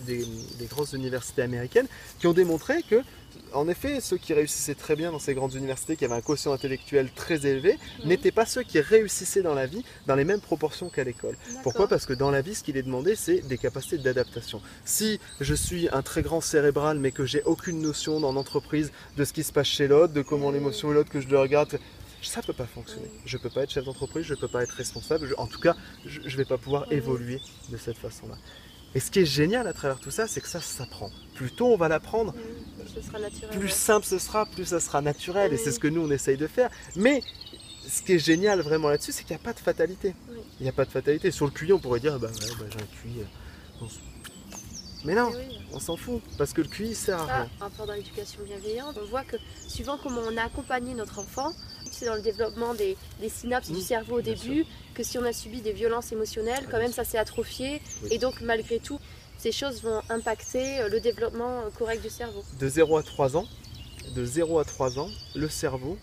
des, 0.06 0.24
des 0.58 0.66
grosses 0.66 0.94
universités 0.94 1.42
américaines, 1.42 1.86
qui 2.18 2.26
ont 2.26 2.32
démontré 2.32 2.82
que, 2.82 3.02
en 3.52 3.68
effet, 3.68 4.00
ceux 4.00 4.16
qui 4.16 4.32
réussissaient 4.32 4.74
très 4.74 4.96
bien 4.96 5.12
dans 5.12 5.18
ces 5.18 5.34
grandes 5.34 5.54
universités, 5.54 5.96
qui 5.96 6.04
avaient 6.06 6.14
un 6.14 6.20
quotient 6.22 6.52
intellectuel 6.52 7.10
très 7.14 7.46
élevé, 7.46 7.78
n'étaient 8.04 8.30
pas 8.30 8.46
ceux 8.46 8.62
qui 8.62 8.80
réussissaient 8.80 9.42
dans 9.42 9.54
la 9.54 9.66
vie 9.66 9.84
dans 10.06 10.14
les 10.16 10.24
mêmes 10.24 10.40
proportions 10.40 10.88
qu'à 10.88 11.04
l'école. 11.04 11.36
Pourquoi? 11.62 11.86
Parce 11.88 12.06
que 12.06 12.14
dans 12.14 12.30
la 12.30 12.40
vie, 12.40 12.54
ce 12.54 12.62
qu'il 12.62 12.76
est 12.78 12.82
demandé, 12.82 13.14
c'est 13.14 13.40
des 13.46 13.58
capacités 13.58 13.98
d'adaptation. 13.98 14.60
Si 14.86 15.20
je 15.40 15.54
suis 15.54 15.88
un 15.92 16.02
très 16.02 16.22
grand 16.22 16.40
cérébral, 16.40 16.98
mais 16.98 17.10
que 17.10 17.26
j'ai 17.26 17.42
aucune 17.44 17.80
notion 17.82 18.20
dans 18.20 18.32
l'entreprise 18.32 18.90
de 19.18 19.24
ce 19.24 19.32
qui 19.34 19.44
se 19.44 19.52
passe 19.52 19.66
chez 19.68 19.88
l'autre, 19.88 20.12
de 20.14 20.22
comment 20.22 20.50
Mm. 20.50 20.54
l'émotion 20.54 20.90
est 20.90 20.94
l'autre, 20.94 21.10
que 21.10 21.20
je 21.20 21.28
le 21.28 21.38
regarde, 21.38 21.78
ça 22.28 22.42
peut 22.42 22.52
pas 22.52 22.66
fonctionner. 22.66 23.06
Mm. 23.06 23.20
Je 23.26 23.38
peux 23.38 23.50
pas 23.50 23.62
être 23.62 23.70
chef 23.70 23.84
d'entreprise, 23.84 24.24
je 24.24 24.34
peux 24.34 24.48
pas 24.48 24.62
être 24.62 24.72
responsable. 24.74 25.26
je- 25.28 25.34
en 25.34 25.46
tout 25.46 25.60
cas, 25.60 25.74
je, 26.06 26.20
je 26.24 26.36
vais 26.36 26.44
pas 26.44 26.58
pouvoir 26.58 26.86
Mm. 26.88 26.92
évoluer 26.94 27.40
de 27.70 27.76
cette 27.76 27.98
façon-là. 27.98 28.36
Et 28.94 29.00
ce 29.00 29.10
qui 29.10 29.20
est 29.20 29.26
génial 29.26 29.66
à 29.66 29.72
travers 29.72 29.98
tout 29.98 30.10
ça, 30.10 30.26
c'est 30.28 30.40
que 30.42 30.48
ça 30.48 30.60
s'apprend. 30.60 31.10
Plus 31.34 31.50
tôt 31.50 31.66
on 31.72 31.76
va 31.76 31.88
l'apprendre, 31.88 32.34
naturel. 33.18 33.50
plus 33.58 33.70
simple 33.70 34.04
ce 34.06 34.18
sera, 34.18 34.44
plus 34.46 34.66
ça 34.66 34.80
sera 34.80 35.00
naturel. 35.00 35.52
Et 35.52 35.56
c'est 35.56 35.72
ce 35.72 35.80
que 35.80 35.88
nous, 35.88 36.02
on 36.06 36.10
essaye 36.10 36.36
de 36.36 36.46
faire. 36.46 36.70
Mais 36.96 37.22
ce 37.88 38.02
qui 38.02 38.12
est 38.12 38.18
génial 38.18 38.60
vraiment 38.60 38.88
là-dessus, 38.90 39.12
c'est 39.12 39.24
qu'il 39.24 39.34
n'y 39.34 39.40
a 39.40 39.44
pas 39.44 39.54
de 39.54 39.58
fatalité. 39.60 40.14
Oui. 40.30 40.36
Il 40.60 40.64
n'y 40.64 40.68
a 40.68 40.72
pas 40.72 40.84
de 40.84 40.90
fatalité. 40.90 41.30
Sur 41.30 41.46
le 41.46 41.52
QI, 41.52 41.72
on 41.72 41.78
pourrait 41.78 42.00
dire, 42.00 42.18
bah, 42.18 42.28
ouais, 42.28 42.54
bah, 42.58 42.66
j'ai 42.70 42.78
un 42.78 43.12
QI. 43.14 43.20
euh, 43.20 43.24
on 43.80 43.86
Mais 45.04 45.14
non, 45.14 45.30
Eh 45.34 45.36
oui. 45.48 45.58
on 45.72 45.80
s'en 45.80 45.96
fout. 45.96 46.22
Parce 46.38 46.52
que 46.52 46.60
le 46.60 46.68
QI 46.68 46.94
sert 46.94 47.18
à 47.18 47.24
rien. 47.26 47.50
rapport 47.60 47.86
dans 47.86 47.94
l'éducation 47.94 48.40
bienveillante, 48.44 48.96
on 49.02 49.06
voit 49.06 49.24
que 49.24 49.36
suivant 49.66 49.98
comment 50.00 50.20
on 50.30 50.36
a 50.36 50.42
accompagné 50.44 50.94
notre 50.94 51.18
enfant, 51.18 51.52
c'est 51.92 52.06
dans 52.06 52.14
le 52.14 52.22
développement 52.22 52.74
des, 52.74 52.96
des 53.20 53.28
synapses 53.28 53.70
Mmh, 53.70 53.74
du 53.74 53.80
cerveau 53.80 54.18
au 54.18 54.22
début, 54.22 54.64
que 54.94 55.02
si 55.02 55.18
on 55.18 55.24
a 55.24 55.32
subi 55.32 55.60
des 55.60 55.72
violences 55.72 56.12
émotionnelles, 56.12 56.66
quand 56.70 56.78
même 56.78 56.92
ça 56.92 57.04
s'est 57.04 57.18
atrophié. 57.18 57.80
Oui. 58.02 58.08
Et 58.12 58.18
donc 58.18 58.40
malgré 58.40 58.78
tout, 58.78 58.98
ces 59.38 59.52
choses 59.52 59.82
vont 59.82 60.00
impacter 60.08 60.80
euh, 60.80 60.88
le 60.88 61.00
développement 61.00 61.62
correct 61.78 62.02
du 62.02 62.10
cerveau. 62.10 62.44
De 62.58 62.68
0 62.68 62.96
à 62.96 63.02
3 63.02 63.36
ans, 63.36 63.46
de 64.14 64.24
0 64.24 64.58
à 64.58 64.64
3 64.64 64.98
ans, 64.98 65.08
le 65.34 65.48
cerveau, 65.48 65.96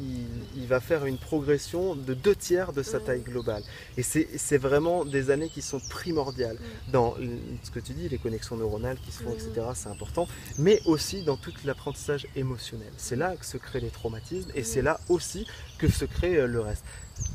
il, 0.00 0.26
il 0.56 0.66
va 0.66 0.80
faire 0.80 1.06
une 1.06 1.18
progression 1.18 1.94
de 1.94 2.14
deux 2.14 2.34
tiers 2.34 2.72
de 2.72 2.82
sa 2.82 3.00
taille 3.00 3.22
globale. 3.22 3.62
Et 3.96 4.02
c'est 4.02 4.58
vraiment 4.58 5.04
des 5.04 5.30
années 5.30 5.48
qui 5.48 5.62
sont 5.62 5.80
primordiales 5.80 6.58
dans 6.92 7.16
ce 7.62 7.70
que 7.70 7.80
tu 7.80 7.92
dis, 7.92 8.08
les 8.08 8.18
connexions 8.18 8.56
neuronales 8.56 8.98
qui 9.04 9.12
se 9.12 9.22
font, 9.22 9.32
etc. 9.32 9.66
C'est 9.74 9.88
important, 9.88 10.28
mais 10.58 10.80
aussi 10.86 11.22
dans 11.22 11.36
tout 11.36 11.52
l'apprentissage 11.64 12.26
émotionnel. 12.36 12.92
C'est 12.96 13.16
là 13.16 13.36
que 13.36 13.46
se 13.46 13.56
créent 13.56 13.80
les 13.80 13.90
traumatismes 13.90 14.50
et 14.54 14.62
c'est 14.62 14.82
là 14.82 15.00
aussi 15.08 15.46
que 15.78 15.88
se 15.88 16.04
crée 16.04 16.36
euh, 16.36 16.46
le 16.46 16.60
reste. 16.60 16.84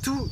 Tout, 0.04 0.30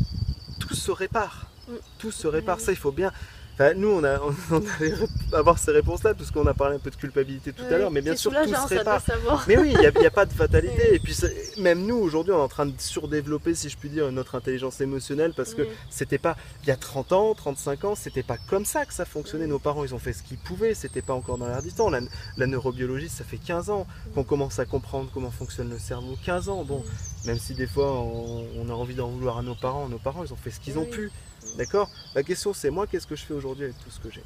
tout 0.60 0.76
se 0.76 0.92
répare. 0.92 1.52
Tout 1.98 2.12
se 2.12 2.28
répare. 2.28 2.60
Ça, 2.60 2.72
il 2.72 2.78
faut 2.78 2.92
bien. 2.92 3.12
Enfin, 3.54 3.74
nous, 3.76 3.90
on, 3.90 4.04
a, 4.04 4.20
on 4.52 4.64
allait 4.80 4.94
avoir 5.32 5.60
ces 5.60 5.72
réponses-là, 5.72 6.16
parce 6.16 6.32
qu'on 6.32 6.48
a 6.48 6.54
parlé 6.56 6.78
un 6.78 6.80
peu 6.80 6.90
de 6.90 6.96
culpabilité 6.96 7.54
tout 7.54 7.64
à 7.66 7.78
l'heure, 7.78 7.92
mais 7.92 8.02
bien 8.02 8.16
sûr, 8.16 8.32
tout 8.32 8.50
se 8.50 8.76
répare. 8.76 9.02
Mais 9.48 9.58
oui, 9.58 9.74
il 9.74 9.80
n'y 9.80 10.06
a, 10.06 10.12
pas 10.12 10.26
de 10.26 10.34
fatalité. 10.34 10.88
Oui. 10.90 10.96
Et 10.96 11.00
puis, 11.00 11.16
même 11.60 11.86
nous, 11.86 11.96
aujourd'hui, 11.96 12.34
on 12.34 12.40
est 12.40 12.42
en 12.42 12.48
train 12.48 12.66
de 12.66 12.74
surdévelopper, 12.78 13.54
si 13.54 13.70
je 13.70 13.78
puis 13.78 13.90
dire, 13.90 14.12
notre 14.12 14.36
intelligence 14.36 14.82
émotionnelle, 14.82 15.34
parce 15.36 15.54
que 15.54 15.68
c'était 15.90 16.18
pas, 16.18 16.36
il 16.64 16.70
y 16.70 16.72
a 16.72 16.76
30 16.76 17.12
ans, 17.12 17.34
35 17.36 17.86
ans, 17.86 17.96
c'était 17.96 18.24
pas 18.24 18.38
comme 18.50 18.66
ça 18.66 18.86
que 18.86 18.94
ça 18.94 19.06
fonctionnait. 19.06 19.48
Nos 19.48 19.60
parents, 19.60 19.84
ils 19.84 19.94
ont 19.94 20.00
fait 20.00 20.14
ce 20.14 20.24
qu'ils 20.24 20.38
pouvaient, 20.38 20.74
c'était 20.74 21.04
pas 21.04 21.14
encore 21.14 21.38
dans 21.38 21.48
l'air 21.48 21.62
du 21.62 21.72
temps. 21.72 21.90
La, 21.90 22.00
la 22.38 22.48
neurobiologie, 22.48 23.10
ça 23.10 23.24
fait 23.24 23.38
15 23.38 23.70
ans 23.70 23.86
qu'on 24.16 24.24
commence 24.24 24.58
à 24.58 24.66
comprendre 24.66 25.10
comment 25.14 25.32
fonctionne 25.32 25.70
le 25.70 25.78
cerveau. 25.78 26.18
15 26.26 26.50
ans, 26.50 26.64
bon, 26.64 26.84
même 27.26 27.38
si 27.38 27.54
des 27.54 27.68
fois 27.68 27.92
on, 27.92 28.46
on 28.58 28.70
a 28.70 28.74
envie 28.74 28.96
d'en 28.96 29.10
vouloir 29.10 29.38
à 29.38 29.42
nos 29.44 29.56
parents, 29.56 29.88
nos 29.90 30.00
parents, 30.00 30.24
ils 30.24 30.34
ont 30.34 30.38
fait 30.38 30.52
ce 30.52 30.60
qu'ils 30.60 30.80
ont 30.80 30.86
pu. 30.86 31.12
D'accord? 31.58 31.90
La 32.16 32.24
question, 32.24 32.54
c'est 32.54 32.70
moi, 32.70 32.88
qu'est-ce 32.88 33.08
que 33.08 33.16
je 33.16 33.24
fais 33.24 33.34
aujourd'hui 33.34 33.66
avec 33.66 33.78
tout 33.84 33.92
ce 33.92 34.00
que 34.00 34.10
j'ai? 34.12 34.24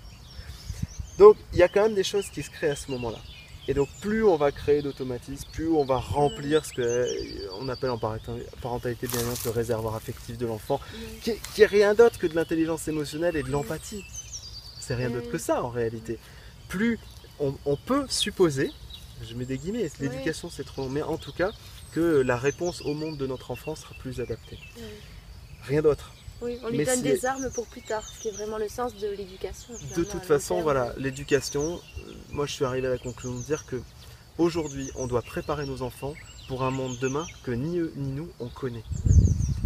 Donc, 1.18 1.36
il 1.54 1.60
y 1.60 1.64
a 1.64 1.68
quand 1.68 1.84
même 1.84 1.96
des 1.96 2.04
choses 2.04 2.30
qui 2.30 2.44
se 2.44 2.50
créent 2.50 2.70
à 2.70 2.76
ce 2.76 2.92
moment-là. 2.92 3.20
Et 3.70 3.74
donc, 3.74 3.90
plus 4.00 4.24
on 4.24 4.38
va 4.38 4.54
créer 4.54 4.82
d'automatismes, 4.82 5.50
plus 5.52 5.68
on 5.68 5.84
va 5.84 5.98
remplir 5.98 6.64
ce 6.64 6.72
qu'on 6.74 7.68
appelle 7.68 7.90
en 7.90 7.98
parenta- 7.98 8.38
parentalité 8.62 9.08
bienveillante 9.08 9.44
le 9.44 9.52
réservoir 9.52 9.96
affectif 9.96 10.38
de 10.38 10.46
l'enfant, 10.46 10.80
qui 11.22 11.32
est, 11.32 11.42
qui 11.54 11.64
est 11.64 11.66
rien 11.66 11.94
d'autre 11.94 12.18
que 12.18 12.28
de 12.28 12.36
l'intelligence 12.36 12.88
émotionnelle 12.88 13.36
et 13.36 13.44
de 13.44 13.50
l'empathie. 13.50 14.06
C'est 14.80 14.96
rien 14.96 15.10
d'autre 15.10 15.30
que 15.30 15.38
ça 15.38 15.64
en 15.64 15.70
réalité. 15.70 16.18
Plus 16.70 16.98
on, 17.42 17.56
on 17.66 17.76
peut 17.76 18.06
supposer, 18.08 18.72
je 19.28 19.34
mets 19.36 19.44
des 19.46 19.58
guillemets, 19.58 19.92
l'éducation 20.00 20.50
c'est 20.50 20.64
trop 20.64 20.84
long, 20.84 20.90
mais 20.90 21.02
en 21.02 21.18
tout 21.18 21.34
cas, 21.34 21.52
que 21.92 22.22
la 22.22 22.38
réponse 22.38 22.82
au 22.84 22.94
monde 22.94 23.18
de 23.18 23.28
notre 23.28 23.52
enfant 23.52 23.76
sera 23.76 23.96
plus 23.96 24.22
adaptée. 24.22 24.60
Rien 25.64 25.82
d'autre. 25.82 26.14
Oui, 26.42 26.60
on 26.64 26.70
lui 26.70 26.78
Mais 26.78 26.86
donne 26.86 27.02
des 27.02 27.26
armes 27.26 27.50
pour 27.52 27.66
plus 27.68 27.82
tard, 27.82 28.04
ce 28.08 28.22
qui 28.22 28.28
est 28.28 28.32
vraiment 28.32 28.58
le 28.58 28.68
sens 28.68 28.96
de 28.96 29.08
l'éducation. 29.08 29.74
De 29.96 30.04
toute 30.04 30.24
façon, 30.24 30.56
terme. 30.56 30.64
voilà, 30.64 30.94
l'éducation, 30.98 31.80
euh, 31.80 32.12
moi 32.32 32.46
je 32.46 32.54
suis 32.54 32.66
arrivé 32.66 32.88
à 32.88 32.92
la 32.92 32.98
conclusion 32.98 33.40
de 33.40 33.44
dire 33.44 33.66
que 33.66 33.82
aujourd'hui, 34.38 34.92
on 34.96 35.08
doit 35.08 35.24
préparer 35.24 35.66
nos 35.66 35.82
enfants 35.82 36.14
pour 36.48 36.64
un 36.64 36.72
monde 36.72 36.98
demain 37.02 37.26
que 37.44 37.52
ni 37.52 37.80
eux 37.80 37.92
ni 37.96 38.12
nous 38.12 38.30
on 38.40 38.50
connaît. 38.50 38.84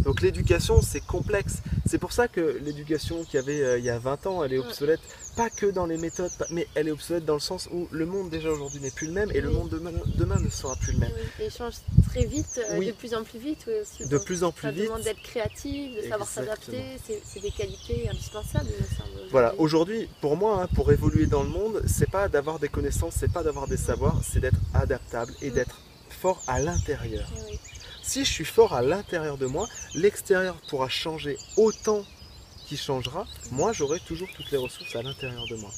Donc 0.04 0.20
l'éducation, 0.20 0.82
c'est 0.82 1.00
complexe. 1.00 1.58
C'est 1.86 1.98
pour 1.98 2.12
ça 2.12 2.28
que 2.28 2.58
l'éducation 2.64 3.24
qu'il 3.24 3.34
y 3.34 3.38
avait 3.38 3.62
euh, 3.62 3.78
il 3.78 3.84
y 3.84 3.90
a 3.90 3.98
20 3.98 4.26
ans, 4.26 4.42
elle 4.44 4.52
est 4.52 4.58
obsolète, 4.58 5.00
pas 5.36 5.48
que 5.50 5.66
dans 5.66 5.86
les 5.86 5.96
méthodes, 5.98 6.30
mais 6.50 6.66
elle 6.74 6.88
est 6.88 6.90
obsolète 6.90 7.24
dans 7.24 7.34
le 7.34 7.40
sens 7.40 7.68
où 7.72 7.86
le 7.90 8.06
monde 8.06 8.30
déjà 8.30 8.50
aujourd'hui 8.50 8.80
n'est 8.80 8.90
plus 8.90 9.06
le 9.06 9.12
même 9.12 9.30
et 9.32 9.40
le 9.40 9.50
monde 9.50 9.68
demain, 9.68 9.92
demain 10.16 10.38
ne 10.40 10.48
sera 10.50 10.74
plus 10.76 10.92
le 10.92 10.98
même. 11.00 11.12
Oui, 11.14 11.44
il 11.46 11.50
change 11.50 11.74
très 12.08 12.24
vite, 12.24 12.60
euh, 12.70 12.78
Oui. 12.78 12.86
de 12.88 12.92
plus 12.92 13.14
en 13.14 13.22
plus 13.24 13.38
vite 13.38 13.64
oui, 13.66 13.74
aussi. 13.82 14.08
De 14.08 14.18
plus 14.18 14.42
en 14.44 14.52
plus 14.52 14.68
Ça 14.68 14.72
vite. 14.72 14.84
demande 14.84 15.02
d'être 15.02 15.22
créatif, 15.22 15.96
de 15.96 16.08
savoir 16.08 16.28
s'adapter, 16.28 16.82
c'est 17.06 17.40
des 17.40 17.50
qualités 17.50 18.08
indispensables, 18.08 18.66
il 18.70 18.82
me 18.82 18.88
semble. 18.88 19.00
aujourd'hui. 19.10 19.28
Voilà, 19.30 19.54
aujourd'hui, 19.58 20.08
pour 20.20 20.36
moi, 20.36 20.62
hein, 20.62 20.68
pour 20.74 20.90
évoluer 20.92 21.26
dans 21.26 21.42
le 21.42 21.48
monde, 21.48 21.82
c'est 21.86 22.10
pas 22.10 22.28
d'avoir 22.28 22.58
des 22.58 22.68
connaissances, 22.68 23.14
c'est 23.18 23.32
pas 23.32 23.42
d'avoir 23.42 23.66
des 23.68 23.76
savoirs, 23.76 24.20
c'est 24.22 24.40
d'être 24.40 24.58
adaptable 24.74 25.32
et 25.42 25.50
Mm. 25.50 25.54
d'être 25.54 25.80
fort 26.10 26.42
à 26.46 26.60
l'intérieur. 26.60 27.28
Si 28.02 28.24
je 28.24 28.30
suis 28.30 28.44
fort 28.44 28.74
à 28.74 28.82
l'intérieur 28.82 29.38
de 29.38 29.46
moi, 29.46 29.68
l'extérieur 29.94 30.56
pourra 30.68 30.88
changer 30.88 31.38
autant 31.56 32.04
qu'il 32.66 32.78
changera. 32.78 33.26
Moi, 33.50 33.72
j'aurai 33.72 34.00
toujours 34.00 34.28
toutes 34.36 34.50
les 34.50 34.58
ressources 34.58 34.94
à 34.96 35.02
l'intérieur 35.02 35.46
de 35.48 35.56
moi. 35.56 35.70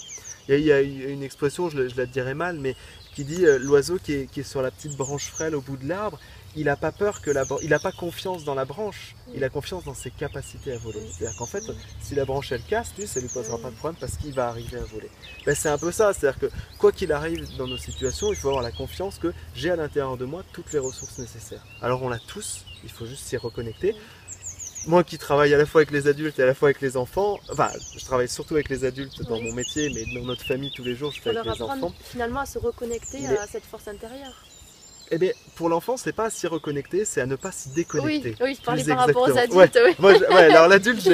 Il 0.48 0.60
y 0.60 0.72
a, 0.72 0.80
une 0.80 1.22
expression, 1.22 1.70
je, 1.70 1.78
la- 1.96 2.06
dirais 2.06 2.34
mal, 2.34 2.58
mais 2.58 2.76
qui 3.14 3.24
dit 3.24 3.46
euh, 3.46 3.58
l'oiseau 3.58 3.98
qui 3.98 4.12
est 4.12 4.42
sur 4.42 4.62
la 4.62 4.70
petite 4.70 4.96
branche 4.96 5.26
frêle 5.26 5.54
au 5.54 5.60
bout 5.60 5.76
de 5.76 5.88
l'arbre, 5.88 6.18
il 6.56 6.64
n'a 6.66 6.76
pas 6.76 6.92
peur 6.92 7.20
que 7.20 7.30
la, 7.30 7.44
il 7.62 7.70
n'a 7.70 7.78
pas 7.78 7.92
confiance 7.92 8.44
dans 8.44 8.54
la 8.54 8.64
branche, 8.64 9.14
il 9.34 9.42
a 9.42 9.48
confiance 9.48 9.84
dans 9.84 9.94
ses 9.94 10.10
capacités 10.10 10.72
à 10.72 10.78
voler. 10.78 11.00
Oui. 11.00 11.10
C'est-à-dire 11.16 11.36
qu'en 11.38 11.46
fait, 11.46 11.62
Oui. 11.68 11.74
si 12.00 12.14
la 12.14 12.24
branche 12.24 12.52
elle 12.52 12.62
casse, 12.62 12.92
lui, 12.96 13.06
ça 13.06 13.20
lui 13.20 13.28
posera 13.28 13.58
pas 13.58 13.70
de 13.70 13.74
problème 13.76 13.98
parce 14.00 14.16
qu'il 14.16 14.32
va 14.34 14.48
arriver 14.48 14.78
à 14.78 14.84
voler. 14.84 15.10
Ben, 15.46 15.54
c'est 15.54 15.68
un 15.68 15.78
peu 15.78 15.90
ça, 15.92 16.12
c'est-à-dire 16.12 16.38
que 16.38 16.46
quoi 16.78 16.92
qu'il 16.92 17.10
arrive 17.12 17.44
dans 17.56 17.66
nos 17.66 17.76
situations, 17.76 18.30
il 18.30 18.36
faut 18.36 18.48
avoir 18.48 18.62
la 18.62 18.72
confiance 18.72 19.18
que 19.18 19.32
j'ai 19.54 19.70
à 19.70 19.76
l'intérieur 19.76 20.16
de 20.16 20.24
moi 20.24 20.42
toutes 20.52 20.72
les 20.72 20.78
ressources 20.78 21.18
nécessaires. 21.18 21.64
Alors 21.82 22.02
on 22.02 22.08
l'a 22.08 22.18
tous, 22.20 22.64
il 22.84 22.90
faut 22.90 23.06
juste 23.06 23.24
s'y 23.26 23.36
reconnecter. 23.36 23.94
Moi 24.86 25.02
qui 25.02 25.16
travaille 25.16 25.54
à 25.54 25.56
la 25.56 25.64
fois 25.64 25.80
avec 25.80 25.90
les 25.92 26.08
adultes 26.08 26.38
et 26.38 26.42
à 26.42 26.46
la 26.46 26.54
fois 26.54 26.68
avec 26.68 26.82
les 26.82 26.98
enfants, 26.98 27.38
enfin 27.50 27.70
je 27.96 28.04
travaille 28.04 28.28
surtout 28.28 28.52
avec 28.54 28.68
les 28.68 28.84
adultes 28.84 29.22
dans 29.22 29.40
mon 29.40 29.52
métier, 29.54 29.90
mais 29.94 30.04
dans 30.20 30.26
notre 30.26 30.44
famille 30.44 30.70
tous 30.76 30.84
les 30.84 30.94
jours 30.94 31.10
je 31.10 31.22
fais 31.22 31.30
avec 31.34 31.42
les 31.54 31.62
enfants. 31.62 31.92
finalement 32.04 32.40
à 32.40 32.46
se 32.46 32.58
reconnecter 32.58 33.20
Mais- 33.22 33.38
à 33.38 33.46
cette 33.46 33.64
force 33.64 33.88
intérieure. 33.88 34.34
Eh 35.10 35.18
bien 35.18 35.30
pour 35.54 35.68
l'enfant 35.68 35.96
c'est 35.96 36.12
pas 36.12 36.24
à 36.26 36.30
s'y 36.30 36.46
reconnecter, 36.46 37.04
c'est 37.04 37.20
à 37.20 37.26
ne 37.26 37.36
pas 37.36 37.52
s'y 37.52 37.68
Oui, 37.68 37.74
déconnecter. 37.76 38.34
oui, 38.40 38.56
je 38.58 38.64
parlais 38.64 38.84
par 38.84 38.98
rapport 38.98 39.22
aux 39.28 39.38
adultes. 39.38 39.78
oui. 39.84 39.92
Moi, 39.98 40.14
je- 40.14 40.24
ouais, 40.24 40.44
alors 40.54 40.66
l'adulte, 40.68 41.08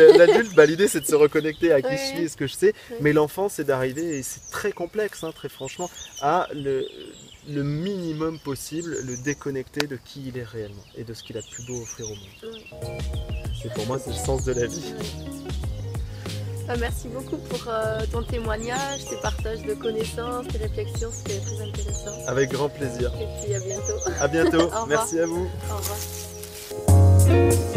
bah, 0.57 0.65
l'idée 0.67 0.89
c'est 0.89 1.01
de 1.01 1.07
se 1.07 1.15
reconnecter 1.15 1.73
à 1.73 1.83
qui 1.83 1.89
Oui, 1.89 1.97
je 1.99 2.03
suis 2.05 2.19
oui. 2.19 2.25
et 2.25 2.29
ce 2.29 2.37
que 2.37 2.47
je 2.47 2.55
sais, 2.55 2.73
Oui. 2.91 2.97
mais 3.01 3.13
l'enfant 3.13 3.49
c'est 3.49 3.65
d'arriver, 3.65 4.19
et 4.19 4.23
c'est 4.23 4.51
très 4.51 4.73
complexe, 4.73 5.25
hein, 5.25 5.33
très 5.35 5.49
franchement, 5.49 5.91
à 6.23 6.49
le, 6.55 6.87
le 7.49 7.63
minimum 7.63 8.39
possible, 8.39 8.97
le 9.05 9.17
déconnecter 9.17 9.87
de 9.87 9.99
qui 10.03 10.29
il 10.29 10.39
est 10.39 10.45
réellement 10.45 10.85
et 10.97 11.05
de 11.05 11.13
ce 11.13 11.23
qu'il 11.23 11.37
a 11.37 11.41
de 11.43 11.49
plus 11.51 11.67
beau 11.67 11.79
à 11.79 11.83
offrir 11.83 12.07
au 12.07 12.15
monde. 12.15 12.55
Oui. 12.55 12.67
C'est 13.63 13.73
pour 13.75 13.87
moi 13.87 13.99
c'est 13.99 14.11
le 14.11 14.17
sens 14.17 14.45
de 14.45 14.53
la 14.53 14.67
vie. 14.67 14.95
Bah, 16.67 16.75
merci 16.79 17.09
beaucoup 17.09 17.37
pour 17.37 17.65
euh, 17.69 18.01
ton 18.13 18.23
témoignage, 18.23 19.05
tes 19.09 19.17
partages 19.17 19.63
de 19.63 19.75
connaissances, 19.75 20.47
tes 20.49 20.59
réflexions, 20.59 21.11
c'était 21.13 21.41
très 21.41 21.69
intéressant. 21.69 22.13
Avec 22.27 22.51
grand 22.51 22.69
plaisir. 22.69 23.13
Et 23.21 23.27
puis 23.45 23.55
à 23.55 23.61
bientôt. 23.61 24.11
À 24.21 24.29
bientôt. 24.29 24.71
Merci 24.89 25.19
à 25.19 25.27
vous. 25.27 25.49
Au 25.71 25.77
revoir. 25.77 27.70